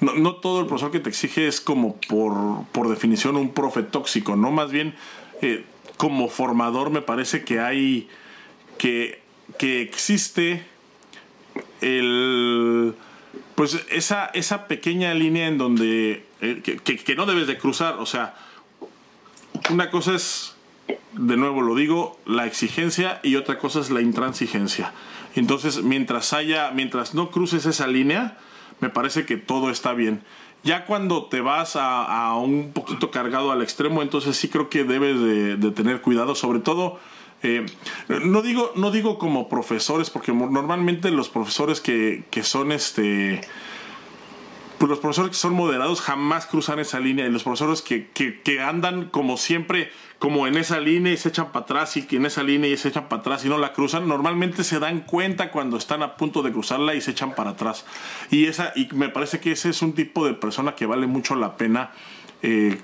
no, 0.00 0.14
no 0.14 0.36
todo 0.36 0.60
el 0.60 0.66
profesor 0.66 0.90
que 0.92 1.00
te 1.00 1.10
exige 1.10 1.48
es 1.48 1.60
como 1.60 1.96
por, 2.08 2.66
por 2.72 2.88
definición 2.88 3.36
un 3.36 3.52
profe 3.52 3.82
tóxico, 3.82 4.36
no 4.36 4.50
más 4.50 4.70
bien 4.70 4.94
como 5.96 6.28
formador 6.28 6.90
me 6.90 7.02
parece 7.02 7.44
que 7.44 7.58
hay 7.58 8.08
que 8.78 9.21
que 9.58 9.82
existe 9.82 10.64
el 11.80 12.94
pues 13.54 13.84
esa, 13.90 14.26
esa 14.26 14.66
pequeña 14.66 15.14
línea 15.14 15.46
en 15.46 15.58
donde 15.58 16.24
eh, 16.40 16.62
que, 16.62 17.14
no 17.14 17.26
debes 17.26 17.46
de 17.46 17.58
cruzar 17.58 17.94
o 17.98 18.06
sea 18.06 18.34
una 19.70 19.90
cosa 19.90 20.14
es 20.14 20.54
de 21.12 21.36
nuevo 21.36 21.60
lo 21.62 21.74
digo 21.74 22.18
la 22.26 22.46
exigencia 22.46 23.20
y 23.22 23.36
otra 23.36 23.58
cosa 23.58 23.80
es 23.80 23.90
la 23.90 24.00
intransigencia 24.00 24.92
Entonces, 25.34 25.82
mientras 25.82 26.32
haya, 26.32 26.70
mientras 26.72 27.14
no 27.14 27.30
cruces 27.30 27.66
esa 27.66 27.86
línea, 27.86 28.38
me 28.80 28.90
parece 28.90 29.24
que 29.24 29.36
todo 29.36 29.70
está 29.70 29.94
bien. 29.94 30.22
Ya 30.62 30.84
cuando 30.84 31.24
te 31.24 31.40
vas 31.40 31.76
a, 31.76 32.34
un 32.36 32.72
poquito 32.72 33.10
cargado 33.10 33.50
al 33.50 33.62
extremo, 33.62 34.02
entonces 34.02 34.36
sí 34.36 34.48
creo 34.48 34.68
que 34.68 34.84
debes 34.84 35.20
de, 35.58 35.70
tener 35.72 36.00
cuidado, 36.02 36.34
sobre 36.34 36.60
todo... 36.60 37.00
Eh, 37.42 37.66
no 38.24 38.42
digo 38.42 38.72
no 38.76 38.90
digo 38.90 39.18
como 39.18 39.48
profesores 39.48 40.10
porque 40.10 40.32
normalmente 40.32 41.10
los 41.10 41.28
profesores 41.28 41.80
que, 41.80 42.24
que 42.30 42.44
son 42.44 42.70
este 42.70 43.40
pues 44.82 44.90
los 44.90 44.98
profesores 44.98 45.30
que 45.30 45.36
son 45.36 45.54
moderados 45.54 46.00
jamás 46.00 46.46
cruzan 46.46 46.80
esa 46.80 46.98
línea 46.98 47.24
y 47.24 47.30
los 47.30 47.44
profesores 47.44 47.82
que, 47.82 48.08
que, 48.10 48.60
andan 48.60 49.10
como 49.10 49.36
siempre, 49.36 49.92
como 50.18 50.48
en 50.48 50.56
esa 50.56 50.80
línea 50.80 51.12
y 51.12 51.16
se 51.16 51.28
echan 51.28 51.52
para 51.52 51.62
atrás 51.62 51.96
y 51.96 52.02
que 52.02 52.16
en 52.16 52.26
esa 52.26 52.42
línea 52.42 52.68
y 52.68 52.76
se 52.76 52.88
echan 52.88 53.08
para 53.08 53.20
atrás 53.20 53.44
y 53.44 53.48
no 53.48 53.58
la 53.58 53.74
cruzan, 53.74 54.08
normalmente 54.08 54.64
se 54.64 54.80
dan 54.80 55.02
cuenta 55.02 55.52
cuando 55.52 55.76
están 55.76 56.02
a 56.02 56.16
punto 56.16 56.42
de 56.42 56.50
cruzarla 56.50 56.96
y 56.96 57.00
se 57.00 57.12
echan 57.12 57.36
para 57.36 57.50
atrás. 57.50 57.84
Y, 58.32 58.46
esa, 58.46 58.72
y 58.74 58.88
me 58.92 59.08
parece 59.08 59.38
que 59.38 59.52
ese 59.52 59.70
es 59.70 59.82
un 59.82 59.92
tipo 59.92 60.26
de 60.26 60.34
persona 60.34 60.74
que 60.74 60.84
vale 60.84 61.06
mucho 61.06 61.36
la 61.36 61.56
pena 61.56 61.92
eh, 62.42 62.80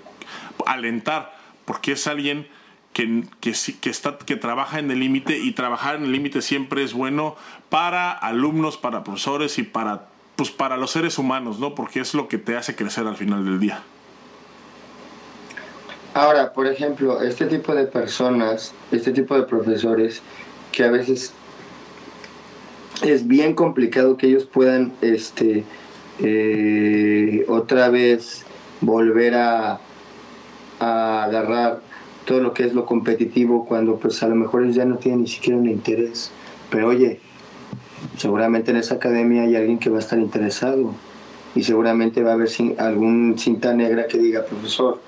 alentar, 0.66 1.36
porque 1.64 1.90
es 1.92 2.06
alguien 2.06 2.46
que, 2.92 3.24
que, 3.40 3.50
está, 3.90 4.18
que 4.18 4.36
trabaja 4.36 4.78
en 4.78 4.90
el 4.90 5.00
límite 5.00 5.38
y 5.38 5.52
trabajar 5.52 5.96
en 5.96 6.04
el 6.04 6.12
límite 6.12 6.42
siempre 6.42 6.82
es 6.82 6.92
bueno 6.92 7.36
para 7.68 8.12
alumnos, 8.12 8.76
para 8.76 9.04
profesores 9.04 9.58
y 9.58 9.62
para 9.62 10.08
pues 10.38 10.52
para 10.52 10.76
los 10.76 10.92
seres 10.92 11.18
humanos, 11.18 11.58
¿no? 11.58 11.74
Porque 11.74 11.98
es 11.98 12.14
lo 12.14 12.28
que 12.28 12.38
te 12.38 12.56
hace 12.56 12.76
crecer 12.76 13.08
al 13.08 13.16
final 13.16 13.44
del 13.44 13.58
día. 13.58 13.82
Ahora, 16.14 16.52
por 16.52 16.68
ejemplo, 16.68 17.20
este 17.22 17.46
tipo 17.46 17.74
de 17.74 17.86
personas, 17.86 18.72
este 18.92 19.10
tipo 19.10 19.34
de 19.34 19.42
profesores, 19.42 20.22
que 20.70 20.84
a 20.84 20.92
veces 20.92 21.32
es 23.02 23.26
bien 23.26 23.54
complicado 23.54 24.16
que 24.16 24.28
ellos 24.28 24.44
puedan, 24.44 24.92
este, 25.00 25.64
eh, 26.20 27.44
otra 27.48 27.88
vez 27.88 28.44
volver 28.80 29.34
a, 29.34 29.80
a 30.78 31.24
agarrar 31.24 31.80
todo 32.28 32.40
lo 32.40 32.52
que 32.52 32.64
es 32.64 32.74
lo 32.74 32.84
competitivo 32.84 33.64
cuando 33.64 33.96
pues 33.96 34.22
a 34.22 34.28
lo 34.28 34.34
mejor 34.34 34.62
ellos 34.62 34.76
ya 34.76 34.84
no 34.84 34.98
tienen 34.98 35.22
ni 35.22 35.28
siquiera 35.28 35.58
un 35.58 35.66
interés. 35.66 36.30
Pero 36.68 36.88
oye, 36.88 37.20
seguramente 38.18 38.70
en 38.70 38.76
esa 38.76 38.96
academia 38.96 39.44
hay 39.44 39.56
alguien 39.56 39.78
que 39.78 39.88
va 39.88 39.96
a 39.96 40.00
estar 40.00 40.18
interesado 40.18 40.92
y 41.54 41.62
seguramente 41.62 42.22
va 42.22 42.32
a 42.32 42.34
haber 42.34 42.50
algún 42.76 43.38
cinta 43.38 43.72
negra 43.72 44.06
que 44.06 44.18
diga, 44.18 44.44
profesor, 44.44 45.00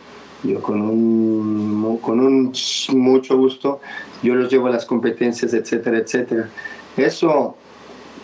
yo 0.44 0.62
con 0.62 0.80
un, 0.80 1.98
con 2.00 2.20
un 2.20 2.54
mucho 2.94 3.36
gusto, 3.36 3.80
yo 4.22 4.34
los 4.34 4.50
llevo 4.50 4.68
a 4.68 4.70
las 4.70 4.86
competencias, 4.86 5.52
etcétera, 5.52 5.98
etcétera. 5.98 6.48
Eso 6.96 7.54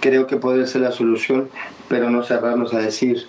creo 0.01 0.26
que 0.26 0.38
puede 0.38 0.66
ser 0.66 0.80
la 0.80 0.92
solución, 0.92 1.51
pero 1.88 2.09
no 2.09 2.22
cerrarnos 2.22 2.72
a 2.72 2.78
decir, 2.78 3.26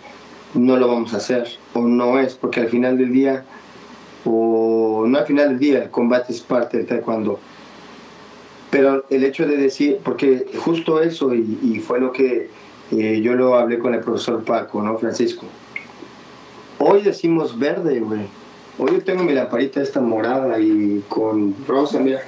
no 0.53 0.78
lo 0.78 0.88
vamos 0.88 1.13
a 1.13 1.18
hacer, 1.18 1.45
o 1.74 1.82
no 1.82 2.20
es, 2.20 2.36
porque 2.36 2.61
al 2.61 2.70
final 2.70 2.97
del 2.97 3.11
día, 3.11 3.43
o 4.28 5.05
no 5.07 5.17
al 5.17 5.25
final 5.25 5.49
del 5.49 5.59
día, 5.59 5.84
el 5.84 5.89
combate 5.89 6.34
es 6.34 6.41
parte 6.41 6.78
del 6.78 6.86
taekwondo 6.86 7.39
pero 8.69 9.05
el 9.09 9.23
hecho 9.23 9.47
de 9.47 9.57
decir, 9.57 9.99
porque 10.03 10.45
justo 10.57 11.01
eso, 11.01 11.34
y, 11.34 11.80
fue 11.80 11.99
lo 11.99 12.11
que 12.11 12.49
eh, 12.91 13.21
yo 13.21 13.34
lo 13.34 13.55
hablé 13.55 13.80
con 13.80 13.93
el 13.93 14.01
profesor 14.01 14.43
Paco, 14.43 14.82
¿no, 14.82 14.97
Francisco? 14.97 15.45
Hoy 16.80 17.01
decimos 17.01 17.57
verde, 17.57 17.99
güey. 17.99 18.21
Hoy 18.78 18.91
yo 18.91 19.03
tengo 19.03 19.23
mi 19.23 19.34
lamparita 19.34 19.82
esta 19.82 20.01
morada 20.01 20.59
y 20.59 21.03
con 21.07 21.55
rosa, 21.65 21.99
mira. 21.99 22.21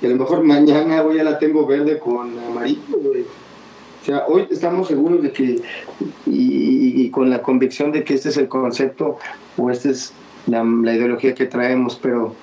Y 0.00 0.06
a 0.06 0.08
lo 0.08 0.16
mejor 0.16 0.42
mañana 0.42 1.02
voy 1.02 1.16
ya 1.16 1.24
la 1.24 1.38
tengo 1.38 1.66
verde 1.66 1.98
con 1.98 2.38
amarillo, 2.38 2.98
güey. 3.02 3.22
O 3.22 4.04
sea, 4.04 4.24
hoy 4.26 4.46
estamos 4.50 4.88
seguros 4.88 5.22
de 5.22 5.32
que, 5.32 5.60
y, 6.26 7.10
con 7.10 7.28
la 7.28 7.42
convicción 7.42 7.92
de 7.92 8.04
que 8.04 8.14
este 8.14 8.30
es 8.30 8.36
el 8.36 8.48
concepto 8.48 9.18
o 9.56 9.70
esta 9.70 9.90
es 9.90 10.12
la, 10.46 10.64
la 10.64 10.94
ideología 10.94 11.34
que 11.34 11.46
traemos, 11.46 11.98
pero 12.00 12.34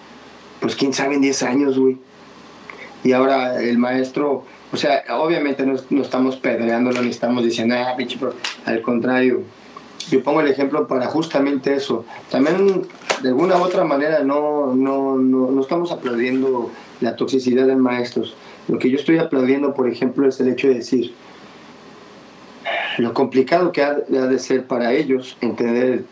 pues 0.59 0.75
quién 0.75 0.93
sabe 0.93 1.15
en 1.15 1.21
10 1.21 1.43
años, 1.43 1.79
güey 1.79 1.97
y 3.03 3.13
ahora 3.13 3.61
el 3.61 3.77
maestro, 3.77 4.43
o 4.71 4.77
sea, 4.77 5.03
obviamente 5.17 5.65
no, 5.65 5.75
no 5.89 6.01
estamos 6.01 6.35
pedreándolo 6.37 7.01
ni 7.01 7.09
estamos 7.09 7.43
diciendo, 7.43 7.75
ah, 7.77 7.95
pinche, 7.97 8.17
al 8.65 8.81
contrario. 8.81 9.43
Yo 10.11 10.23
pongo 10.23 10.41
el 10.41 10.47
ejemplo 10.47 10.87
para 10.87 11.05
justamente 11.07 11.73
eso. 11.73 12.03
También, 12.31 12.87
de 13.21 13.29
alguna 13.29 13.57
u 13.57 13.61
otra 13.61 13.83
manera, 13.83 14.23
no, 14.23 14.73
no, 14.73 15.17
no, 15.17 15.51
no 15.51 15.61
estamos 15.61 15.91
aplaudiendo 15.91 16.71
la 16.99 17.15
toxicidad 17.15 17.67
de 17.67 17.75
maestros. 17.75 18.35
Lo 18.67 18.79
que 18.79 18.89
yo 18.89 18.97
estoy 18.97 19.17
aplaudiendo, 19.19 19.73
por 19.73 19.87
ejemplo, 19.87 20.27
es 20.27 20.39
el 20.39 20.49
hecho 20.49 20.67
de 20.67 20.75
decir 20.75 21.13
lo 22.97 23.13
complicado 23.13 23.71
que 23.71 23.81
ha, 23.81 23.93
de 23.93 24.39
ser 24.39 24.65
para 24.67 24.91
ellos 24.91 25.37
entender 25.39 26.03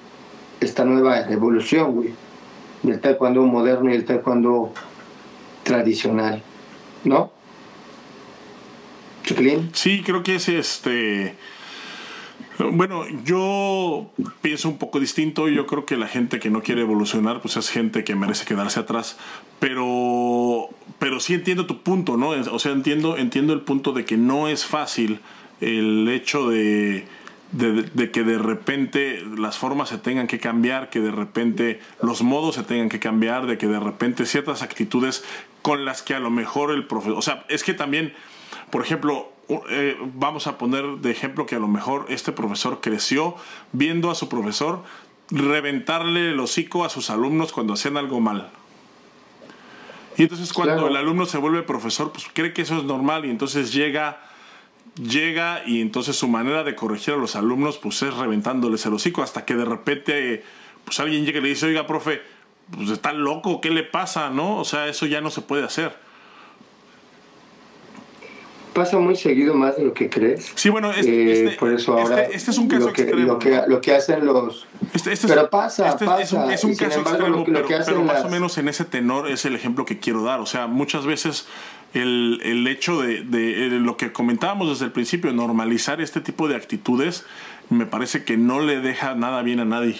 esta 0.59 0.85
nueva 0.85 1.21
evolución, 1.31 1.93
güey, 1.93 2.13
del 2.83 2.99
taekwondo 2.99 3.43
moderno 3.43 3.91
y 3.91 3.95
el 3.95 4.05
taekwondo 4.05 4.73
tradicional. 5.63 6.43
¿no? 7.03 7.31
Sí, 9.73 10.03
creo 10.05 10.23
que 10.23 10.35
es 10.35 10.47
este. 10.47 11.35
Bueno, 12.59 13.03
yo 13.23 14.09
pienso 14.41 14.69
un 14.69 14.77
poco 14.77 14.99
distinto. 14.99 15.47
Yo 15.49 15.67
creo 15.67 15.85
que 15.85 15.97
la 15.97 16.07
gente 16.07 16.39
que 16.39 16.49
no 16.49 16.63
quiere 16.63 16.81
evolucionar, 16.81 17.41
pues 17.41 17.57
es 17.57 17.69
gente 17.69 18.03
que 18.03 18.15
merece 18.15 18.45
quedarse 18.45 18.79
atrás. 18.79 19.17
Pero, 19.59 20.69
pero 20.97 21.19
sí 21.19 21.33
entiendo 21.33 21.65
tu 21.65 21.83
punto, 21.83 22.17
¿no? 22.17 22.29
O 22.29 22.59
sea, 22.59 22.71
entiendo, 22.71 23.17
entiendo 23.17 23.53
el 23.53 23.61
punto 23.61 23.91
de 23.91 24.05
que 24.05 24.17
no 24.17 24.47
es 24.47 24.65
fácil 24.65 25.19
el 25.59 26.07
hecho 26.09 26.49
de 26.49 27.05
de, 27.51 28.11
que 28.11 28.23
de 28.23 28.37
repente 28.37 29.23
las 29.37 29.57
formas 29.57 29.89
se 29.89 29.97
tengan 29.97 30.27
que 30.27 30.39
cambiar, 30.39 30.89
que 30.89 30.99
de 30.99 31.11
repente 31.11 31.79
los 32.01 32.21
modos 32.21 32.55
se 32.55 32.63
tengan 32.63 32.89
que 32.89 32.99
cambiar, 32.99 33.47
de 33.47 33.57
que 33.57 33.67
de 33.67 33.79
repente 33.79 34.25
ciertas 34.25 34.61
actitudes 34.61 35.23
con 35.61 35.85
las 35.85 36.01
que 36.01 36.13
a 36.13 36.19
lo 36.19 36.29
mejor 36.29 36.71
el 36.71 36.85
profesor, 36.85 37.17
o 37.17 37.21
sea, 37.21 37.45
es 37.49 37.63
que 37.63 37.73
también, 37.73 38.13
por 38.69 38.83
ejemplo, 38.83 39.31
eh, 39.69 39.97
vamos 40.13 40.47
a 40.47 40.57
poner 40.57 40.85
de 40.97 41.11
ejemplo 41.11 41.45
que 41.45 41.55
a 41.55 41.59
lo 41.59 41.67
mejor 41.67 42.05
este 42.09 42.31
profesor 42.31 42.81
creció 42.81 43.35
viendo 43.71 44.11
a 44.11 44.15
su 44.15 44.27
profesor 44.27 44.83
reventarle 45.29 46.31
el 46.31 46.39
hocico 46.39 46.85
a 46.85 46.89
sus 46.89 47.09
alumnos 47.09 47.51
cuando 47.51 47.73
hacían 47.73 47.97
algo 47.97 48.19
mal. 48.19 48.49
Y 50.17 50.23
entonces 50.23 50.51
cuando 50.51 50.87
el 50.87 50.95
alumno 50.97 51.25
se 51.25 51.37
vuelve 51.37 51.61
profesor, 51.63 52.11
pues 52.11 52.27
cree 52.33 52.51
que 52.51 52.63
eso 52.63 52.77
es 52.77 52.83
normal 52.83 53.25
y 53.25 53.29
entonces 53.29 53.71
llega 53.71 54.19
llega 54.97 55.61
y 55.65 55.81
entonces 55.81 56.15
su 56.15 56.27
manera 56.27 56.63
de 56.63 56.75
corregir 56.75 57.13
a 57.13 57.17
los 57.17 57.35
alumnos 57.35 57.77
pues 57.77 58.01
es 58.01 58.13
reventándoles 58.13 58.85
el 58.85 58.93
hocico 58.93 59.23
hasta 59.23 59.45
que 59.45 59.55
de 59.55 59.65
repente 59.65 60.43
pues 60.85 60.99
alguien 60.99 61.25
llega 61.25 61.39
y 61.39 61.41
le 61.41 61.49
dice, 61.49 61.65
oiga, 61.65 61.85
profe, 61.85 62.21
pues 62.71 62.89
está 62.89 63.13
loco, 63.13 63.59
¿qué 63.61 63.69
le 63.69 63.83
pasa? 63.83 64.29
¿No? 64.29 64.57
O 64.57 64.65
sea, 64.65 64.87
eso 64.87 65.05
ya 65.05 65.21
no 65.21 65.29
se 65.29 65.41
puede 65.41 65.63
hacer. 65.63 65.93
Pasa 68.73 68.99
muy 68.99 69.15
seguido 69.15 69.55
más 69.55 69.75
de 69.75 69.85
lo 69.85 69.93
que 69.93 70.07
crees. 70.07 70.51
Sí, 70.53 70.69
bueno, 70.69 70.91
este, 70.91 71.45
este 71.45 71.57
por 71.57 71.73
eso 71.73 71.93
ahora 71.93 72.21
este, 72.21 72.35
este, 72.35 72.51
es 72.51 72.57
un 72.57 72.67
caso 72.67 72.87
lo 72.87 72.93
que, 72.93 73.01
extremo. 73.01 73.33
Lo 73.33 73.39
que, 73.39 73.61
lo 73.67 73.81
que 73.81 73.95
hacen 73.95 74.25
los... 74.25 74.67
Este, 74.93 75.13
este 75.13 75.27
pero 75.27 75.49
pasa, 75.49 75.97
pasa. 75.97 76.21
Es 76.21 76.31
un, 76.31 76.51
es 76.51 76.63
un 76.63 76.75
caso 76.75 77.01
extremo, 77.01 77.43
pero, 77.43 77.65
pero 77.67 78.03
más 78.03 78.23
o 78.23 78.29
menos 78.29 78.57
en 78.59 78.69
ese 78.69 78.85
tenor 78.85 79.29
es 79.29 79.45
el 79.45 79.55
ejemplo 79.55 79.83
que 79.83 79.99
quiero 79.99 80.23
dar. 80.23 80.39
O 80.41 80.45
sea, 80.45 80.67
muchas 80.67 81.07
veces 81.07 81.47
el, 81.97 82.39
el 82.43 82.67
hecho 82.67 83.01
de, 83.01 83.23
de, 83.23 83.69
lo 83.79 83.97
que 83.97 84.11
comentábamos 84.11 84.69
desde 84.69 84.85
el 84.85 84.91
principio, 84.91 85.31
normalizar 85.33 86.01
este 86.01 86.21
tipo 86.21 86.47
de 86.47 86.55
actitudes, 86.55 87.25
me 87.69 87.85
parece 87.85 88.23
que 88.23 88.37
no 88.37 88.59
le 88.61 88.79
deja 88.79 89.15
nada 89.15 89.41
bien 89.41 89.59
a 89.59 89.65
nadie. 89.65 89.97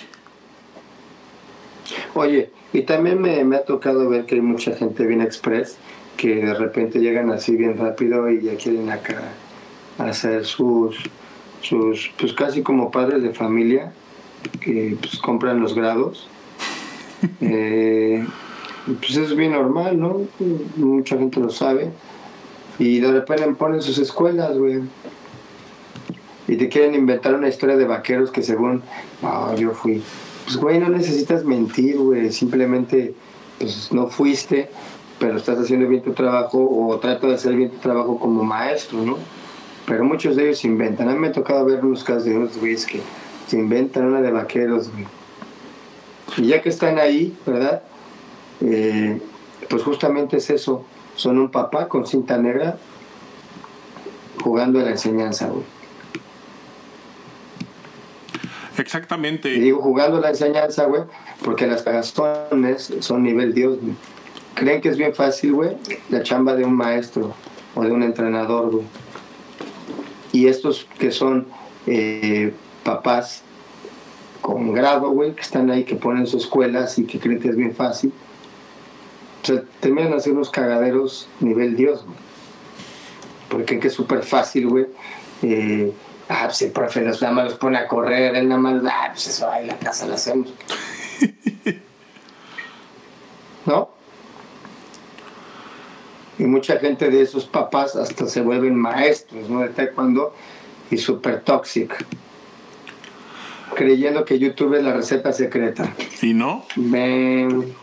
Oye, 2.14 2.50
y 2.74 2.82
también 2.82 3.22
me, 3.22 3.44
me 3.44 3.56
ha 3.56 3.66
tocado 3.66 4.10
ver 4.10 4.26
que 4.26 4.36
hay 4.36 4.42
mucha 4.42 4.76
gente 4.76 5.06
bien 5.06 5.22
express 5.22 5.78
que 6.18 6.36
de 6.36 6.54
repente 6.54 7.00
llegan 7.00 7.30
así 7.32 7.56
bien 7.56 7.78
rápido 7.78 8.30
y 8.30 8.42
ya 8.42 8.56
quieren 8.56 8.90
acá 8.90 9.22
hacer 9.98 10.46
sus, 10.46 10.98
sus 11.62 12.12
pues 12.18 12.34
casi 12.34 12.64
como 12.64 12.92
padres 12.92 13.24
de 13.24 13.34
familia, 13.34 13.94
que 14.60 14.98
pues 15.00 15.18
compran 15.20 15.62
los 15.62 15.76
grados. 15.76 16.28
Eh, 17.42 18.24
pues 18.96 19.18
es 19.18 19.36
bien 19.36 19.52
normal, 19.52 20.00
¿no? 20.00 20.22
Mucha 20.78 21.18
gente 21.18 21.40
lo 21.40 21.50
sabe. 21.50 21.92
Y 22.80 23.00
de 23.00 23.12
repente 23.12 23.48
ponen 23.54 23.82
sus 23.82 23.98
escuelas, 23.98 24.58
güey. 24.58 24.82
Y 26.48 26.56
te 26.56 26.70
quieren 26.70 26.96
inventar 26.96 27.36
una 27.36 27.50
historia 27.50 27.76
de 27.76 27.86
vaqueros 27.86 28.32
que 28.32 28.42
según, 28.42 28.82
no, 29.22 29.56
yo 29.56 29.72
fui. 29.72 30.02
Pues, 30.46 30.56
güey, 30.58 30.80
no 30.80 30.88
necesitas 30.88 31.44
mentir, 31.44 31.98
güey. 31.98 32.32
Simplemente, 32.32 33.14
pues 33.60 33.92
no 33.92 34.08
fuiste, 34.08 34.70
pero 35.20 35.38
estás 35.38 35.60
haciendo 35.60 35.88
bien 35.90 36.04
tu 36.04 36.14
trabajo 36.14 36.60
o 36.60 36.98
trata 37.00 37.28
de 37.28 37.34
hacer 37.34 37.56
bien 37.56 37.72
tu 37.72 37.78
trabajo 37.78 38.18
como 38.18 38.44
maestro, 38.44 39.02
¿no? 39.02 39.18
Pero 39.86 40.06
muchos 40.06 40.36
de 40.36 40.46
ellos 40.46 40.64
inventan. 40.64 41.10
A 41.10 41.14
mí 41.14 41.20
me 41.20 41.28
ha 41.28 41.32
tocado 41.34 41.66
ver 41.66 41.84
unos 41.84 42.04
casos 42.04 42.26
de 42.26 42.38
unos 42.38 42.58
güeyes 42.58 42.86
que 42.86 43.02
se 43.48 43.58
inventan 43.58 44.06
una 44.06 44.22
de 44.22 44.32
vaqueros, 44.32 44.90
güey. 44.92 45.06
Y 46.38 46.48
ya 46.50 46.62
que 46.62 46.70
están 46.70 47.00
ahí, 47.00 47.36
¿verdad? 47.46 47.82
Eh, 48.62 49.22
pues 49.70 49.84
justamente 49.84 50.38
es 50.38 50.50
eso, 50.50 50.86
son 51.16 51.38
un 51.38 51.50
papá 51.50 51.88
con 51.88 52.06
cinta 52.06 52.38
negra 52.38 52.78
jugando 54.42 54.80
a 54.80 54.84
la 54.84 54.92
enseñanza, 54.92 55.48
güey. 55.48 55.64
Exactamente. 58.78 59.54
Y 59.54 59.60
digo 59.60 59.82
jugando 59.82 60.18
a 60.18 60.22
la 60.22 60.30
enseñanza, 60.30 60.86
güey, 60.86 61.04
porque 61.44 61.68
las 61.68 61.82
cagazones 61.82 62.94
son 63.00 63.24
nivel 63.24 63.54
Dios, 63.54 63.80
güey. 63.82 63.96
Creen 64.54 64.82
que 64.82 64.90
es 64.90 64.98
bien 64.98 65.14
fácil, 65.14 65.54
güey, 65.54 65.78
la 66.10 66.24
chamba 66.24 66.56
de 66.56 66.64
un 66.64 66.76
maestro 66.76 67.34
o 67.76 67.84
de 67.84 67.92
un 67.92 68.04
entrenador, 68.04 68.72
güey. 68.72 68.86
Y 70.32 70.48
estos 70.48 70.88
que 71.00 71.12
son 71.12 71.48
eh, 71.86 72.54
papás 72.84 73.44
con 74.42 74.74
grado, 74.74 75.10
güey, 75.10 75.34
que 75.34 75.42
están 75.42 75.70
ahí, 75.70 75.84
que 75.84 75.96
ponen 75.96 76.28
sus 76.28 76.44
escuelas 76.44 76.98
y 77.00 77.06
que 77.06 77.20
creen 77.20 77.40
que 77.40 77.50
es 77.50 77.56
bien 77.56 77.76
fácil, 77.76 78.14
sea, 79.48 79.64
terminan 79.80 80.14
haciendo 80.14 80.42
unos 80.42 80.52
cagaderos 80.52 81.28
nivel 81.40 81.76
Dios, 81.76 82.06
güey. 82.06 82.18
Porque 83.50 83.66
creen 83.66 83.82
que 83.82 83.88
es 83.88 83.94
súper 83.94 84.24
fácil, 84.24 84.68
güey. 84.68 84.88
Eh, 85.42 85.94
ah, 86.30 86.44
pues 86.46 86.62
el 86.64 86.72
profe 86.72 87.02
los 87.02 87.22
nada 87.22 87.34
más 87.34 87.46
los 87.46 87.54
pone 87.56 87.78
a 87.78 87.88
correr, 87.88 88.36
él 88.36 88.50
nada 88.50 88.60
más, 88.60 88.82
ah, 88.86 89.10
pues 89.12 89.28
eso 89.28 89.50
ahí 89.50 89.66
la 89.66 89.78
casa 89.78 90.08
lo 90.08 90.16
hacemos. 90.16 90.54
¿No? 93.66 93.90
Y 96.40 96.44
mucha 96.44 96.80
gente 96.80 97.10
de 97.10 97.22
esos 97.22 97.46
papás 97.46 97.96
hasta 97.96 98.28
se 98.28 98.42
vuelven 98.42 98.76
maestros, 98.76 99.50
¿no? 99.50 99.62
De 99.62 99.70
taekwondo 99.70 100.34
y 100.92 100.98
súper 100.98 101.42
tóxico. 101.42 101.96
Creyendo 103.76 104.24
que 104.24 104.40
YouTube 104.40 104.76
es 104.76 104.84
la 104.84 104.94
receta 104.94 105.34
secreta. 105.34 105.94
¿Y 106.22 106.34
no? 106.34 106.64
Ven. 106.76 107.76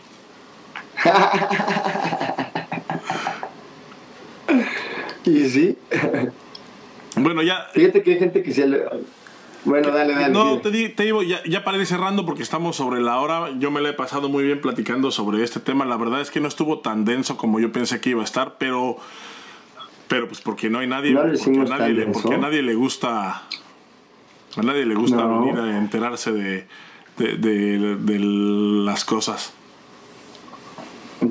y 5.25 5.49
sí. 5.49 5.77
Bueno, 7.15 7.41
ya. 7.41 7.67
Fíjate 7.73 8.03
que 8.03 8.11
hay 8.13 8.19
gente 8.19 8.43
que 8.43 8.53
se 8.53 8.67
le... 8.67 8.83
Bueno, 9.63 9.89
dale, 9.91 10.13
dale. 10.13 10.33
No, 10.33 10.59
te, 10.59 10.69
di- 10.69 10.89
te 10.89 11.03
digo, 11.03 11.23
ya, 11.23 11.41
ya 11.43 11.63
para 11.63 11.77
ir 11.79 11.87
cerrando 11.87 12.23
porque 12.25 12.43
estamos 12.43 12.75
sobre 12.75 13.01
la 13.01 13.19
hora. 13.19 13.49
Yo 13.57 13.71
me 13.71 13.81
la 13.81 13.89
he 13.89 13.93
pasado 13.93 14.29
muy 14.29 14.43
bien 14.43 14.61
platicando 14.61 15.09
sobre 15.09 15.43
este 15.43 15.59
tema. 15.59 15.85
La 15.85 15.97
verdad 15.97 16.21
es 16.21 16.29
que 16.29 16.39
no 16.39 16.47
estuvo 16.47 16.79
tan 16.81 17.03
denso 17.03 17.35
como 17.35 17.59
yo 17.59 17.71
pensé 17.71 17.99
que 17.99 18.11
iba 18.11 18.21
a 18.21 18.25
estar, 18.25 18.55
pero. 18.59 18.97
Pero 20.07 20.27
pues 20.27 20.39
porque 20.41 20.69
no 20.69 20.77
hay 20.77 20.87
nadie. 20.87 21.13
No 21.13 21.21
porque, 21.23 21.49
nadie 21.67 21.93
le, 21.93 22.05
porque 22.07 22.35
a 22.35 22.37
nadie 22.37 22.61
le 22.61 22.75
gusta. 22.75 23.41
A 24.55 24.61
nadie 24.61 24.85
le 24.85 24.93
gusta 24.93 25.17
No. 25.23 25.41
venir 25.41 25.57
a 25.59 25.77
enterarse 25.79 26.31
de, 26.31 26.67
de, 27.17 27.37
de- 27.37 27.95
de 27.95 28.19
las 28.19 29.03
cosas. 29.03 29.51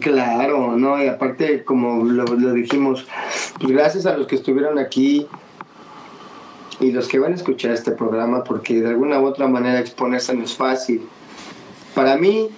Claro, 0.01 0.76
no, 0.76 1.03
y 1.03 1.09
aparte, 1.09 1.64
como 1.64 2.05
lo, 2.05 2.24
dijimos, 2.53 3.07
pues 3.61 3.72
gracias 3.72 4.07
a 4.07 4.16
los 4.16 4.26
que 4.26 4.36
estuvieron 4.36 4.78
aquí 4.78 5.26
y 6.80 6.92
los 6.92 7.09
que 7.09 7.18
van 7.18 7.32
a 7.32 7.36
escuchar 7.36 7.72
este 7.72 7.92
programa, 7.92 8.45
porque 8.45 8.80
de 8.80 8.88
alguna 8.88 9.20
u 9.20 9.26
otra 9.26 9.47
manera 9.47 9.80
exponerse 9.80 10.34
no 10.34 10.45
es 10.45 10.55
fácil. 10.55 11.03
Para 11.95 12.16
mí, 12.16 12.49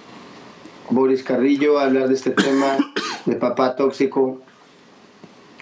Boris 0.89 1.23
Carrillo, 1.23 1.79
hablar 1.79 2.07
de 2.07 2.15
este 2.15 2.31
tema 2.31 2.77
de 3.25 3.35
papá 3.35 3.75
tóxico 3.75 4.39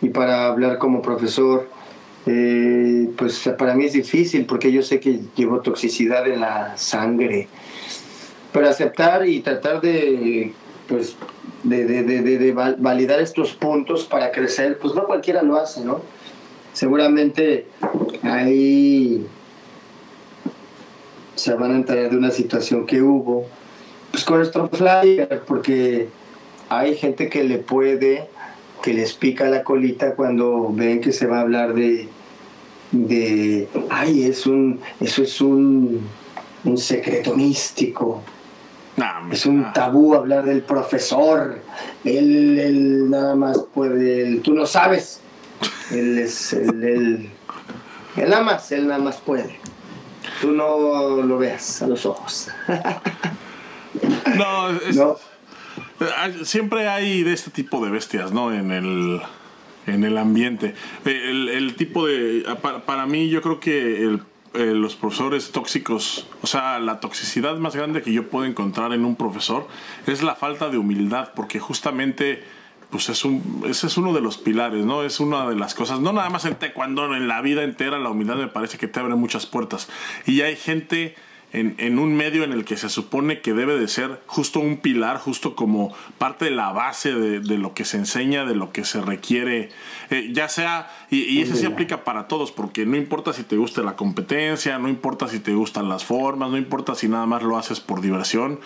y 0.02 0.10
para 0.10 0.48
hablar 0.48 0.78
como 0.78 1.02
profesor, 1.02 1.68
eh, 2.28 3.10
pues 3.18 3.50
para 3.58 3.76
mí 3.76 3.86
es 3.86 3.94
difícil 3.94 4.46
porque 4.46 4.72
yo 4.72 4.82
sé 4.82 5.00
que 5.00 5.20
llevo 5.36 5.62
toxicidad 5.62 6.28
en 6.28 6.42
la 6.42 6.78
sangre. 6.78 7.48
Pero 8.52 8.70
aceptar 8.70 9.28
y 9.28 9.42
tratar 9.42 9.82
de, 9.82 10.54
pues, 10.88 11.16
de, 11.64 11.86
de- 11.86 12.04
de- 12.04 12.22
de- 12.22 12.38
de 12.38 12.52
val- 12.54 12.76
validar 12.80 13.20
estos 13.20 13.54
puntos 13.54 14.06
para 14.06 14.32
crecer, 14.32 14.78
pues 14.80 14.94
no 14.96 15.06
cualquiera 15.06 15.42
lo 15.42 15.58
hace, 15.58 15.84
¿no? 15.84 16.02
Seguramente 16.74 17.68
ahí 18.24 19.26
se 21.36 21.54
van 21.54 21.72
a 21.72 21.76
enterar 21.76 22.10
de 22.12 22.18
una 22.18 22.32
situación 22.32 22.86
que 22.86 23.02
hubo, 23.02 23.46
pues 24.12 24.24
con 24.24 24.38
nuestro 24.38 24.70
flyer, 24.70 25.44
porque 25.48 26.08
hay 26.70 26.96
gente 26.96 27.30
que 27.30 27.44
le 27.44 27.58
puede, 27.58 28.28
que 28.82 28.94
les 28.94 29.14
pica 29.14 29.48
la 29.48 29.64
colita 29.64 30.16
cuando 30.16 30.70
ven 30.72 31.02
que 31.02 31.12
se 31.12 31.26
va 31.28 31.40
a 31.40 31.42
hablar 31.42 31.74
de, 31.74 32.08
de 32.92 33.68
ay, 33.90 34.24
es 34.24 34.46
un, 34.46 34.80
eso 35.02 35.24
es 35.24 35.42
un, 35.42 36.02
un 36.64 36.78
secreto 36.78 37.36
místico. 37.36 38.22
Es 39.32 39.46
un 39.46 39.66
ah. 39.66 39.74
tabú 39.74 40.16
hablar 40.16 40.46
del 40.46 40.62
profesor. 40.62 41.60
Él, 42.04 42.58
él 42.60 43.10
nada 43.10 43.36
más 43.36 43.58
puede. 43.74 44.22
él- 44.24 44.42
tú 44.42 44.54
no 44.54 44.66
sabes. 44.66 45.20
Él 45.92 46.18
es. 46.20 46.54
Él, 46.54 46.84
él, 46.84 47.30
él 48.16 48.30
nada 48.30 48.44
más, 48.44 48.72
él 48.72 48.88
nada 48.88 49.02
más 49.02 49.18
puede. 49.18 49.60
Tú 50.42 50.52
no 50.52 51.22
lo 51.22 51.38
veas 51.38 51.82
a 51.82 51.88
los 51.88 52.06
ojos. 52.06 52.50
No, 54.36 54.70
es- 54.70 54.96
No. 54.98 55.16
siempre 56.44 56.88
hay 56.90 57.24
de 57.24 57.32
este 57.34 57.52
tipo 57.52 57.84
de 57.86 57.90
bestias, 57.92 58.32
¿no? 58.34 58.54
En 58.54 58.72
el, 58.72 59.22
en 59.88 60.04
el 60.04 60.18
ambiente. 60.18 60.76
El, 61.06 61.48
el 61.48 61.76
tipo 61.76 62.06
de... 62.06 62.44
Para, 62.62 62.82
para 62.86 63.06
mí 63.06 63.30
yo 63.30 63.42
creo 63.42 63.60
que 63.62 64.04
el- 64.04 64.22
eh, 64.58 64.74
los 64.74 64.96
profesores 64.96 65.52
tóxicos, 65.52 66.28
o 66.42 66.48
sea, 66.48 66.80
la 66.80 67.00
toxicidad 67.00 67.58
más 67.58 67.76
grande 67.76 68.02
que 68.02 68.14
yo 68.14 68.30
puedo 68.30 68.46
encontrar 68.46 68.94
en 68.94 69.06
un 69.06 69.16
profesor 69.16 69.68
es 70.08 70.24
la 70.24 70.36
falta 70.36 70.70
de 70.70 70.78
humildad, 70.78 71.32
porque 71.36 71.60
justamente... 71.60 72.44
Pues 72.92 73.10
es 73.10 73.26
un, 73.26 73.64
ese 73.68 73.88
es 73.88 73.98
uno 73.98 74.14
de 74.14 74.22
los 74.22 74.38
pilares, 74.38 74.86
¿no? 74.86 75.04
Es 75.04 75.20
una 75.20 75.50
de 75.50 75.56
las 75.56 75.74
cosas, 75.74 76.00
no 76.00 76.14
nada 76.14 76.30
más 76.30 76.46
en 76.46 76.56
taekwondo, 76.56 77.14
en 77.16 77.28
la 77.28 77.42
vida 77.42 77.64
entera 77.64 77.98
la 77.98 78.10
humildad 78.10 78.36
me 78.36 78.48
parece 78.48 78.78
que 78.78 78.88
te 78.88 79.00
abre 79.00 79.16
muchas 79.16 79.48
puertas. 79.48 79.90
Y 80.28 80.42
hay 80.42 80.56
gente 80.56 81.16
en, 81.56 81.76
en 81.78 82.00
un 82.00 82.14
medio 82.16 82.44
en 82.44 82.52
el 82.52 82.66
que 82.66 82.76
se 82.76 82.90
supone 82.90 83.40
que 83.40 83.54
debe 83.54 83.80
de 83.80 83.88
ser 83.88 84.22
justo 84.28 84.60
un 84.60 84.78
pilar, 84.78 85.18
justo 85.20 85.56
como 85.56 85.94
parte 86.18 86.46
de 86.46 86.52
la 86.52 86.74
base 86.74 87.14
de, 87.14 87.40
de 87.40 87.58
lo 87.58 87.74
que 87.74 87.86
se 87.86 87.96
enseña, 87.96 88.44
de 88.44 88.56
lo 88.56 88.74
que 88.74 88.84
se 88.84 89.00
requiere, 89.00 89.70
eh, 90.10 90.32
ya 90.34 90.50
sea, 90.50 90.92
y, 91.10 91.24
y 91.24 91.42
ese 91.42 91.56
sí 91.56 91.66
aplica 91.66 92.04
para 92.04 92.28
todos, 92.28 92.52
porque 92.52 92.86
no 92.86 92.98
importa 92.98 93.32
si 93.32 93.44
te 93.44 93.56
gusta 93.56 93.82
la 93.84 93.96
competencia, 93.96 94.78
no 94.80 94.90
importa 94.90 95.30
si 95.30 95.40
te 95.40 95.54
gustan 95.54 95.88
las 95.88 96.04
formas, 96.04 96.52
no 96.52 96.58
importa 96.58 96.94
si 96.94 97.08
nada 97.08 97.26
más 97.26 97.42
lo 97.42 97.58
haces 97.58 97.80
por 97.80 98.02
diversión, 98.02 98.60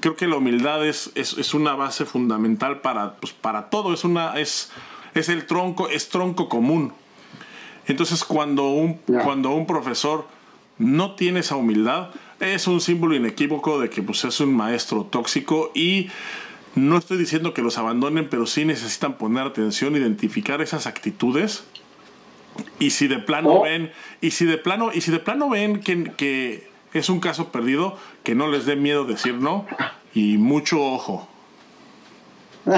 creo 0.00 0.16
que 0.16 0.26
la 0.26 0.36
humildad 0.36 0.84
es, 0.84 1.12
es, 1.14 1.38
es 1.38 1.54
una 1.54 1.74
base 1.74 2.06
fundamental 2.06 2.80
para, 2.80 3.14
pues, 3.14 3.32
para 3.32 3.70
todo, 3.70 3.94
es, 3.94 4.02
una, 4.02 4.36
es, 4.38 4.72
es 5.14 5.28
el 5.28 5.46
tronco, 5.46 5.88
es 5.88 6.08
tronco 6.08 6.48
común. 6.48 6.92
Entonces 7.86 8.24
cuando 8.24 8.70
un, 8.70 8.94
cuando 9.22 9.50
un 9.50 9.64
profesor 9.64 10.26
no 10.78 11.14
tiene 11.14 11.40
esa 11.40 11.56
humildad, 11.56 12.10
es 12.40 12.66
un 12.66 12.80
símbolo 12.80 13.14
inequívoco 13.14 13.80
de 13.80 13.88
que 13.90 14.02
pues, 14.02 14.24
es 14.24 14.40
un 14.40 14.54
maestro 14.54 15.04
tóxico 15.04 15.70
y 15.74 16.08
no 16.74 16.98
estoy 16.98 17.16
diciendo 17.16 17.54
que 17.54 17.62
los 17.62 17.78
abandonen, 17.78 18.28
pero 18.28 18.46
sí 18.46 18.64
necesitan 18.64 19.14
poner 19.16 19.46
atención, 19.46 19.96
identificar 19.96 20.60
esas 20.60 20.86
actitudes 20.86 21.64
y 22.78 22.90
si 22.90 23.06
de 23.08 23.18
plano 23.18 23.48
O- 23.50 23.62
ven 23.62 23.90
y 24.20 24.32
si 24.32 24.44
de 24.44 24.58
plano 24.58 24.90
y 24.92 25.00
si 25.00 25.10
de 25.10 25.18
plano 25.18 25.48
ven 25.48 25.80
que, 25.80 26.12
que 26.16 26.68
es 26.92 27.08
un 27.08 27.20
caso 27.20 27.50
perdido, 27.50 27.96
que 28.22 28.34
no 28.34 28.48
les 28.48 28.66
dé 28.66 28.76
miedo 28.76 29.04
decir 29.04 29.34
no 29.34 29.66
y 30.14 30.36
mucho 30.38 30.80
ojo. 30.82 31.28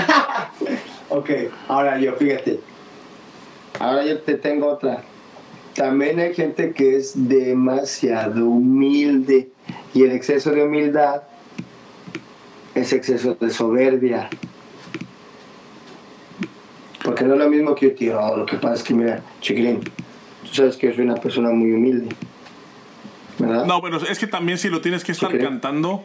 Ok, 1.10 1.30
ahora 1.68 1.98
yo, 1.98 2.12
fíjate. 2.16 2.60
Ahora 3.80 4.04
yo 4.04 4.20
te 4.20 4.34
tengo 4.34 4.66
otra. 4.66 5.02
También 5.74 6.18
hay 6.18 6.34
gente 6.34 6.72
que 6.72 6.96
es 6.96 7.12
demasiado 7.28 8.46
humilde 8.46 9.50
y 9.94 10.02
el 10.02 10.12
exceso 10.12 10.50
de 10.50 10.64
humildad 10.64 11.22
es 12.74 12.92
exceso 12.92 13.36
de 13.40 13.50
soberbia. 13.50 14.28
Porque 17.04 17.24
no 17.24 17.34
es 17.34 17.40
lo 17.40 17.48
mismo 17.48 17.74
que 17.74 17.90
yo 17.90 17.94
tío, 17.94 18.20
"Oh, 18.20 18.36
lo 18.36 18.46
que 18.46 18.56
pasa 18.56 18.74
es 18.74 18.82
que 18.82 18.94
mira, 18.94 19.22
chiquilín, 19.40 19.80
tú 19.80 20.54
sabes 20.54 20.76
que 20.76 20.88
yo 20.88 20.94
soy 20.94 21.04
una 21.04 21.14
persona 21.16 21.50
muy 21.50 21.72
humilde. 21.72 22.14
¿Verdad? 23.38 23.66
No, 23.66 23.80
bueno, 23.80 23.98
es 23.98 24.18
que 24.18 24.26
también 24.26 24.58
si 24.58 24.68
lo 24.68 24.80
tienes 24.80 25.04
que 25.04 25.12
estar 25.12 25.36
cantando, 25.38 26.04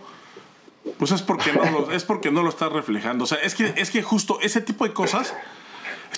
pues 1.00 1.12
es 1.12 1.22
porque 1.24 1.52
no 1.52 1.64
lo, 1.72 1.92
es 1.92 2.04
porque 2.04 2.32
no 2.32 2.44
lo 2.44 2.50
estás 2.50 2.72
reflejando. 2.72 3.24
O 3.24 3.28
sea, 3.28 3.40
es 3.40 3.56
que, 3.56 3.74
es 3.76 3.90
que 3.90 4.04
justo 4.04 4.40
ese 4.42 4.62
tipo 4.62 4.86
de 4.86 4.94
cosas, 4.94 5.34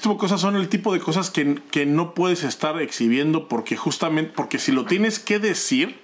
tipo 0.05 0.13
de 0.13 0.19
cosas 0.19 0.41
son 0.41 0.55
el 0.55 0.69
tipo 0.69 0.93
de 0.93 0.99
cosas 0.99 1.31
que, 1.31 1.59
que 1.71 1.87
no 1.87 2.13
puedes 2.13 2.43
estar 2.43 2.79
exhibiendo 2.79 3.47
porque 3.47 3.75
justamente, 3.75 4.31
porque 4.35 4.59
si 4.59 4.71
lo 4.71 4.85
tienes 4.85 5.17
que 5.17 5.39
decir, 5.39 5.97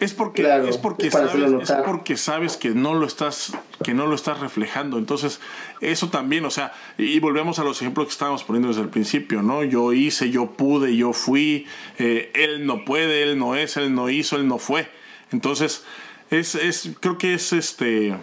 es 0.00 0.14
porque, 0.14 0.42
Claro, 0.42 0.66
es 0.66 0.78
porque 0.78 1.10
sabes, 1.10 1.34
es 1.34 1.72
porque 1.84 2.16
sabes 2.16 2.56
que 2.56 2.70
no 2.70 2.94
lo 2.94 3.06
estás, 3.06 3.52
que 3.84 3.92
no 3.92 4.06
lo 4.06 4.14
estás 4.14 4.40
reflejando. 4.40 4.96
Entonces, 4.96 5.38
eso 5.82 6.08
también, 6.08 6.46
o 6.46 6.50
sea, 6.50 6.72
y, 6.96 7.04
y 7.04 7.20
volvemos 7.20 7.58
a 7.58 7.64
los 7.64 7.80
ejemplos 7.82 8.06
que 8.06 8.12
estábamos 8.12 8.42
poniendo 8.42 8.68
desde 8.68 8.80
el 8.80 8.88
principio, 8.88 9.42
¿no? 9.42 9.62
Yo 9.64 9.92
hice, 9.92 10.30
yo 10.30 10.52
pude, 10.52 10.96
yo 10.96 11.12
fui, 11.12 11.66
eh, 11.98 12.32
él 12.34 12.64
no 12.64 12.86
puede, 12.86 13.22
él 13.22 13.38
no 13.38 13.54
es, 13.54 13.76
él 13.76 13.94
no 13.94 14.08
hizo, 14.08 14.36
él 14.36 14.48
no 14.48 14.56
fue. 14.56 14.88
Entonces, 15.30 15.84
es, 16.30 16.54
es, 16.54 16.90
creo 17.00 17.18
que 17.18 17.34
es 17.34 17.52
este, 17.52 18.16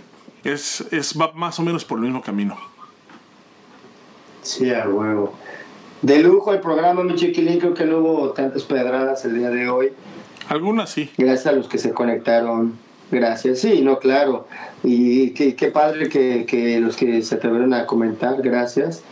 es, 0.43 0.81
es 0.91 1.13
va 1.17 1.33
más 1.33 1.59
o 1.59 1.61
menos 1.61 1.85
por 1.85 1.99
el 1.99 2.05
mismo 2.05 2.23
camino. 2.23 2.57
Sí, 4.41 4.73
a 4.73 4.87
huevo. 4.87 5.33
De 6.01 6.19
lujo 6.19 6.53
el 6.53 6.59
programa, 6.59 7.03
mi 7.03 7.15
chiquilín, 7.15 7.59
creo 7.59 7.73
que 7.73 7.85
no 7.85 7.97
hubo 7.99 8.29
tantas 8.31 8.63
pedradas 8.63 9.25
el 9.25 9.37
día 9.37 9.49
de 9.49 9.69
hoy. 9.69 9.91
Algunas 10.47 10.89
sí. 10.89 11.09
Gracias 11.17 11.47
a 11.47 11.51
los 11.51 11.67
que 11.67 11.77
se 11.77 11.91
conectaron. 11.91 12.77
Gracias, 13.11 13.59
sí, 13.59 13.81
no, 13.81 13.99
claro. 13.99 14.47
Y 14.83 15.31
qué, 15.31 15.55
qué 15.55 15.67
padre 15.71 16.09
que, 16.09 16.45
que, 16.45 16.79
los 16.79 16.95
que 16.95 17.21
se 17.21 17.35
atrevieron 17.35 17.73
a 17.73 17.85
comentar, 17.85 18.41
gracias. 18.41 19.03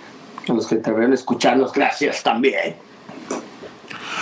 A 0.48 0.54
los 0.54 0.68
que 0.68 0.76
se 0.76 0.82
atrevieron 0.82 1.12
a 1.12 1.16
escucharnos, 1.16 1.74
gracias 1.74 2.24
también. 2.24 2.87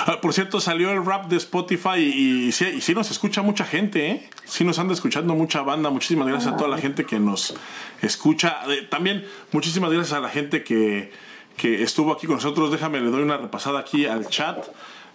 Ah, 0.06 0.20
por 0.22 0.34
cierto, 0.34 0.60
salió 0.60 0.92
el 0.92 1.06
rap 1.06 1.28
de 1.28 1.38
Spotify 1.38 1.98
y, 1.98 2.48
y, 2.48 2.52
sí, 2.52 2.66
y, 2.78 2.82
sí, 2.82 2.94
nos 2.94 3.10
escucha 3.12 3.42
mucha 3.42 3.66
gente, 3.66 4.12
¿eh? 4.12 4.30
Sí 4.44 4.64
nos 4.64 4.78
anda 4.78 4.94
escuchando 4.94 5.34
mucha 5.36 5.62
banda. 5.62 5.90
Muchísimas 5.90 6.28
gracias 6.28 6.54
a 6.54 6.58
toda 6.58 6.70
la 6.70 6.78
gente 6.78 7.06
que 7.06 7.20
nos 7.20 7.56
escucha. 8.02 8.60
Eh, 8.68 8.88
también 8.90 9.26
muchísimas 9.52 9.92
gracias 9.92 10.14
a 10.18 10.20
la 10.20 10.30
gente 10.30 10.64
que, 10.64 11.12
que 11.58 11.82
estuvo 11.82 12.12
aquí 12.12 12.28
con 12.28 12.36
nosotros. 12.36 12.72
Déjame, 12.72 13.00
le 13.00 13.10
doy 13.10 13.24
una 13.24 13.38
repasada 13.38 13.80
aquí 13.80 14.06
al 14.06 14.28
chat. 14.28 14.68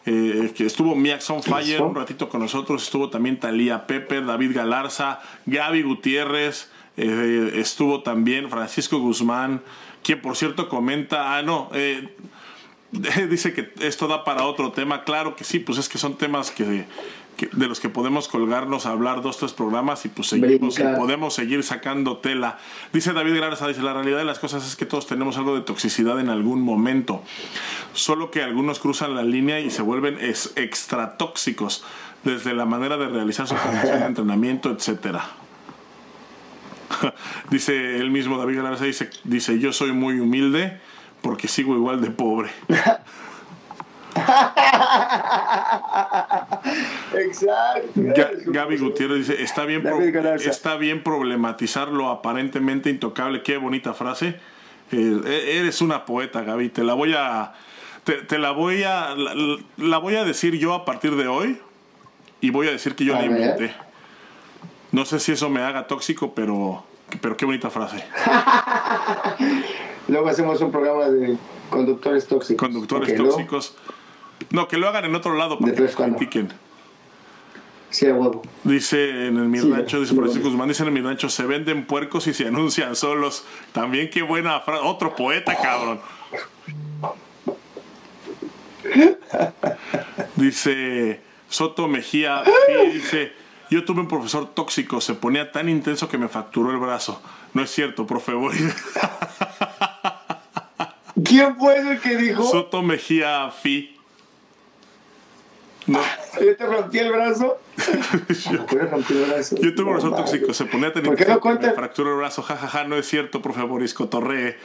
Eh, 0.06 0.52
que 0.56 0.64
estuvo 0.64 0.96
Miaxon 0.96 1.42
Fire 1.42 1.82
un 1.82 1.94
ratito 1.94 2.30
con 2.30 2.40
nosotros, 2.40 2.82
estuvo 2.84 3.10
también 3.10 3.38
Talía 3.38 3.86
Pepper, 3.86 4.24
David 4.24 4.56
Galarza, 4.56 5.20
Gaby 5.44 5.82
Gutiérrez, 5.82 6.70
eh, 6.96 7.52
estuvo 7.56 8.02
también 8.02 8.48
Francisco 8.48 8.98
Guzmán, 8.98 9.62
quien 10.02 10.22
por 10.22 10.36
cierto 10.36 10.70
comenta, 10.70 11.36
ah 11.36 11.42
no, 11.42 11.68
eh, 11.74 12.08
dice 13.30 13.52
que 13.52 13.72
esto 13.80 14.08
da 14.08 14.24
para 14.24 14.44
otro 14.44 14.72
tema, 14.72 15.04
claro 15.04 15.36
que 15.36 15.44
sí, 15.44 15.60
pues 15.60 15.78
es 15.78 15.88
que 15.88 15.98
son 15.98 16.18
temas 16.18 16.50
que, 16.50 16.86
que 17.36 17.48
de 17.52 17.68
los 17.68 17.78
que 17.78 17.88
podemos 17.88 18.26
colgarnos 18.26 18.84
a 18.84 18.90
hablar 18.90 19.22
dos, 19.22 19.38
tres 19.38 19.52
programas 19.52 20.04
y 20.04 20.08
pues 20.08 20.28
seguimos 20.28 20.78
y 20.78 20.82
podemos 20.82 21.34
seguir 21.34 21.62
sacando 21.62 22.18
tela. 22.18 22.58
Dice 22.92 23.12
David 23.12 23.38
Garza, 23.40 23.68
dice, 23.68 23.82
la 23.82 23.94
realidad 23.94 24.18
de 24.18 24.24
las 24.24 24.40
cosas 24.40 24.66
es 24.66 24.74
que 24.74 24.86
todos 24.86 25.06
tenemos 25.06 25.36
algo 25.36 25.54
de 25.54 25.60
toxicidad 25.60 26.18
en 26.18 26.30
algún 26.30 26.62
momento, 26.62 27.22
solo 27.92 28.32
que 28.32 28.42
algunos 28.42 28.80
cruzan 28.80 29.14
la 29.14 29.22
línea 29.22 29.60
y 29.60 29.70
se 29.70 29.82
vuelven 29.82 30.18
es, 30.20 30.52
extra 30.56 31.16
tóxicos, 31.16 31.84
desde 32.24 32.54
la 32.54 32.64
manera 32.64 32.96
de 32.96 33.08
realizar 33.08 33.46
su 33.46 33.54
de 33.54 34.04
entrenamiento, 34.04 34.70
etcétera. 34.70 35.30
dice 37.50 37.98
él 37.98 38.10
mismo, 38.10 38.36
David 38.36 38.62
Garza, 38.62 38.84
dice, 38.84 39.10
dice, 39.22 39.60
yo 39.60 39.72
soy 39.72 39.92
muy 39.92 40.18
humilde 40.18 40.80
porque 41.22 41.48
sigo 41.48 41.74
igual 41.74 42.00
de 42.00 42.10
pobre. 42.10 42.50
Exacto. 47.14 48.00
Gaby 48.46 48.78
Gutiérrez 48.78 49.28
dice, 49.28 49.42
está 49.42 49.64
bien, 49.64 49.84
está 50.44 50.76
bien 50.76 51.02
problematizar 51.02 51.88
lo 51.88 52.08
aparentemente 52.08 52.90
intocable. 52.90 53.42
Qué 53.42 53.56
bonita 53.56 53.94
frase. 53.94 54.38
Eh, 54.92 55.58
eres 55.58 55.80
una 55.80 56.04
poeta, 56.04 56.42
Gaby. 56.42 56.68
Te 56.70 56.84
la 56.84 56.94
voy 56.94 57.14
a... 57.16 57.52
Te, 58.04 58.14
te 58.14 58.38
la 58.38 58.52
voy 58.52 58.82
a... 58.82 59.14
La, 59.14 59.34
la, 59.76 59.98
voy 59.98 60.16
a 60.16 60.24
decir 60.24 60.58
yo 60.58 60.74
a 60.74 60.84
partir 60.84 61.16
de 61.16 61.28
hoy. 61.28 61.60
Y 62.40 62.50
voy 62.50 62.68
a 62.68 62.72
decir 62.72 62.94
que 62.94 63.04
yo 63.04 63.14
la 63.14 63.24
inventé. 63.24 63.74
No 64.92 65.04
sé 65.04 65.20
si 65.20 65.32
eso 65.32 65.50
me 65.50 65.62
haga 65.62 65.86
tóxico, 65.86 66.34
pero... 66.34 66.84
Pero 67.20 67.36
qué 67.36 67.44
bonita 67.44 67.70
frase. 67.70 68.04
Luego 70.10 70.28
hacemos 70.28 70.60
un 70.60 70.72
programa 70.72 71.08
de 71.08 71.36
conductores 71.70 72.26
tóxicos. 72.26 72.68
Conductores 72.68 73.10
okay, 73.10 73.24
tóxicos. 73.24 73.76
No, 74.50 74.66
que 74.66 74.76
lo 74.76 74.88
hagan 74.88 75.04
en 75.04 75.14
otro 75.14 75.36
lado 75.36 75.56
para 75.58 75.72
que 75.72 75.86
critiquen. 75.86 76.52
Sí, 77.90 78.06
a 78.06 78.14
huevo. 78.14 78.42
Dice 78.64 79.26
en 79.28 79.36
el 79.36 79.48
mi 79.48 79.60
sí, 79.60 79.70
rancho, 79.70 80.00
dice 80.00 80.14
Francisco 80.14 80.48
Guzmán, 80.48 80.68
dice 80.68 80.82
en 80.82 80.88
el 80.88 80.94
mi 80.94 81.00
rancho, 81.00 81.28
se 81.28 81.44
venden 81.44 81.86
puercos 81.86 82.26
y 82.26 82.34
se 82.34 82.48
anuncian 82.48 82.96
solos. 82.96 83.44
También 83.72 84.10
qué 84.10 84.22
buena 84.22 84.60
frase. 84.60 84.82
Otro 84.84 85.14
poeta, 85.14 85.56
cabrón. 85.56 86.00
dice 90.34 91.20
Soto 91.48 91.86
Mejía, 91.86 92.42
dice, 92.92 93.32
yo 93.70 93.84
tuve 93.84 94.00
un 94.00 94.08
profesor 94.08 94.54
tóxico, 94.54 95.00
se 95.00 95.14
ponía 95.14 95.52
tan 95.52 95.68
intenso 95.68 96.08
que 96.08 96.18
me 96.18 96.28
fracturó 96.28 96.72
el 96.72 96.78
brazo. 96.78 97.22
No 97.54 97.62
es 97.62 97.70
cierto, 97.70 98.06
profe 98.06 98.32
Boris. 98.32 98.74
¿Quién 101.24 101.56
fue 101.56 101.78
el 101.78 102.00
que 102.00 102.16
dijo? 102.16 102.42
Soto 102.44 102.82
Mejía 102.82 103.50
Fi. 103.50 103.96
No. 105.86 106.00
¿Yo 106.40 106.56
te 106.56 106.66
rompí 106.66 106.98
el 106.98 107.10
brazo? 107.10 107.58
yo, 107.78 108.66
rompí 108.90 109.14
el 109.14 109.24
brazo? 109.24 109.56
yo 109.56 109.74
tuve 109.74 109.86
un 109.86 109.92
brazo 109.94 110.14
tóxico, 110.14 110.52
se 110.54 110.66
ponía 110.66 110.92
tan 110.92 111.02
¿Por 111.02 111.16
qué 111.16 111.24
no 111.24 111.40
cuenta? 111.40 111.68
me 111.68 111.72
fracturó 111.72 112.12
el 112.12 112.18
brazo, 112.18 112.42
jajaja, 112.42 112.68
ja, 112.68 112.78
ja, 112.82 112.88
no 112.88 112.96
es 112.96 113.08
cierto, 113.08 113.42
profe 113.42 113.62
Boris, 113.62 113.94
cotorree. 113.94 114.56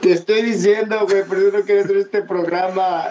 Te 0.00 0.12
estoy 0.12 0.42
diciendo, 0.42 1.06
güey, 1.08 1.24
pero 1.28 1.50
yo 1.50 1.58
no 1.58 1.64
quiero 1.64 1.82
hacer 1.82 1.96
este 1.98 2.22
programa. 2.22 3.04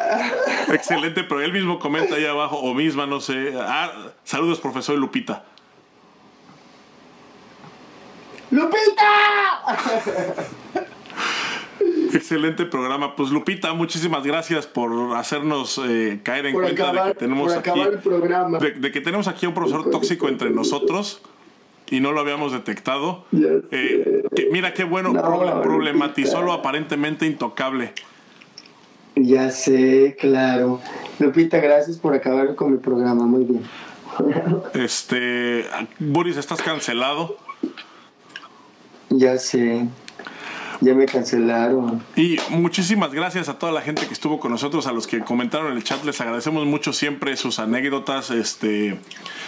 Excelente, 0.74 1.24
pero 1.24 1.42
él 1.42 1.54
mismo 1.54 1.80
comenta 1.80 2.16
ahí 2.16 2.26
abajo, 2.26 2.58
o 2.58 2.74
misma, 2.74 3.06
no 3.06 3.20
sé. 3.20 3.54
Ah, 3.58 4.12
saludos, 4.24 4.60
profesor 4.60 4.98
Lupita. 4.98 5.46
¡Lupita! 8.52 9.78
Excelente 12.14 12.66
programa. 12.66 13.16
Pues 13.16 13.30
Lupita, 13.30 13.74
muchísimas 13.74 14.24
gracias 14.24 14.66
por 14.68 15.16
hacernos 15.16 15.80
eh, 15.86 16.20
caer 16.24 16.48
en 16.48 16.54
por 16.54 16.64
cuenta 16.64 16.84
acabar, 16.90 17.08
de 17.08 17.14
que 17.14 17.20
tenemos 17.20 17.54
aquí 17.54 17.80
el 17.80 18.00
programa. 18.00 18.60
de, 18.60 18.72
de, 18.72 18.92
que 18.92 19.02
tenemos 19.02 19.28
aquí 19.28 19.46
un 19.46 19.54
profesor 19.54 19.90
tóxico 19.92 20.28
entre 20.30 20.50
nosotros 20.50 21.22
y 21.90 22.00
no 22.00 22.12
lo 22.14 22.22
habíamos 22.22 22.52
detectado. 22.54 23.26
Eh, 23.72 24.24
que, 24.36 24.48
mira 24.52 24.74
qué 24.74 24.84
bueno, 24.86 25.12
No, 25.14 25.22
proble- 25.22 25.62
problematizó 25.62 26.42
lo 26.42 26.54
aparentemente 26.54 27.26
intocable. 27.26 27.94
Ya 29.16 29.50
sé, 29.50 30.16
claro. 30.20 30.80
Lupita, 31.20 31.58
gracias 31.60 31.98
por 31.98 32.14
acabar 32.14 32.56
con 32.56 32.72
mi 32.72 32.78
programa. 32.78 33.26
Muy 33.26 33.44
bien. 33.46 33.64
Este, 34.74 35.66
Boris, 36.00 36.38
estás 36.38 36.62
cancelado. 36.62 37.38
Ya 39.10 39.38
sé. 39.38 39.88
Ya 40.80 40.94
me 40.94 41.06
cancelaron. 41.06 42.04
Y 42.16 42.38
muchísimas 42.50 43.12
gracias 43.12 43.50
a 43.50 43.58
toda 43.58 43.72
la 43.72 43.82
gente 43.82 44.06
que 44.06 44.14
estuvo 44.14 44.40
con 44.40 44.52
nosotros, 44.52 44.86
a 44.86 44.92
los 44.92 45.08
que 45.08 45.22
comentaron 45.22 45.72
en 45.72 45.78
el 45.78 45.84
chat, 45.84 46.04
les 46.04 46.22
agradecemos 46.22 46.66
mucho 46.66 46.94
siempre 46.94 47.36
sus 47.36 47.58
anécdotas, 47.58 48.30
este, 48.30 49.00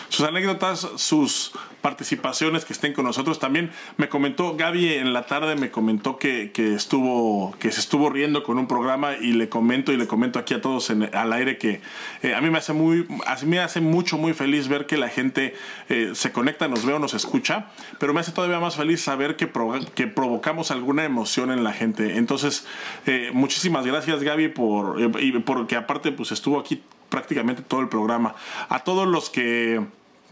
sus 0.10 0.26
anécdotas, 0.26 0.88
sus 0.96 1.52
participaciones 1.82 2.66
que 2.66 2.74
estén 2.74 2.94
con 2.94 3.06
nosotros. 3.06 3.40
También 3.40 3.72
me 3.98 4.10
comentó 4.10 4.56
Gaby 4.56 4.94
en 4.96 5.14
la 5.14 5.28
tarde, 5.28 5.56
me 5.56 5.70
comentó 5.70 6.18
que, 6.18 6.52
que 6.52 6.74
estuvo, 6.74 7.56
que 7.60 7.72
se 7.72 7.80
estuvo 7.80 8.10
riendo 8.10 8.44
con 8.44 8.58
un 8.58 8.68
programa 8.68 9.14
y 9.16 9.34
le 9.34 9.50
comento 9.50 9.92
y 9.94 9.98
le 9.98 10.08
comento 10.08 10.40
aquí 10.40 10.56
a 10.56 10.62
todos 10.62 10.90
en, 10.90 11.16
al 11.16 11.32
aire 11.32 11.58
que 11.58 11.82
eh, 12.24 12.34
a 12.34 12.42
mí 12.42 12.50
me 12.50 12.58
hace 12.58 12.74
muy, 12.74 13.08
a 13.26 13.36
mí 13.36 13.46
me 13.46 13.60
hace 13.60 13.82
mucho 13.82 14.18
muy 14.18 14.34
feliz 14.34 14.68
ver 14.68 14.88
que 14.88 14.98
la 14.98 15.10
gente 15.10 15.54
eh, 15.90 16.12
se 16.16 16.32
conecta, 16.32 16.68
nos 16.68 16.86
ve 16.86 16.94
o 16.94 17.00
nos 17.00 17.14
escucha, 17.14 17.68
pero 18.00 18.14
me 18.14 18.20
hace 18.20 18.32
todavía 18.32 18.60
más 18.60 18.76
feliz 18.76 19.02
saber 19.02 19.36
que, 19.36 19.48
pro, 19.48 19.74
que 19.94 20.08
provocamos 20.08 20.72
alguna 20.72 21.06
emoción 21.06 21.19
en 21.38 21.64
la 21.64 21.74
gente. 21.74 22.18
Entonces, 22.18 22.66
eh, 23.06 23.32
muchísimas 23.34 23.86
gracias 23.86 24.24
Gaby 24.24 24.50
por, 24.50 25.02
eh, 25.02 25.12
y 25.20 25.32
porque 25.40 25.76
aparte 25.76 26.12
pues 26.12 26.32
estuvo 26.32 26.60
aquí 26.60 26.82
prácticamente 27.10 27.62
todo 27.62 27.82
el 27.82 27.90
programa. 27.90 28.36
A 28.70 28.80
todos 28.80 29.08
los 29.08 29.30
que 29.30 29.82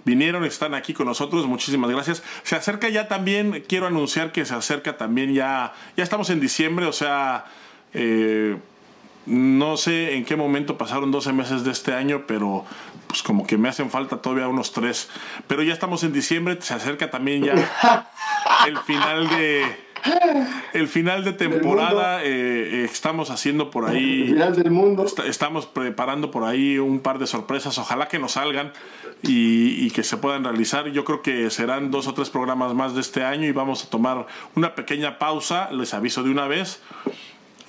vinieron, 0.05 0.45
están 0.45 0.73
aquí 0.73 0.93
con 0.93 1.07
nosotros, 1.07 1.45
muchísimas 1.47 1.89
gracias. 1.89 2.23
Se 2.43 2.55
acerca 2.55 2.89
ya 2.89 3.07
también, 3.07 3.63
quiero 3.67 3.87
anunciar 3.87 4.31
que 4.31 4.45
se 4.45 4.55
acerca 4.55 4.97
también 4.97 5.33
ya, 5.33 5.73
ya 5.97 6.03
estamos 6.03 6.29
en 6.29 6.39
diciembre, 6.39 6.85
o 6.85 6.93
sea, 6.93 7.45
eh, 7.93 8.57
no 9.25 9.75
sé 9.75 10.15
en 10.15 10.23
qué 10.23 10.37
momento 10.37 10.77
pasaron 10.77 11.11
12 11.11 11.33
meses 11.33 11.63
de 11.65 11.71
este 11.71 11.93
año, 11.93 12.23
pero 12.25 12.65
pues 13.07 13.23
como 13.23 13.45
que 13.45 13.57
me 13.57 13.69
hacen 13.69 13.89
falta 13.89 14.21
todavía 14.21 14.47
unos 14.47 14.71
tres. 14.71 15.09
Pero 15.47 15.63
ya 15.63 15.73
estamos 15.73 16.03
en 16.03 16.13
diciembre, 16.13 16.57
se 16.61 16.73
acerca 16.73 17.09
también 17.09 17.43
ya 17.43 17.53
el 18.67 18.77
final 18.79 19.27
de 19.29 19.86
el 20.73 20.87
final 20.87 21.23
de 21.23 21.33
temporada. 21.33 22.21
Eh, 22.23 22.83
estamos 22.83 23.29
haciendo 23.29 23.71
por 23.71 23.85
ahí. 23.85 24.21
El 24.21 24.27
final 24.29 24.55
del 24.55 24.71
mundo. 24.71 25.05
Est 25.05 25.19
estamos 25.19 25.65
preparando 25.65 26.31
por 26.31 26.43
ahí 26.43 26.77
un 26.77 26.99
par 26.99 27.19
de 27.19 27.27
sorpresas. 27.27 27.77
Ojalá 27.77 28.07
que 28.07 28.19
nos 28.19 28.33
salgan 28.33 28.71
y, 29.21 29.85
y, 29.85 29.91
que 29.91 30.03
se 30.03 30.17
puedan 30.17 30.43
realizar. 30.43 30.87
Yo 30.89 31.03
creo 31.05 31.21
que 31.21 31.49
serán 31.49 31.91
dos 31.91 32.07
o 32.07 32.13
tres 32.13 32.29
programas 32.29 32.73
más 32.73 32.93
de 32.93 33.01
este 33.01 33.23
año 33.23 33.47
y 33.47 33.51
vamos 33.51 33.85
a 33.85 33.89
tomar 33.89 34.27
una 34.55 34.75
pequeña 34.75 35.19
pausa. 35.19 35.71
Les 35.71 35.93
aviso 35.93 36.23
de 36.23 36.31
una 36.31 36.47
vez. 36.47 36.81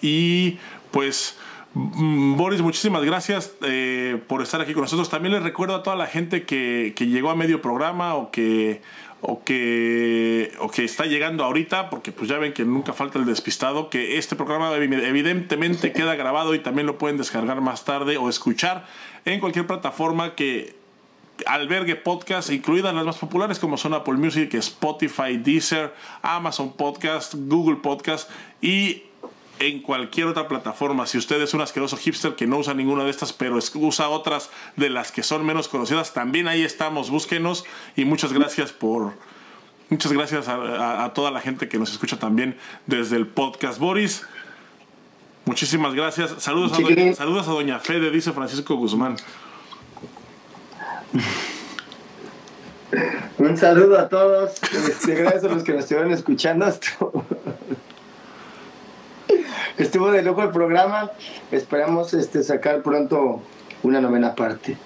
Y 0.03 0.59
pues. 0.91 1.39
Boris, 1.75 2.63
muchísimas 2.63 3.05
gracias 3.05 3.55
eh, 3.63 4.21
por 4.27 4.43
estar 4.43 4.61
aquí 4.61 4.73
con 4.73 4.83
nosotros. 4.83 5.11
También 5.11 5.35
les 5.35 5.43
recuerdo 5.43 5.77
a 5.77 5.83
toda 5.83 5.97
la 5.97 6.07
gente 6.07 6.45
que, 6.45 6.95
que 6.97 7.07
llegó 7.07 7.31
a 7.31 7.37
medio 7.37 7.61
programa 7.61 8.15
o 8.15 8.31
que, 8.31 8.81
o 9.21 9.43
que, 9.43 10.53
o 10.61 10.71
que 10.71 10.85
está 10.85 11.05
llegando 11.07 11.45
ahorita, 11.45 11.91
porque 11.91 12.13
pues 12.13 12.29
ya 12.31 12.39
ven 12.39 12.53
que 12.53 12.65
nunca 12.65 12.93
falta 12.93 13.19
el 13.19 13.25
despistado, 13.25 13.91
que 13.91 14.19
este 14.19 14.37
programa 14.37 14.75
evidentemente 14.75 15.93
queda 15.93 16.15
grabado 16.15 16.55
y 16.55 16.61
también 16.61 16.87
lo 16.87 16.99
pueden 16.99 17.17
descargar 17.17 17.61
más 17.61 17.85
tarde 17.85 18.17
o 18.17 18.29
escuchar 18.29 18.87
en 19.25 19.41
cualquier 19.41 19.67
plataforma 19.67 20.35
que 20.35 20.77
albergue 21.47 21.97
podcast, 21.97 22.51
incluidas 22.51 22.95
las 22.95 23.05
más 23.05 23.19
populares 23.19 23.59
como 23.59 23.77
son 23.77 23.95
Apple 23.95 24.15
Music, 24.15 24.55
Spotify, 24.55 25.37
Deezer, 25.37 25.95
Amazon 26.23 26.73
Podcast, 26.73 27.35
Google 27.37 27.77
Podcast 27.77 28.31
y 28.61 29.03
en 29.61 29.81
cualquier 29.81 30.27
otra 30.27 30.49
plataforma. 30.49 31.07
Si 31.07 31.19
usted 31.19 31.41
es 31.43 31.55
un 31.55 31.61
asqueroso 31.61 31.97
hipster 31.97 32.35
que 32.35 32.47
no 32.47 32.59
usa 32.59 32.75
ninguna 32.75 33.05
de 33.05 33.11
estas, 33.11 33.33
pero 33.33 33.59
usa 33.75 34.09
otras 34.09 34.51
de 34.77 34.91
las 34.91 35.13
que 35.13 35.23
son 35.23 35.45
menos 35.45 35.69
conocidas, 35.69 36.13
también 36.13 36.49
ahí 36.49 36.63
estamos. 36.63 37.11
Búsquenos 37.11 37.65
y 37.97 38.05
muchas 38.05 38.33
gracias 38.33 38.73
por. 38.73 39.13
Muchas 39.91 40.13
gracias 40.13 40.49
a, 40.49 41.11
toda 41.15 41.31
la 41.31 41.41
gente 41.41 41.69
que 41.69 41.79
nos 41.79 41.91
escucha 41.91 42.19
también 42.19 42.57
desde 42.87 43.17
el 43.17 43.27
podcast 43.27 43.79
Boris. 43.79 44.27
Muchísimas 45.47 45.95
gracias. 45.95 46.35
Saludos 46.39 46.73
a, 46.75 46.83
doña, 46.83 47.15
saludos 47.15 47.49
a 47.49 47.53
Doña 47.53 47.79
Fede, 47.79 48.11
dice 48.11 48.33
Francisco 48.33 48.77
Guzmán. 48.77 49.17
Un 53.39 53.57
saludo 53.57 53.99
a 53.99 54.09
todos. 54.09 54.63
Este, 54.63 55.15
gracias 55.15 55.45
a 55.45 55.49
los 55.49 55.63
que 55.63 55.73
nos 55.73 55.85
estuvieron 55.85 56.13
escuchando. 56.13 56.67
Estuvo 59.79 60.11
de 60.11 60.23
lujo 60.23 60.43
el 60.43 60.51
programa. 60.51 61.13
Esperamos 61.53 62.13
este, 62.13 62.43
sacar 62.43 62.83
pronto 62.83 63.41
una 63.83 64.01
novena 64.01 64.35
parte. 64.35 64.77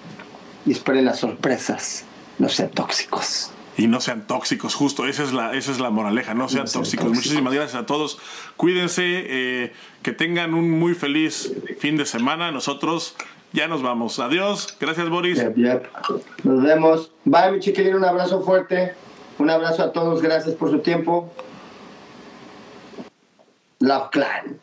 Y 0.65 0.71
esperen 0.71 1.05
las 1.05 1.19
sorpresas. 1.19 2.05
No 2.37 2.47
sean 2.47 2.69
tóxicos. 2.69 3.51
Y 3.75 3.87
no 3.87 3.99
sean 3.99 4.27
tóxicos, 4.27 4.75
justo. 4.75 5.07
Esa 5.07 5.23
es 5.23 5.33
la, 5.33 5.53
esa 5.55 5.71
es 5.71 5.79
la 5.79 5.89
moraleja. 5.89 6.35
No 6.35 6.47
sean, 6.47 6.67
tóxicos. 6.67 7.09
Muchísimas 7.09 7.53
gracias 7.53 7.81
a 7.81 7.85
todos. 7.85 8.19
Cuídense. 8.55 9.03
Eh, 9.03 9.73
que 10.03 10.11
tengan 10.11 10.53
un 10.53 10.69
muy 10.69 10.93
feliz 10.93 11.53
fin 11.79 11.97
de 11.97 12.05
semana. 12.05 12.51
Nosotros 12.51 13.15
ya 13.51 13.67
nos 13.67 13.81
vamos. 13.81 14.19
Adiós. 14.19 14.77
Gracias, 14.79 15.09
Boris. 15.09 15.43
Nos 16.43 16.63
vemos. 16.63 17.11
Bye, 17.25 17.53
mi 17.53 17.59
chiquilín. 17.59 17.95
Un 17.95 18.05
abrazo 18.05 18.41
fuerte. 18.41 18.93
Un 19.39 19.49
abrazo 19.49 19.81
a 19.83 19.91
todos. 19.91 20.21
Gracias 20.21 20.53
por 20.53 20.69
su 20.69 20.79
tiempo. 20.79 21.33
Love 23.79 24.09
Clan. 24.11 24.62